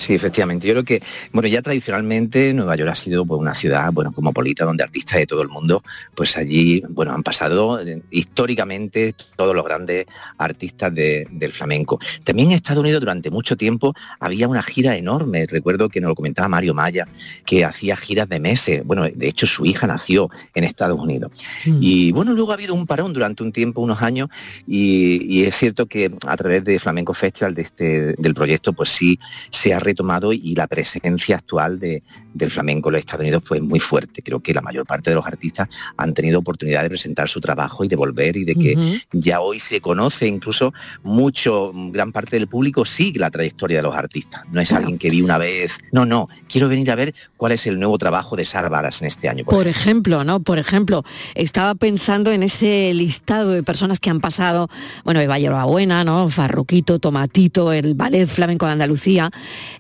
Sí, 0.02 0.16
efectivamente. 0.16 0.68
Yo 0.68 0.74
creo 0.74 0.84
que, 0.84 1.04
bueno, 1.32 1.48
ya 1.48 1.62
tradicionalmente 1.62 2.56
Nueva 2.56 2.76
York 2.76 2.90
ha 2.90 2.96
sido 2.96 3.24
pues, 3.24 3.40
una 3.40 3.54
ciudad, 3.54 3.92
bueno, 3.94 4.12
cosmopolita, 4.12 4.66
donde 4.66 4.84
artistas 4.84 5.20
de 5.20 5.28
todo 5.28 5.44
el 5.44 5.48
mundo, 5.48 5.84
pues 6.16 6.38
allí, 6.38 6.82
bueno, 6.90 7.14
han 7.14 7.22
pasado 7.22 7.80
eh, 7.80 8.02
históricamente 8.10 9.14
todos 9.36 9.56
los 9.56 9.64
grandes 9.64 10.08
artistas 10.40 10.92
del 10.96 11.52
flamenco. 11.52 12.00
También 12.24 12.50
en 12.50 12.56
Estados 12.56 12.82
Unidos 12.82 13.00
durante 13.00 13.30
mucho 13.30 13.56
tiempo 13.56 13.94
había 14.20 14.48
una 14.48 14.64
gira 14.64 14.96
enorme. 14.96 15.46
Recuerdo 15.46 15.88
que 15.88 16.02
nos 16.02 16.10
lo 16.10 16.16
comentaba 16.16 16.48
Mario 16.48 16.74
Maya, 16.74 17.08
que 17.46 17.64
hacía 17.64 17.96
giras 17.96 18.28
de 18.28 18.40
meses. 18.40 18.82
Bueno, 18.84 19.04
de 19.04 19.28
hecho 19.28 19.46
su 19.46 19.68
hija 19.68 19.86
nació 19.86 20.32
en 20.56 20.64
Estados 20.64 21.00
Unidos. 21.00 21.32
Mm. 21.64 21.78
Y 21.80 22.12
bueno, 22.12 22.34
luego 22.34 22.50
ha 22.50 22.56
habido 22.56 22.74
un 22.74 22.88
parón 22.88 23.14
durante 23.14 23.44
un 23.44 23.52
tiempo, 23.52 23.82
unos 23.82 24.02
años, 24.02 24.30
y, 24.66 25.44
es 25.44 25.56
cierto 25.56 25.86
que 25.86 26.12
a 26.26 26.38
través 26.38 26.64
de 26.64 26.80
Flamenco 26.80 27.14
Festival, 27.14 27.54
de 27.54 27.62
este, 27.62 28.14
del 28.18 28.34
proyecto, 28.34 28.74
pues 28.74 28.90
sí 28.90 29.20
se 29.52 29.76
ha 29.76 29.80
tomado 29.96 30.34
y 30.34 30.56
la 30.56 30.68
presencia 30.68 31.36
actual 31.36 31.80
de, 31.80 32.04
del 32.34 32.50
flamenco 32.50 32.90
en 32.90 32.94
los 32.94 33.00
Estados 33.00 33.22
Unidos 33.22 33.44
fue 33.46 33.62
muy 33.62 33.80
fuerte. 33.80 34.22
Creo 34.22 34.40
que 34.40 34.54
la 34.54 34.62
mayor 34.62 34.86
parte 34.86 35.10
de 35.10 35.16
los 35.16 35.26
artistas 35.26 35.68
han 35.98 36.14
tenido 36.14 36.40
oportunidad 36.40 36.84
de 36.84 36.90
presentar 36.90 37.30
su 37.30 37.40
trabajo 37.40 37.84
y 37.84 37.88
de 37.88 37.96
volver 37.96 38.38
y 38.38 38.46
de 38.46 38.56
que 38.56 39.02
ya 39.12 39.42
hoy 39.42 39.60
se 39.60 39.82
conoce 39.82 40.28
incluso 40.28 40.74
mucho, 41.04 41.72
gran 41.74 42.12
parte 42.12 42.38
del 42.38 42.48
público 42.48 42.86
sigue 42.86 43.20
la 43.20 43.30
trayectoria 43.30 43.78
de 43.78 43.84
los 43.84 43.96
artistas. 43.96 44.44
No 44.52 44.62
es 44.62 44.72
alguien 44.72 44.98
que 44.98 45.10
vi 45.10 45.22
una 45.22 45.38
vez, 45.38 45.72
no, 45.92 46.06
no, 46.06 46.28
quiero 46.48 46.68
venir 46.68 46.92
a 46.92 46.96
ver 46.96 47.14
cuál 47.38 47.52
es 47.52 47.66
el 47.68 47.80
nuevo 47.80 47.98
trabajo 47.98 48.36
de 48.36 48.46
Sara 48.46 48.72
en 49.00 49.08
este 49.08 49.30
año. 49.30 49.46
Por, 49.46 49.68
ejemplo. 49.68 50.24
¿no? 50.24 50.40
Por 50.40 50.60
ejemplo, 50.60 51.04
estaba 51.36 51.76
pensando 51.76 52.32
en 52.32 52.44
ese 52.44 52.94
listado 52.94 53.52
de 53.52 53.64
personas 53.64 54.00
que 54.00 54.10
han 54.10 54.20
pasado, 54.20 54.70
bueno, 55.04 55.20
Eva 55.20 55.66
Buena, 55.66 56.04
¿no? 56.04 56.30
Farruquito, 56.30 57.00
Tomatito, 57.00 57.74
el 57.74 57.94
Ballet 57.96 58.28
Flamenco 58.28 58.66
de 58.66 58.74
Andalucía, 58.74 59.30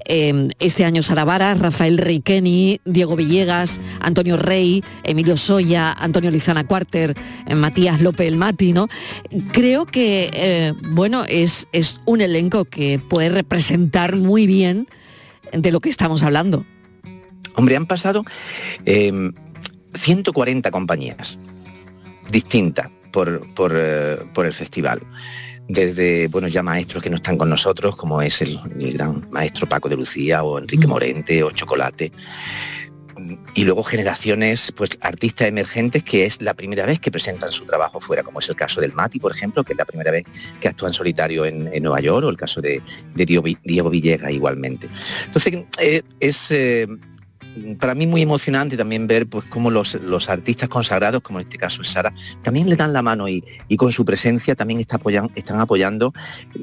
Em, 0.06 0.50
este 0.60 0.86
año 0.86 1.04
Sara 1.04 1.26
Rafael 1.56 1.98
Riqueni, 1.98 2.80
Diego 2.86 3.16
Villegas, 3.16 3.80
Antonio 4.00 4.38
Rey, 4.38 4.84
Emilio 5.04 5.38
Soya, 5.38 5.94
Antonio 5.94 6.32
Lizana 6.32 6.66
Cuarter, 6.66 7.16
eh, 7.48 7.56
Matías 7.56 8.02
López 8.02 8.28
El 8.28 8.38
Mati, 8.38 8.74
¿no? 8.74 8.88
Creo 9.52 9.86
que, 9.86 10.30
eh, 10.34 10.74
bueno, 10.90 11.24
es, 11.28 11.68
es 11.72 12.00
un 12.06 12.22
elenco 12.22 12.66
que 12.66 13.00
puede 13.00 13.30
representar 13.30 14.16
muy 14.16 14.48
bien 14.48 14.88
de 15.54 15.72
lo 15.72 15.80
que 15.80 15.90
estamos 15.90 16.24
hablando. 16.24 16.66
Hombre, 17.56 17.76
han 17.76 17.86
pasado 17.86 18.24
140 18.86 20.70
em, 20.70 20.72
compañías 20.72 21.38
distintas 22.32 22.90
por, 23.12 23.54
por 23.54 23.74
eh, 23.76 24.20
el 24.38 24.54
festival 24.54 25.02
desde 25.72 26.28
bueno, 26.28 26.48
ya 26.48 26.64
maestros 26.64 27.02
que 27.04 27.10
no 27.10 27.16
están 27.18 27.38
con 27.38 27.50
nosotros, 27.50 27.96
como 27.96 28.22
es 28.22 28.42
el, 28.42 28.60
gran 28.94 29.28
maestro 29.32 29.68
Paco 29.68 29.90
de 29.90 29.96
Lucía 29.96 30.44
o 30.44 30.60
Enrique 30.60 30.88
Morente 30.88 31.44
o 31.44 31.52
Chocolate. 31.52 32.12
Y 33.54 33.66
luego 33.66 33.84
generaciones, 33.84 34.72
pues 34.76 34.98
artistas 35.02 35.48
emergentes 35.48 36.04
que 36.04 36.26
es 36.26 36.42
la 36.42 36.54
primera 36.54 36.86
vez 36.86 37.00
que 37.00 37.12
presentan 37.12 37.52
su 37.52 37.66
trabajo 37.66 38.00
fuera, 38.00 38.24
como 38.24 38.40
es 38.40 38.50
el 38.50 38.56
caso 38.56 38.82
del 38.82 38.94
Mati, 38.94 39.20
por 39.20 39.32
ejemplo, 39.32 39.64
que 39.64 39.74
es 39.74 39.78
la 39.78 39.86
primera 39.86 40.12
vez 40.12 40.26
que 40.60 40.68
actúa 40.68 40.88
en 40.88 40.94
solitario 40.94 41.46
en, 41.46 41.70
Nueva 41.84 42.00
York, 42.00 42.26
o 42.26 42.30
el 42.30 42.38
caso 42.38 42.62
de, 42.62 42.82
Diego 43.14 43.90
Villegas 43.90 44.32
igualmente. 44.32 44.88
Entonces, 45.26 45.66
eh, 45.80 46.02
es 46.20 46.50
eh, 46.50 46.88
para 47.80 47.96
mí 47.96 48.08
muy 48.08 48.22
emocionante 48.22 48.78
también 48.78 49.08
ver 49.08 49.28
pues 49.28 49.46
cómo 49.46 49.70
los, 49.70 49.96
artistas 50.30 50.70
consagrados, 50.70 51.22
como 51.22 51.40
en 51.40 51.46
este 51.46 51.58
caso 51.58 51.82
es 51.82 51.90
Sara, 51.90 52.14
también 52.42 52.70
le 52.70 52.76
dan 52.76 52.94
la 52.94 53.02
mano 53.02 53.28
y, 53.28 53.44
con 53.78 53.92
su 53.92 54.06
presencia 54.06 54.56
también 54.56 54.80
está 54.80 55.00
están 55.36 55.60
apoyando 55.60 56.14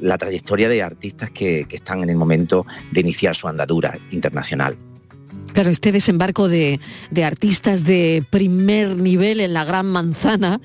la 0.01 0.17
trayectoria 0.17 0.69
de 0.69 0.81
artistas 0.81 1.29
que, 1.31 1.67
están 1.69 2.03
en 2.03 2.09
el 2.09 2.15
momento 2.15 2.65
de 2.91 3.01
iniciar 3.01 3.35
su 3.35 3.47
andadura 3.47 3.97
internacional. 4.11 4.77
Claro, 5.53 5.69
este 5.69 5.91
desembarco 5.91 6.47
de, 6.47 6.79
artistas 7.23 7.83
de 7.83 8.23
primer 8.29 8.95
nivel 8.95 9.39
en 9.39 9.53
la 9.53 9.65
Gran 9.65 9.85
Manzana 9.85 10.59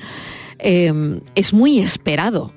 eh, 0.59 0.93
es 1.35 1.53
muy 1.53 1.81
esperado. 1.81 2.53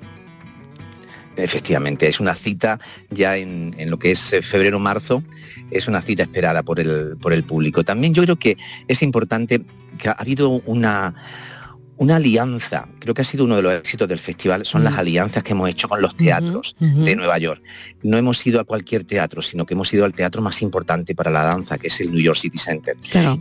Efectivamente, 1.36 2.08
es 2.08 2.18
una 2.18 2.34
cita 2.34 2.80
ya 3.10 3.36
en, 3.36 3.74
en 3.78 3.90
lo 3.90 3.98
que 3.98 4.10
es 4.10 4.32
eh, 4.32 4.42
febrero-marzo 4.42 5.22
es 5.70 5.88
una 5.88 6.02
cita 6.02 6.22
esperada 6.22 6.62
por 6.62 6.80
el, 6.80 7.16
por 7.20 7.32
el 7.32 7.42
público. 7.44 7.84
También 7.84 8.14
yo 8.14 8.22
creo 8.22 8.36
que 8.36 8.56
es 8.86 9.02
importante 9.02 9.62
que 9.98 10.08
ha 10.08 10.12
habido 10.12 10.50
una, 10.66 11.14
una 11.98 12.16
alianza, 12.16 12.88
creo 13.00 13.12
que 13.12 13.22
ha 13.22 13.24
sido 13.24 13.44
uno 13.44 13.56
de 13.56 13.62
los 13.62 13.74
éxitos 13.74 14.08
del 14.08 14.18
festival, 14.18 14.64
son 14.64 14.84
las 14.84 14.96
alianzas 14.96 15.42
que 15.42 15.52
hemos 15.52 15.68
hecho 15.68 15.88
con 15.88 16.00
los 16.00 16.16
teatros 16.16 16.76
de 16.78 17.16
Nueva 17.16 17.38
York. 17.38 17.60
No 18.02 18.16
hemos 18.16 18.46
ido 18.46 18.60
a 18.60 18.64
cualquier 18.64 19.04
teatro, 19.04 19.42
sino 19.42 19.66
que 19.66 19.74
hemos 19.74 19.92
ido 19.92 20.04
al 20.04 20.14
teatro 20.14 20.40
más 20.40 20.62
importante 20.62 21.14
para 21.14 21.30
la 21.30 21.42
danza, 21.42 21.76
que 21.76 21.88
es 21.88 22.00
el 22.00 22.12
New 22.12 22.20
York 22.20 22.38
City 22.38 22.58
Center. 22.58 22.96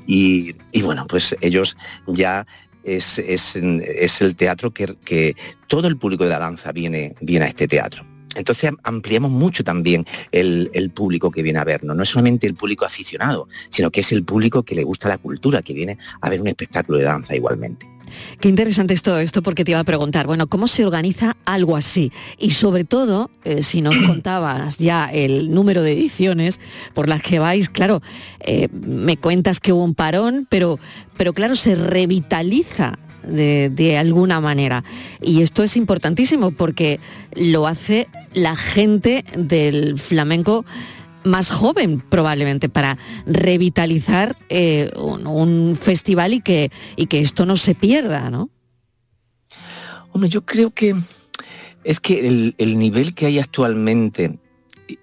Y, 0.07 0.55
bueno, 0.81 1.05
pues 1.07 1.35
ellos 1.39 1.77
ya 2.07 2.47
es, 2.83 3.19
es, 3.19 3.55
el 3.55 4.35
teatro 4.35 4.71
que, 4.71 4.95
que, 5.05 5.35
todo 5.67 5.87
el 5.87 5.97
público 5.97 6.23
de 6.23 6.31
la 6.31 6.39
danza 6.39 6.71
viene, 6.71 7.13
viene 7.21 7.45
a 7.45 7.49
este 7.49 7.67
teatro. 7.67 8.03
Entonces 8.37 8.71
ampliamos 8.83 9.31
mucho 9.31 9.63
también 9.63 10.05
el, 10.31 10.91
público 10.93 11.31
que 11.31 11.43
viene 11.43 11.59
a 11.59 11.63
vernos. 11.63 11.95
No 11.95 12.03
es 12.03 12.09
solamente 12.09 12.47
el 12.47 12.55
público 12.55 12.85
aficionado, 12.85 13.47
sino 13.69 13.91
que 13.91 13.99
es 13.99 14.11
el 14.11 14.23
público 14.23 14.63
que 14.63 14.75
le 14.75 14.83
gusta 14.83 15.09
la 15.09 15.17
cultura, 15.17 15.61
que 15.61 15.73
viene 15.73 15.97
a 16.21 16.29
ver 16.29 16.39
un 16.39 16.47
espectáculo 16.47 16.97
de 16.97 17.03
danza 17.03 17.35
igualmente. 17.35 17.87
Qué 18.39 18.47
interesante 18.47 18.93
es 18.93 19.01
todo 19.01 19.19
esto 19.19 19.41
porque 19.41 19.65
te 19.65 19.71
iba 19.71 19.79
a 19.79 19.83
preguntar, 19.83 20.27
bueno, 20.27 20.47
¿cómo 20.47 20.67
se 20.67 20.85
organiza 20.85 21.35
algo 21.45 21.75
así? 21.75 22.11
Y 22.37 22.51
sobre 22.51 22.85
todo, 22.85 23.29
eh, 23.43 23.63
si 23.63 23.81
nos 23.81 23.95
contabas 24.07 24.77
ya 24.77 25.09
el 25.11 25.51
número 25.51 25.81
de 25.83 25.91
ediciones 25.93 26.59
por 26.93 27.09
las 27.09 27.21
que 27.21 27.39
vais, 27.39 27.69
claro, 27.69 28.01
eh, 28.39 28.69
me 28.71 29.17
cuentas 29.17 29.59
que 29.59 29.73
hubo 29.73 29.83
un 29.83 29.95
parón, 29.95 30.47
pero, 30.49 30.79
pero 31.17 31.33
claro, 31.33 31.55
se 31.55 31.75
revitaliza 31.75 32.97
de, 33.27 33.97
alguna 33.97 34.41
manera. 34.41 34.83
Y 35.21 35.41
esto 35.41 35.63
es 35.63 35.77
importantísimo 35.77 36.51
porque 36.51 36.99
lo 37.35 37.67
hace 37.67 38.07
la 38.33 38.55
gente 38.55 39.23
del 39.37 39.99
flamenco 39.99 40.65
más 41.23 41.49
joven 41.49 41.99
probablemente 41.99 42.69
para 42.69 42.97
revitalizar 43.25 44.35
eh, 44.49 44.89
un, 44.95 45.27
un 45.27 45.77
festival 45.79 46.33
y 46.33 46.41
que, 46.41 46.71
y 46.95 47.07
que 47.07 47.19
esto 47.19 47.45
no 47.45 47.57
se 47.57 47.75
pierda, 47.75 48.29
¿no? 48.29 48.49
Hombre, 50.11 50.29
yo 50.29 50.45
creo 50.45 50.71
que 50.71 50.95
es 51.83 51.99
que 51.99 52.27
el, 52.27 52.55
el 52.57 52.79
nivel 52.79 53.13
que 53.13 53.25
hay 53.25 53.39
actualmente 53.39 54.39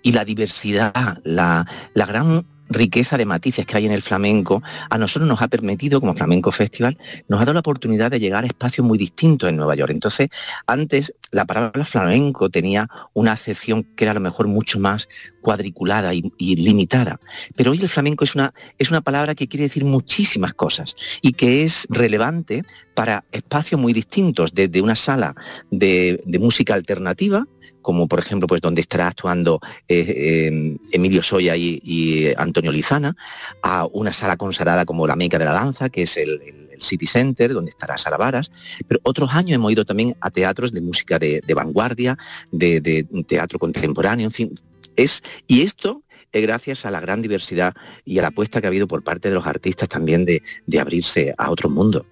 y 0.03 0.12
la 0.12 0.25
diversidad, 0.25 1.20
la, 1.25 1.66
la 1.95 2.07
gran 2.07 2.47
riqueza 2.69 3.17
de 3.17 3.27
matices 3.27 3.67
que 3.67 3.77
hay 3.77 3.87
en 3.87 3.93
el 3.93 4.03
flamenco, 4.03 4.62
a 4.91 4.99
nosotros 4.99 5.29
nos 5.29 5.43
ha 5.43 5.49
permitido, 5.49 6.01
como 6.01 6.15
Flamenco 6.15 6.53
Festival, 6.53 6.99
nos 7.29 7.41
ha 7.41 7.45
dado 7.45 7.55
la 7.55 7.61
oportunidad 7.61 8.11
de 8.11 8.21
llegar 8.21 8.45
a 8.45 8.47
espacios 8.47 8.87
muy 8.87 8.99
distintos 8.99 9.49
en 9.49 9.57
Nueva 9.57 9.75
York. 9.75 9.91
Entonces, 9.93 10.29
antes 10.67 11.15
la 11.31 11.45
palabra 11.45 11.85
flamenco 11.85 12.49
tenía 12.49 12.89
una 13.12 13.33
acepción 13.33 13.85
que 13.97 14.05
era 14.05 14.12
a 14.12 14.15
lo 14.15 14.21
mejor 14.21 14.49
mucho 14.49 14.79
más 14.79 15.09
cuadriculada 15.41 16.15
y, 16.15 16.23
limitada. 16.57 17.21
Pero 17.57 17.73
hoy 17.73 17.81
el 17.83 17.89
flamenco 17.89 18.25
es 18.25 18.35
una, 18.35 18.55
es 18.79 18.91
una 18.91 19.03
palabra 19.03 19.35
que 19.35 19.49
quiere 19.49 19.65
decir 19.65 19.85
muchísimas 19.85 20.55
cosas 20.55 20.97
y 21.21 21.33
que 21.33 21.65
es 21.65 21.87
relevante 21.91 22.62
para 22.95 23.25
espacios 23.33 23.81
muy 23.81 23.93
distintos, 23.93 24.55
desde 24.55 24.81
una 24.81 24.97
sala 24.97 25.35
de 25.71 26.39
música 26.41 26.75
alternativa, 26.75 27.47
como 27.85 28.09
por 28.09 28.18
ejemplo 28.18 28.49
pues 28.49 28.61
donde 28.61 28.80
estará 28.80 29.07
actuando 29.07 29.61
eh, 29.87 30.05
eh, 30.09 30.76
Emilio 30.91 31.22
Soya 31.22 31.55
y, 31.57 32.32
Antonio 32.37 32.72
Lizana, 32.72 33.14
a 33.62 33.87
una 33.93 34.12
sala 34.12 34.37
consagrada 34.37 34.85
como 34.85 35.07
la 35.07 35.14
Meca 35.14 35.39
de 35.39 35.45
la 35.45 35.53
Danza, 35.53 35.89
que 35.91 36.03
es 36.03 36.16
el, 36.16 36.41
City 36.76 37.07
Center, 37.07 37.55
donde 37.55 37.70
estará 37.70 37.97
Sara 37.97 38.16
Varas, 38.16 38.51
pero 38.89 38.99
otros 39.05 39.30
años 39.32 39.55
hemos 39.55 39.70
ido 39.70 39.85
también 39.85 40.16
a 40.20 40.28
teatros 40.30 40.72
de 40.72 40.80
música 40.80 41.20
de, 41.20 41.41
vanguardia, 41.55 42.18
de, 42.51 42.80
de 42.80 43.05
teatro 43.28 43.61
contemporáneo, 43.61 44.26
en 44.26 44.32
fin, 44.32 44.55
es, 44.97 45.22
y 45.47 45.62
esto 45.62 46.03
es 46.32 46.43
gracias 46.43 46.85
a 46.85 46.91
la 46.91 46.99
gran 46.99 47.22
diversidad 47.22 47.74
y 48.05 48.18
a 48.18 48.22
la 48.22 48.28
apuesta 48.28 48.61
que 48.61 48.66
ha 48.66 48.68
habido 48.68 48.89
por 48.89 49.05
parte 49.05 49.28
de 49.28 49.37
los 49.37 49.47
artistas 49.47 49.89
también 49.89 50.24
de, 50.24 50.43
de 50.66 50.80
abrirse 50.80 51.32
a 51.39 51.51
otro 51.51 51.70
mundo. 51.70 52.05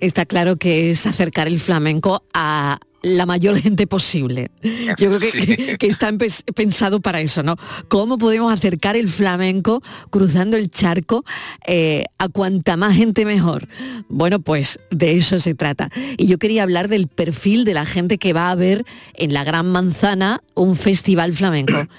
Está 0.00 0.26
claro 0.26 0.56
que 0.56 0.90
es 0.90 1.06
acercar 1.06 1.46
el 1.46 1.60
flamenco 1.60 2.24
a 2.34 2.80
la 3.02 3.26
mayor 3.26 3.60
gente 3.60 3.86
posible. 3.86 4.50
Yo 4.62 5.08
creo 5.08 5.18
que, 5.18 5.30
Sí. 5.30 5.76
que 5.78 5.86
está 5.88 6.10
pensado 6.54 7.00
para 7.00 7.20
eso, 7.20 7.42
¿no? 7.42 7.56
¿Cómo 7.88 8.18
podemos 8.18 8.52
acercar 8.52 8.96
el 8.96 9.08
flamenco 9.08 9.82
cruzando 10.10 10.56
el 10.56 10.70
charco 10.70 11.24
eh, 11.66 12.04
a 12.18 12.28
cuanta 12.28 12.76
más 12.76 12.96
gente 12.96 13.24
mejor? 13.24 13.68
Bueno, 14.08 14.40
pues 14.40 14.78
de 14.90 15.16
eso 15.16 15.38
se 15.40 15.54
trata. 15.54 15.90
Y 16.16 16.26
yo 16.26 16.38
quería 16.38 16.62
hablar 16.62 16.88
del 16.88 17.08
perfil 17.08 17.64
de 17.64 17.74
la 17.74 17.86
gente 17.86 18.18
que 18.18 18.32
va 18.32 18.50
a 18.50 18.54
ver 18.54 18.84
en 19.14 19.32
la 19.32 19.44
Gran 19.44 19.70
Manzana 19.70 20.42
un 20.54 20.76
festival 20.76 21.32
flamenco. 21.32 21.86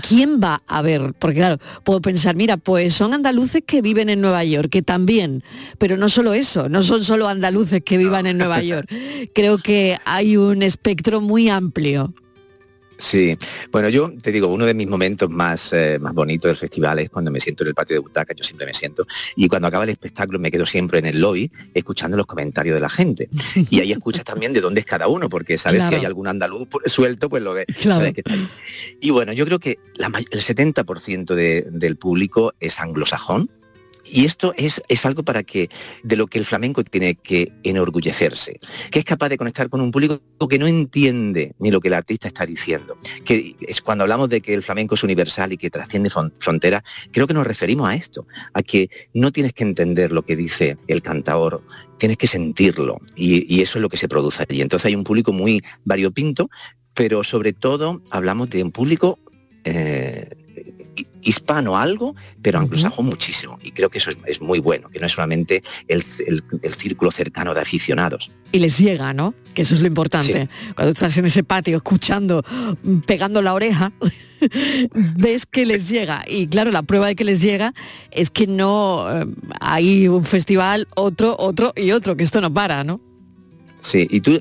¿Quién 0.00 0.40
va 0.40 0.62
a 0.66 0.82
ver? 0.82 1.14
Porque 1.18 1.38
claro, 1.38 1.58
puedo 1.84 2.00
pensar, 2.00 2.36
mira, 2.36 2.56
pues 2.56 2.94
son 2.94 3.14
andaluces 3.14 3.62
que 3.66 3.82
viven 3.82 4.08
en 4.08 4.20
Nueva 4.20 4.44
York, 4.44 4.70
que 4.70 4.82
también, 4.82 5.42
pero 5.78 5.96
no 5.96 6.08
solo 6.08 6.32
eso, 6.34 6.68
no 6.68 6.82
son 6.82 7.04
solo 7.04 7.28
andaluces 7.28 7.82
que 7.84 7.98
vivan 7.98 8.26
en 8.26 8.38
Nueva 8.38 8.62
York. 8.62 8.90
Creo 9.34 9.58
que 9.58 9.96
hay 10.04 10.36
un 10.36 10.62
espectro 10.62 11.20
muy 11.20 11.48
amplio. 11.48 12.14
Sí, 13.00 13.38
bueno, 13.70 13.88
yo 13.88 14.12
te 14.20 14.32
digo, 14.32 14.48
uno 14.48 14.66
de 14.66 14.74
mis 14.74 14.88
momentos 14.88 15.30
más, 15.30 15.72
eh, 15.72 15.98
más 16.00 16.12
bonitos 16.12 16.48
del 16.48 16.56
festival 16.56 16.98
es 16.98 17.08
cuando 17.10 17.30
me 17.30 17.38
siento 17.38 17.62
en 17.62 17.68
el 17.68 17.74
patio 17.74 17.94
de 17.94 18.00
butaca, 18.00 18.34
yo 18.34 18.42
siempre 18.42 18.66
me 18.66 18.74
siento, 18.74 19.06
y 19.36 19.46
cuando 19.48 19.68
acaba 19.68 19.84
el 19.84 19.90
espectáculo 19.90 20.40
me 20.40 20.50
quedo 20.50 20.66
siempre 20.66 20.98
en 20.98 21.06
el 21.06 21.20
lobby 21.20 21.48
escuchando 21.74 22.16
los 22.16 22.26
comentarios 22.26 22.74
de 22.74 22.80
la 22.80 22.88
gente. 22.88 23.28
Y 23.70 23.80
ahí 23.80 23.92
escuchas 23.92 24.24
también 24.24 24.52
de 24.52 24.60
dónde 24.60 24.80
es 24.80 24.86
cada 24.86 25.06
uno, 25.06 25.28
porque 25.28 25.58
sabes 25.58 25.84
si 25.84 25.94
hay 25.94 26.04
algún 26.04 26.26
andaluz 26.26 26.66
suelto, 26.86 27.28
pues 27.30 27.42
lo 27.42 27.54
ves, 27.54 27.66
Claro. 27.80 28.00
sabes 28.00 28.14
que 28.14 28.20
está 28.22 28.32
ahí. 28.32 28.48
Y 29.00 29.10
bueno, 29.10 29.32
yo 29.32 29.44
creo 29.46 29.60
que 29.60 29.78
la 29.94 30.08
el 30.30 30.40
70% 30.40 31.34
de- 31.36 31.66
del 31.70 31.96
público 31.96 32.54
es 32.58 32.80
anglosajón, 32.80 33.48
y 34.10 34.24
esto 34.24 34.54
es, 34.56 34.82
es 34.88 35.06
algo 35.06 35.22
para 35.22 35.42
que, 35.42 35.68
de 36.02 36.16
lo 36.16 36.26
que 36.26 36.38
el 36.38 36.44
flamenco 36.44 36.82
tiene 36.84 37.14
que 37.14 37.52
enorgullecerse, 37.62 38.58
que 38.90 38.98
es 38.98 39.04
capaz 39.04 39.28
de 39.28 39.38
conectar 39.38 39.68
con 39.68 39.80
un 39.80 39.90
público 39.90 40.20
que 40.48 40.58
no 40.58 40.66
entiende 40.66 41.54
ni 41.58 41.70
lo 41.70 41.80
que 41.80 41.88
el 41.88 41.94
artista 41.94 42.28
está 42.28 42.46
diciendo. 42.46 42.96
Que 43.24 43.56
es 43.60 43.80
cuando 43.80 44.04
hablamos 44.04 44.28
de 44.28 44.40
que 44.40 44.54
el 44.54 44.62
flamenco 44.62 44.94
es 44.94 45.02
universal 45.02 45.52
y 45.52 45.56
que 45.56 45.70
trasciende 45.70 46.10
fron- 46.10 46.32
fronteras, 46.38 46.82
creo 47.12 47.26
que 47.26 47.34
nos 47.34 47.46
referimos 47.46 47.88
a 47.88 47.94
esto, 47.94 48.26
a 48.52 48.62
que 48.62 48.88
no 49.14 49.32
tienes 49.32 49.52
que 49.52 49.64
entender 49.64 50.12
lo 50.12 50.22
que 50.22 50.36
dice 50.36 50.76
el 50.86 51.02
cantador, 51.02 51.62
tienes 51.98 52.16
que 52.16 52.26
sentirlo, 52.26 53.00
y, 53.16 53.60
eso 53.60 53.78
es 53.78 53.82
lo 53.82 53.88
que 53.88 53.96
se 53.96 54.08
produce 54.08 54.44
allí. 54.48 54.62
Entonces 54.62 54.86
hay 54.86 54.94
un 54.94 55.04
público 55.04 55.32
muy 55.32 55.62
variopinto, 55.84 56.48
pero 56.94 57.24
sobre 57.24 57.52
todo 57.52 58.02
hablamos 58.10 58.48
de 58.50 58.62
un 58.62 58.70
público 58.70 59.18
eh, 59.64 60.28
hispano 61.22 61.76
algo, 61.78 62.14
pero 62.42 62.58
anglosajón 62.58 63.06
muchísimo. 63.06 63.58
Y 63.62 63.70
creo 63.72 63.88
que 63.90 63.98
eso 63.98 64.10
es, 64.10 64.16
es 64.26 64.40
muy 64.40 64.58
bueno, 64.58 64.88
que 64.88 64.98
no 64.98 65.06
es 65.06 65.12
solamente 65.12 65.62
el, 65.88 66.02
el- 66.26 66.42
el 66.62 66.74
círculo 66.74 67.10
cercano 67.10 67.54
de 67.54 67.60
aficionados. 67.60 68.30
Y 68.52 68.58
les 68.60 68.78
llega, 68.78 69.12
¿no? 69.12 69.34
Que 69.54 69.62
eso 69.62 69.74
es 69.74 69.80
lo 69.80 69.86
importante. 69.88 70.48
Cuando 70.74 70.92
estás 70.92 71.16
en 71.18 71.26
ese 71.26 71.44
patio 71.44 71.76
escuchando, 71.76 72.42
pegando 73.06 73.42
la 73.42 73.52
oreja, 73.54 73.92
ves 74.92 75.46
que 75.46 75.66
les 75.66 75.88
llega. 75.88 76.24
Y 76.26 76.46
claro, 76.46 76.70
la 76.70 76.82
prueba 76.82 77.06
de 77.08 77.16
que 77.16 77.24
les 77.24 77.40
llega 77.42 77.74
es 78.10 78.30
que 78.30 78.46
no 78.46 79.06
eh, 79.10 79.26
hay 79.60 80.08
un 80.08 80.24
festival, 80.24 80.88
otro, 80.96 81.36
otro 81.38 81.72
y 81.76 81.90
otro, 81.92 82.16
que 82.16 82.24
esto 82.24 82.40
no 82.40 82.52
para, 82.52 82.84
¿no? 82.84 83.00
Sí, 83.80 84.06
y 84.10 84.20
tú 84.20 84.38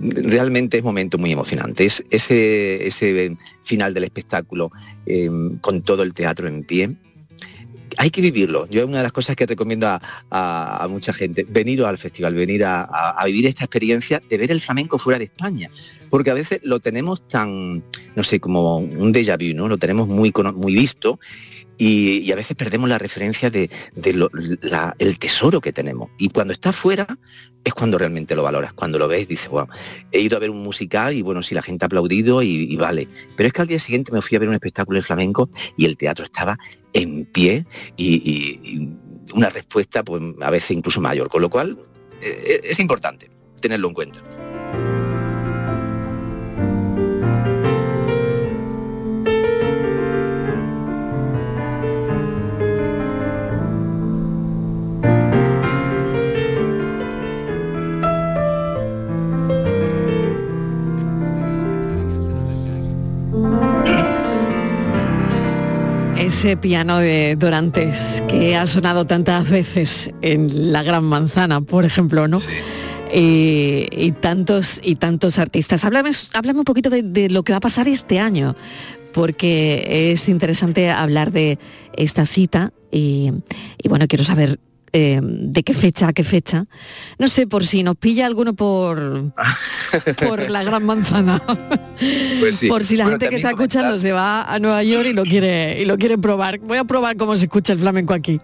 realmente 0.00 0.76
es 0.78 0.82
un 0.82 0.86
momento 0.88 1.18
muy 1.18 1.32
emocionante. 1.32 1.84
Es 1.84 2.04
ese, 2.10 2.86
ese 2.86 3.36
final 3.64 3.92
del 3.94 4.04
espectáculo 4.04 4.70
eh, 5.06 5.28
con 5.60 5.82
todo 5.82 6.02
el 6.02 6.14
teatro 6.14 6.46
en 6.48 6.62
pie. 6.64 6.94
Hay 7.98 8.10
que 8.10 8.20
vivirlo. 8.20 8.68
Yo 8.68 8.80
es 8.82 8.86
una 8.86 8.98
de 8.98 9.02
las 9.04 9.12
cosas 9.12 9.36
que 9.36 9.46
recomiendo 9.46 9.86
a, 9.86 10.00
a- 10.30 10.86
mucha 10.88 11.12
gente. 11.12 11.46
Venir 11.48 11.82
al 11.84 11.98
festival, 11.98 12.34
venir 12.34 12.64
a, 12.64 12.82
a- 12.82 13.24
vivir 13.24 13.46
esta 13.46 13.64
experiencia 13.64 14.20
de 14.28 14.38
ver 14.38 14.50
el 14.50 14.60
flamenco 14.60 14.98
fuera 14.98 15.18
de 15.18 15.24
España. 15.26 15.70
Porque 16.10 16.30
a 16.30 16.34
veces 16.34 16.60
lo 16.62 16.78
tenemos 16.78 17.26
tan, 17.26 17.82
no 18.14 18.22
sé, 18.22 18.38
como 18.38 18.78
un 18.78 19.12
déjà 19.12 19.36
vu, 19.36 19.56
¿no? 19.56 19.66
Lo 19.66 19.78
tenemos 19.78 20.06
muy, 20.08 20.32
muy 20.54 20.74
visto 20.74 21.18
y, 21.78 22.30
a 22.30 22.36
veces 22.36 22.56
perdemos 22.56 22.88
la 22.88 22.98
referencia 22.98 23.50
de, 23.50 23.70
el 24.98 25.18
tesoro 25.18 25.60
que 25.60 25.72
tenemos. 25.72 26.10
Y 26.18 26.28
cuando 26.28 26.52
está 26.52 26.72
fuera 26.72 27.06
es 27.64 27.74
cuando 27.74 27.98
realmente 27.98 28.34
lo 28.34 28.42
valoras. 28.42 28.72
Cuando 28.72 28.98
lo 28.98 29.08
ves 29.08 29.28
dices, 29.28 29.48
wow, 29.48 29.66
he 30.12 30.20
ido 30.20 30.36
a 30.36 30.40
ver 30.40 30.50
un 30.50 30.62
musical 30.62 31.14
y 31.14 31.22
bueno, 31.22 31.42
sí, 31.42 31.54
la 31.54 31.62
gente 31.62 31.84
ha 31.84 31.86
aplaudido 31.86 32.42
y, 32.42 32.76
vale. 32.76 33.08
Pero 33.36 33.48
es 33.48 33.52
que 33.52 33.62
al 33.62 33.68
día 33.68 33.78
siguiente 33.78 34.12
me 34.12 34.22
fui 34.22 34.36
a 34.36 34.38
ver 34.38 34.48
un 34.48 34.54
espectáculo 34.54 34.96
de 34.96 35.02
flamenco 35.02 35.50
y 35.76 35.84
el 35.84 35.96
teatro 35.96 36.24
estaba 36.24 36.58
en 36.92 37.24
pie 37.26 37.66
y 37.96 38.88
una 39.34 39.50
respuesta 39.50 40.02
pues 40.02 40.22
a 40.40 40.50
veces 40.50 40.70
incluso 40.70 41.00
mayor. 41.00 41.28
Con 41.28 41.42
lo 41.42 41.50
cual 41.50 41.78
eh, 42.22 42.60
es 42.64 42.78
importante 42.78 43.30
tenerlo 43.60 43.88
en 43.88 43.94
cuenta. 43.94 44.45
Ese 66.36 66.58
piano 66.58 66.98
de 66.98 67.34
Dorantes 67.34 68.22
que 68.28 68.56
ha 68.56 68.66
sonado 68.66 69.06
tantas 69.06 69.48
veces 69.48 70.10
en 70.20 70.70
La 70.70 70.82
Gran 70.82 71.04
Manzana, 71.04 71.62
por 71.62 71.86
ejemplo, 71.86 72.28
¿no? 72.28 72.42
Y, 73.10 73.86
y 73.90 74.12
tantos 74.12 74.78
y 74.84 74.96
tantos 74.96 75.38
artistas. 75.38 75.86
Háblame, 75.86 76.10
háblame 76.34 76.58
un 76.58 76.66
poquito 76.66 76.90
de, 76.90 77.02
de 77.02 77.30
lo 77.30 77.42
que 77.42 77.54
va 77.54 77.56
a 77.56 77.60
pasar 77.60 77.88
este 77.88 78.20
año, 78.20 78.54
porque 79.14 80.12
es 80.12 80.28
interesante 80.28 80.90
hablar 80.90 81.32
de 81.32 81.58
esta 81.94 82.26
cita 82.26 82.74
y, 82.92 83.32
y 83.82 83.88
bueno, 83.88 84.04
quiero 84.06 84.22
saber 84.22 84.60
eh, 84.92 85.20
de 85.22 85.62
qué 85.62 85.74
fecha 85.74 86.08
a 86.08 86.12
qué 86.12 86.24
fecha. 86.24 86.66
No 87.18 87.28
sé, 87.28 87.46
por 87.46 87.64
si 87.64 87.82
nos 87.82 87.96
pilla 87.96 88.26
alguno 88.26 88.54
por, 88.54 89.32
por 90.26 90.50
la 90.50 90.64
Gran 90.64 90.84
Manzana. 90.84 91.42
Pues 92.38 92.56
sí. 92.56 92.68
Por 92.68 92.84
si 92.84 92.94
la 92.94 93.04
Bueno, 93.04 93.18
gente 93.18 93.30
que 93.30 93.36
está 93.36 93.48
escuchando 93.48 93.98
se 93.98 94.12
va 94.12 94.42
a 94.42 94.58
Nueva 94.58 94.82
York 94.82 95.06
y 95.08 95.12
lo 95.14 95.24
quiere 95.24 95.80
y 95.80 95.86
lo 95.86 95.96
quiere 95.96 96.18
probar. 96.18 96.58
Voy 96.58 96.76
a 96.76 96.84
probar 96.84 97.16
cómo 97.16 97.34
se 97.38 97.44
escucha 97.46 97.72
el 97.72 97.78
flamenco 97.78 98.12
aquí. 98.12 98.38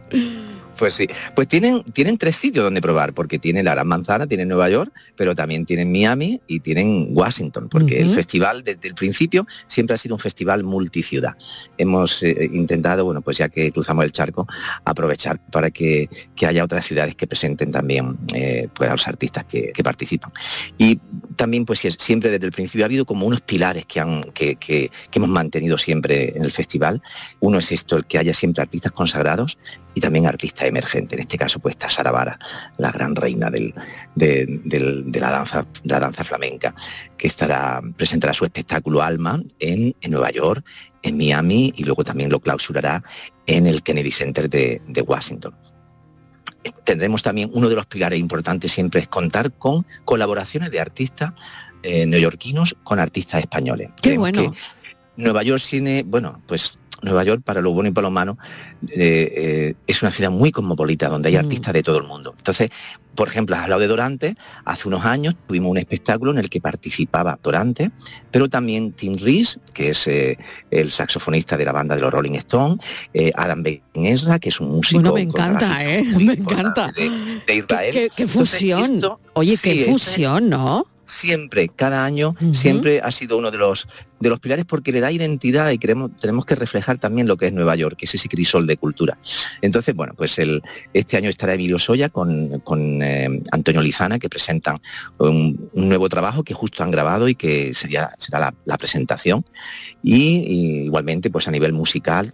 Pues 0.76 0.94
sí, 0.94 1.06
pues 1.34 1.48
tienen, 1.48 1.82
tienen 1.84 2.18
tres 2.18 2.36
sitios 2.36 2.64
donde 2.64 2.80
probar, 2.80 3.12
porque 3.12 3.38
tienen 3.38 3.64
la 3.64 3.72
Gran 3.72 3.86
Manzana, 3.86 4.26
tienen 4.26 4.48
Nueva 4.48 4.68
York, 4.70 4.92
pero 5.16 5.34
también 5.34 5.66
tienen 5.66 5.92
Miami 5.92 6.40
y 6.46 6.60
tienen 6.60 7.08
Washington, 7.10 7.68
porque 7.68 8.00
el 8.00 8.10
festival 8.10 8.64
desde 8.64 8.88
el 8.88 8.94
principio 8.94 9.46
siempre 9.66 9.94
ha 9.94 9.98
sido 9.98 10.14
un 10.14 10.20
festival 10.20 10.64
multiciudad. 10.64 11.36
Hemos 11.78 12.22
eh, 12.22 12.50
intentado, 12.52 13.04
bueno, 13.04 13.20
pues 13.20 13.38
ya 13.38 13.48
que 13.48 13.70
cruzamos 13.72 14.04
el 14.04 14.12
charco, 14.12 14.46
aprovechar 14.84 15.38
para 15.50 15.70
que, 15.70 16.08
haya 16.42 16.64
otras 16.64 16.86
ciudades 16.86 17.14
que 17.14 17.28
presenten 17.28 17.70
también 17.70 18.18
eh, 18.34 18.66
pues 18.74 18.90
a 18.90 18.92
los 18.92 19.06
artistas 19.06 19.44
que, 19.44 19.72
participan. 19.82 20.32
Y 20.78 21.00
también, 21.36 21.64
pues 21.64 21.80
siempre 21.98 22.30
desde 22.30 22.46
el 22.46 22.52
principio 22.52 22.84
ha 22.84 22.86
habido 22.86 23.04
como 23.04 23.26
unos 23.26 23.40
pilares 23.40 23.84
que, 23.86 24.00
han, 24.00 24.22
que, 24.32 24.56
que 24.56 24.90
hemos 25.12 25.28
mantenido 25.28 25.76
siempre 25.78 26.36
en 26.36 26.44
el 26.44 26.50
festival. 26.50 27.02
Uno 27.40 27.58
es 27.58 27.72
esto, 27.72 27.96
el 27.96 28.04
que 28.06 28.18
haya 28.18 28.34
siempre 28.34 28.62
artistas 28.62 28.92
consagrados 28.92 29.58
y 29.94 30.00
también 30.00 30.26
artistas 30.26 30.68
emergentes. 30.72 31.18
En 31.18 31.20
este 31.22 31.38
caso, 31.38 31.60
pues 31.60 31.74
está 31.74 31.88
Sara 31.88 32.10
Vara, 32.10 32.38
la 32.78 32.90
gran 32.90 33.14
reina 33.14 33.50
de, 33.50 33.74
la 34.16 35.30
danza, 35.30 35.66
la 35.84 36.00
danza 36.00 36.24
flamenca, 36.24 36.74
que 37.16 37.26
estará, 37.26 37.80
presentará 37.96 38.32
su 38.32 38.44
espectáculo 38.44 39.02
Alma 39.02 39.42
en, 39.60 39.94
Nueva 40.08 40.30
York, 40.30 40.64
en 41.02 41.16
Miami 41.16 41.72
y 41.76 41.84
luego 41.84 42.04
también 42.04 42.30
lo 42.30 42.40
clausurará 42.40 43.02
en 43.46 43.66
el 43.66 43.82
Kennedy 43.82 44.10
Center 44.10 44.48
de, 44.48 44.80
Washington 45.06 45.54
tendremos 46.84 47.24
también 47.24 47.50
uno 47.52 47.68
de 47.68 47.74
los 47.74 47.86
pilares 47.86 48.20
importantes 48.20 48.70
siempre 48.70 49.00
es 49.00 49.08
contar 49.08 49.50
con 49.52 49.84
colaboraciones 50.04 50.70
de 50.70 50.78
artistas 50.78 51.32
eh, 51.82 52.06
neoyorquinos 52.06 52.76
con 52.84 53.00
artistas 53.00 53.40
españoles. 53.40 53.90
Qué 54.00 54.16
bueno. 54.16 54.54
Nueva 55.16 55.42
York 55.42 55.62
tiene, 55.68 56.04
bueno, 56.04 56.40
pues 56.46 56.78
Nueva 57.03 57.24
York, 57.24 57.42
para 57.44 57.61
lo 57.61 57.72
bueno 57.72 57.88
y 57.88 57.92
para 57.92 58.07
lo 58.07 58.11
malo, 58.11 58.38
eh, 58.88 59.32
eh, 59.36 59.74
es 59.86 60.03
una 60.03 60.11
ciudad 60.11 60.30
muy 60.30 60.53
cosmopolita, 60.53 61.09
donde 61.09 61.28
hay 61.28 61.36
mm. 61.36 61.40
artistas 61.40 61.74
de 61.74 61.82
todo 61.82 61.98
el 61.98 62.05
mundo. 62.05 62.34
Entonces, 62.36 62.70
por 63.14 63.28
ejemplo, 63.28 63.57
has 63.57 63.64
hablado 63.64 63.80
de 63.80 63.88
Dorante, 63.88 64.36
hace 64.64 64.88
unos 64.88 65.05
años 65.05 65.34
tuvimos 65.46 65.70
un 65.70 65.78
espectáculo 65.78 66.30
en 66.30 66.38
el 66.38 66.48
que 66.48 66.61
participaba 66.61 67.38
Dorante, 67.42 67.90
pero 68.30 68.48
también 68.48 68.92
Tim 68.92 69.18
Rees, 69.18 69.61
que 69.74 69.90
es 69.90 70.07
eh, 70.07 70.38
el 70.70 70.90
saxofonista 70.90 71.57
de 71.57 71.64
la 71.64 71.72
banda 71.72 71.94
de 71.94 72.00
los 72.00 72.12
Rolling 72.12 72.36
Stones, 72.36 72.78
Adam 73.34 73.62
Ben 73.62 73.82
Ezra, 73.94 74.38
que 74.38 74.48
es 74.48 74.61
un 74.61 74.70
músico... 74.70 75.00
Bueno, 75.00 75.14
me 75.14 75.20
encanta, 75.22 75.84
¿eh? 75.84 76.05
Me 76.18 76.34
encanta. 76.34 76.92
De, 77.46 77.55
Israel. 77.55 78.11
¿Qué, 78.14 78.26
fusión? 78.26 79.03
Oye, 79.34 79.57
qué 79.62 79.84
fusión, 79.90 80.48
¿no? 80.48 80.86
Siempre, 81.05 81.68
cada 81.68 82.05
año, 82.05 82.34
siempre 82.53 83.00
ha 83.00 83.11
sido 83.11 83.36
uno 83.36 83.50
de 83.50 83.59
los, 83.59 83.88
de 84.20 84.28
los 84.28 84.40
pilares 84.40 84.64
porque 84.64 84.92
le 84.92 85.00
da 85.00 85.11
identidad 85.11 85.70
y 85.70 85.78
queremos, 85.78 86.12
tenemos 86.20 86.46
que 86.46 86.55
reflejar 86.55 86.98
también 86.98 87.26
lo 87.26 87.36
que 87.36 87.48
es 87.48 87.53
Nueva 87.53 87.74
York, 87.74 87.96
que 87.96 88.05
es 88.05 88.14
ese 88.14 88.28
crisol 88.28 88.66
de 88.66 88.76
cultura. 88.76 89.18
Entonces, 89.61 89.94
bueno, 89.94 90.14
pues 90.16 90.38
el, 90.38 90.62
este 90.92 91.16
año 91.16 91.28
estará 91.28 91.55
Emilio 91.55 91.78
Soya 91.78 92.09
con, 92.09 92.61
con 92.61 93.03
eh, 93.03 93.42
Antonio 93.50 93.82
Lizana, 93.82 94.18
que 94.18 94.28
presentan 94.28 94.78
un, 95.18 95.70
nuevo 95.74 96.09
trabajo 96.09 96.44
que 96.44 96.55
justo 96.55 96.82
han 96.84 96.90
grabado 96.90 97.28
y 97.28 97.34
que 97.34 97.74
sería, 97.74 98.14
será 98.18 98.55
la, 98.64 98.78
presentación. 98.78 99.44
Y, 100.03 100.84
igualmente, 100.84 101.30
pues 101.30 101.48
a 101.48 101.50
nivel 101.50 101.72
musical, 101.72 102.30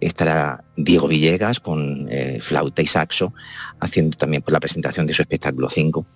estará 0.00 0.64
Diego 0.76 1.08
Villegas 1.08 1.60
con 1.60 2.06
eh, 2.10 2.38
flauta 2.40 2.82
y 2.82 2.86
saxo, 2.86 3.34
haciendo 3.80 4.16
también 4.16 4.42
pues, 4.42 4.52
la 4.52 4.60
presentación 4.60 5.06
de 5.06 5.14
su 5.14 5.22
espectáculo 5.22 5.68
5, 5.68 6.06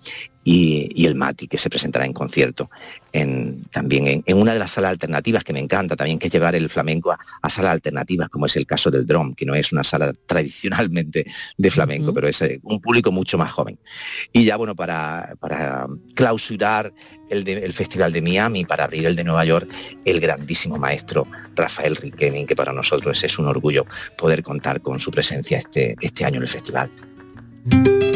y, 0.47 1.05
el 1.05 1.15
Mati, 1.15 1.47
que 1.47 1.57
se 1.57 1.69
presentará 1.69 2.05
en 2.05 2.13
concierto 2.13 2.69
en, 3.11 3.63
también 3.71 4.23
en, 4.25 4.37
una 4.37 4.53
de 4.53 4.59
las 4.59 4.71
salas 4.71 4.91
alternativas 4.91 5.43
que 5.43 5.53
me 5.53 5.59
encanta 5.59 5.95
también, 5.95 6.19
que 6.19 6.27
es 6.27 6.33
llevar 6.33 6.53
el 6.53 6.69
flamenco 6.69 7.11
a, 7.11 7.49
salas 7.49 7.71
alternativas, 7.71 8.29
como 8.29 8.45
es 8.45 8.55
el 8.55 8.67
caso 8.67 8.91
del 8.91 9.07
Drum, 9.07 9.33
que 9.33 9.45
no 9.45 9.55
es 9.55 9.71
una 9.71 9.83
sala 9.83 10.13
tradicionalmente 10.25 11.25
de 11.57 11.71
flamenco, 11.71 12.13
pero 12.13 12.27
es 12.27 12.41
eh, 12.43 12.59
un 12.63 12.79
público 12.79 13.11
mucho 13.11 13.39
más 13.39 13.51
joven. 13.51 13.79
Y 14.31 14.45
ya 14.45 14.55
bueno, 14.57 14.75
para, 14.75 15.35
para 15.39 15.87
clausurar 16.13 16.93
el, 17.29 17.47
el, 17.47 17.73
Festival 17.73 18.13
de 18.13 18.21
Miami, 18.21 18.65
para 18.65 18.83
abrir 18.83 19.07
el 19.07 19.15
de 19.15 19.23
Nueva 19.23 19.45
York, 19.45 19.67
el 20.05 20.19
grandísimo 20.19 20.77
maestro 20.77 21.27
Rafael 21.55 21.95
Riquelme, 21.95 22.45
que 22.45 22.55
para 22.55 22.71
nosotros 22.71 23.23
es 23.23 23.39
un 23.39 23.47
orgullo 23.47 23.87
poder 24.15 24.43
contar 24.43 24.81
con 24.81 24.99
su 24.99 25.09
presencia 25.09 25.57
este, 25.57 25.95
este 26.01 26.23
año 26.23 26.37
en 26.37 26.43
el 26.43 26.49
festival. 26.49 26.91
Thank 27.67 27.87
you. 27.87 28.14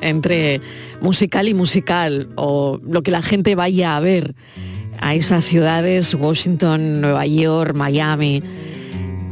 Entre 0.00 0.60
musical 1.00 1.48
y 1.48 1.54
musical 1.54 2.28
o 2.36 2.80
lo 2.84 3.02
que 3.02 3.10
la 3.10 3.22
gente 3.22 3.54
vaya 3.54 3.96
a 3.96 4.00
ver 4.00 4.34
a 5.00 5.14
esas 5.14 5.44
ciudades, 5.44 6.14
Washington, 6.14 7.00
Nueva 7.00 7.26
York, 7.26 7.74
Miami, 7.74 8.42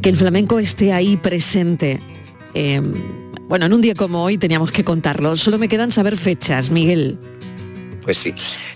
que 0.02 0.08
el 0.08 0.16
flamenco 0.16 0.58
esté 0.58 0.92
ahí 0.92 1.16
presente. 1.16 1.98
Em, 2.54 2.92
bueno, 3.48 3.66
en 3.66 3.72
un 3.72 3.80
día 3.80 3.94
como 3.94 4.24
hoy 4.24 4.38
teníamos 4.38 4.72
que 4.72 4.84
contarlo. 4.84 5.36
Solo 5.36 5.58
me 5.58 5.68
quedan 5.68 5.90
saber 5.90 6.16
fechas, 6.16 6.70
Miguel. 6.70 7.18
Pues 8.02 8.18
sí, 8.18 8.34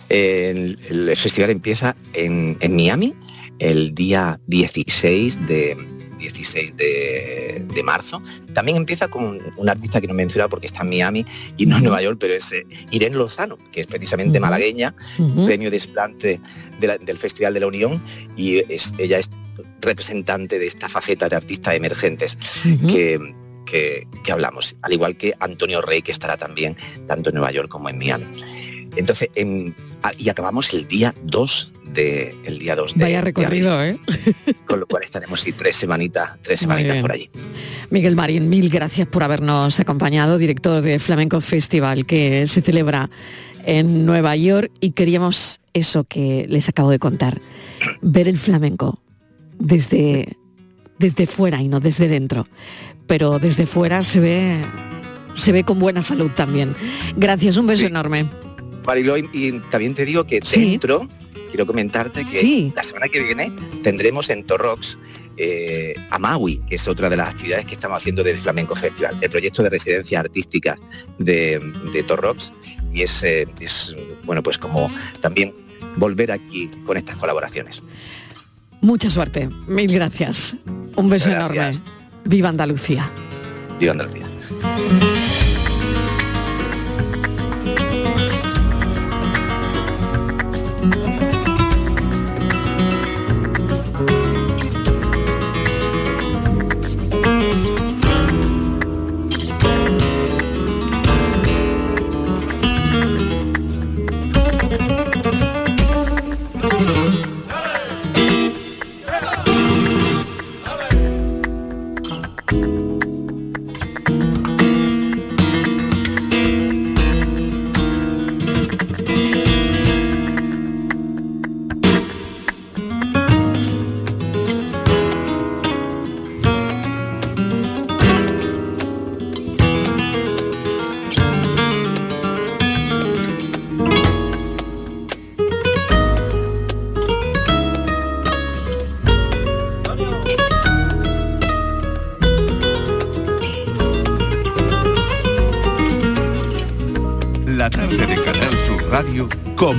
el, 0.09 0.79
festival 1.17 1.51
empieza 1.51 1.97
en, 2.13 2.57
en 2.61 2.77
Miami 2.77 3.15
el 3.59 3.95
día 3.95 4.39
16 4.47 5.47
de, 5.47 5.77
16 6.19 6.77
de, 6.77 7.06
marzo. 7.83 8.23
También 8.53 8.77
empieza 8.77 9.09
con 9.09 9.39
un 9.57 9.69
artista 9.69 10.01
que 10.01 10.07
no 10.07 10.15
menciona 10.15 10.49
porque 10.49 10.67
está 10.67 10.83
en 10.83 10.91
Miami 10.91 11.27
y 11.57 11.67
no 11.67 11.77
en 11.77 11.85
Nueva 11.85 12.03
York, 12.03 12.19
pero 12.21 12.35
es 12.35 12.53
eh, 12.53 12.67
Irene 12.91 13.17
Lozano, 13.17 13.59
que 13.73 13.83
es 13.83 13.87
precisamente 13.87 14.41
malagueña, 14.41 14.95
premio 15.45 15.71
desplante 15.71 16.41
del 16.81 17.19
Festival 17.19 17.55
de 17.55 17.61
la 17.61 17.67
Unión 17.67 18.03
y 18.37 18.59
es, 18.73 18.93
ella 18.99 19.19
es 19.19 19.31
representante 19.81 20.59
de 20.59 20.67
esta 20.67 20.89
faceta 20.89 21.29
de 21.29 21.37
artistas 21.37 21.75
emergentes 21.75 22.39
que, 22.89 23.19
que, 23.67 24.33
hablamos, 24.33 24.77
al 24.83 24.93
igual 24.93 25.17
que 25.17 25.35
Antonio 25.41 25.83
Rey, 25.83 26.03
que 26.03 26.13
estará 26.13 26.37
también 26.37 26.77
tanto 27.07 27.31
en 27.31 27.37
Nueva 27.37 27.51
York 27.53 27.69
como 27.69 27.89
en 27.89 27.99
Miami. 27.99 28.27
Entonces, 28.97 29.29
y 30.19 30.29
acabamos 30.29 30.73
el 30.73 30.89
día 30.89 31.15
2 31.23 31.73
de 31.93 32.35
el 32.45 32.59
día 32.59 32.75
2 32.75 32.95
de 32.95 33.05
Vaya 33.05 33.21
recorrido, 33.21 33.83
¿eh? 33.83 33.99
Con 34.67 34.81
lo 34.81 34.87
cual 34.87 35.05
estaremos 35.05 35.47
y 35.47 35.53
tres 35.53 35.77
semanitas, 35.77 36.31
tres 36.43 36.61
semanitas 36.61 36.99
por 36.99 37.13
allí. 37.13 37.31
Miguel 37.91 38.17
Marín, 38.17 38.49
mil 38.49 38.69
gracias 38.69 39.07
por 39.07 39.23
habernos 39.23 39.79
acompañado, 39.79 40.39
director 40.39 40.83
de 40.83 40.99
Flamenco 40.99 41.41
Festival 41.41 42.07
que 42.07 42.47
se 42.47 42.63
celebra 42.63 43.11
en 43.65 44.07
Nueva 44.07 44.35
York 44.37 44.71
y 44.81 44.93
queríamos 44.93 45.61
eso 45.75 46.05
que 46.05 46.47
les 46.49 46.69
acabo 46.69 46.91
de 46.91 46.99
contar, 46.99 47.41
ver 48.01 48.29
el 48.29 48.39
flamenco 48.39 49.03
desde 49.59 50.37
desde 50.99 51.27
fuera 51.27 51.61
y 51.61 51.69
no 51.69 51.81
desde 51.81 52.09
dentro. 52.09 52.47
Pero 53.07 53.39
desde 53.39 53.67
fuera 53.67 54.03
se 54.03 54.21
ve 54.21 54.63
se 55.35 55.53
ve 55.53 55.65
con 55.65 55.79
buena 55.79 56.03
salud 56.03 56.31
también. 56.35 56.75
Gracias, 57.17 57.57
un 57.57 57.67
beso 57.67 57.87
enorme. 57.87 58.29
Mariló, 58.87 59.17
y 59.17 59.61
también 59.71 59.95
te 59.95 60.05
digo 60.05 60.25
que 60.25 60.41
dentro, 60.41 61.09
quiero 61.51 61.67
comentarte 61.67 62.25
que 62.25 62.73
la 62.75 62.85
semana 62.85 63.09
que 63.09 63.21
viene 63.23 63.53
tendremos 63.83 64.31
en 64.31 64.45
Torrox 64.45 64.99
eh, 65.37 65.95
a 66.11 66.19
Maui, 66.19 66.59
que 66.69 66.77
es 66.77 66.89
otra 66.89 67.11
de 67.11 67.17
las 67.17 67.29
actividades 67.31 67.67
que 67.67 67.75
estamos 67.75 67.99
haciendo 67.99 68.23
desde 68.23 68.41
Flamenco 68.41 68.75
Festival, 68.75 69.19
el 69.21 69.31
proyecto 69.31 69.63
de 69.63 69.71
residencia 69.71 70.21
artística 70.21 70.79
de, 71.19 71.61
de 71.93 72.03
Torrox, 72.03 72.53
y 72.93 73.03
es, 73.03 73.23
eh, 73.23 73.47
es, 73.61 73.95
bueno, 74.25 74.43
pues 74.43 74.57
como 74.57 74.91
también 75.21 75.53
volver 75.97 76.33
aquí 76.33 76.71
con 76.87 76.97
estas 76.97 77.17
colaboraciones. 77.17 77.83
Mucha 78.81 79.11
suerte, 79.11 79.49
mil 79.67 79.93
gracias. 79.93 80.55
Un 80.97 81.09
beso 81.11 81.31
enorme. 81.31 81.73
Viva 82.25 82.49
Andalucía. 82.49 83.11
Viva 83.79 83.93
Andalucía. 83.93 84.27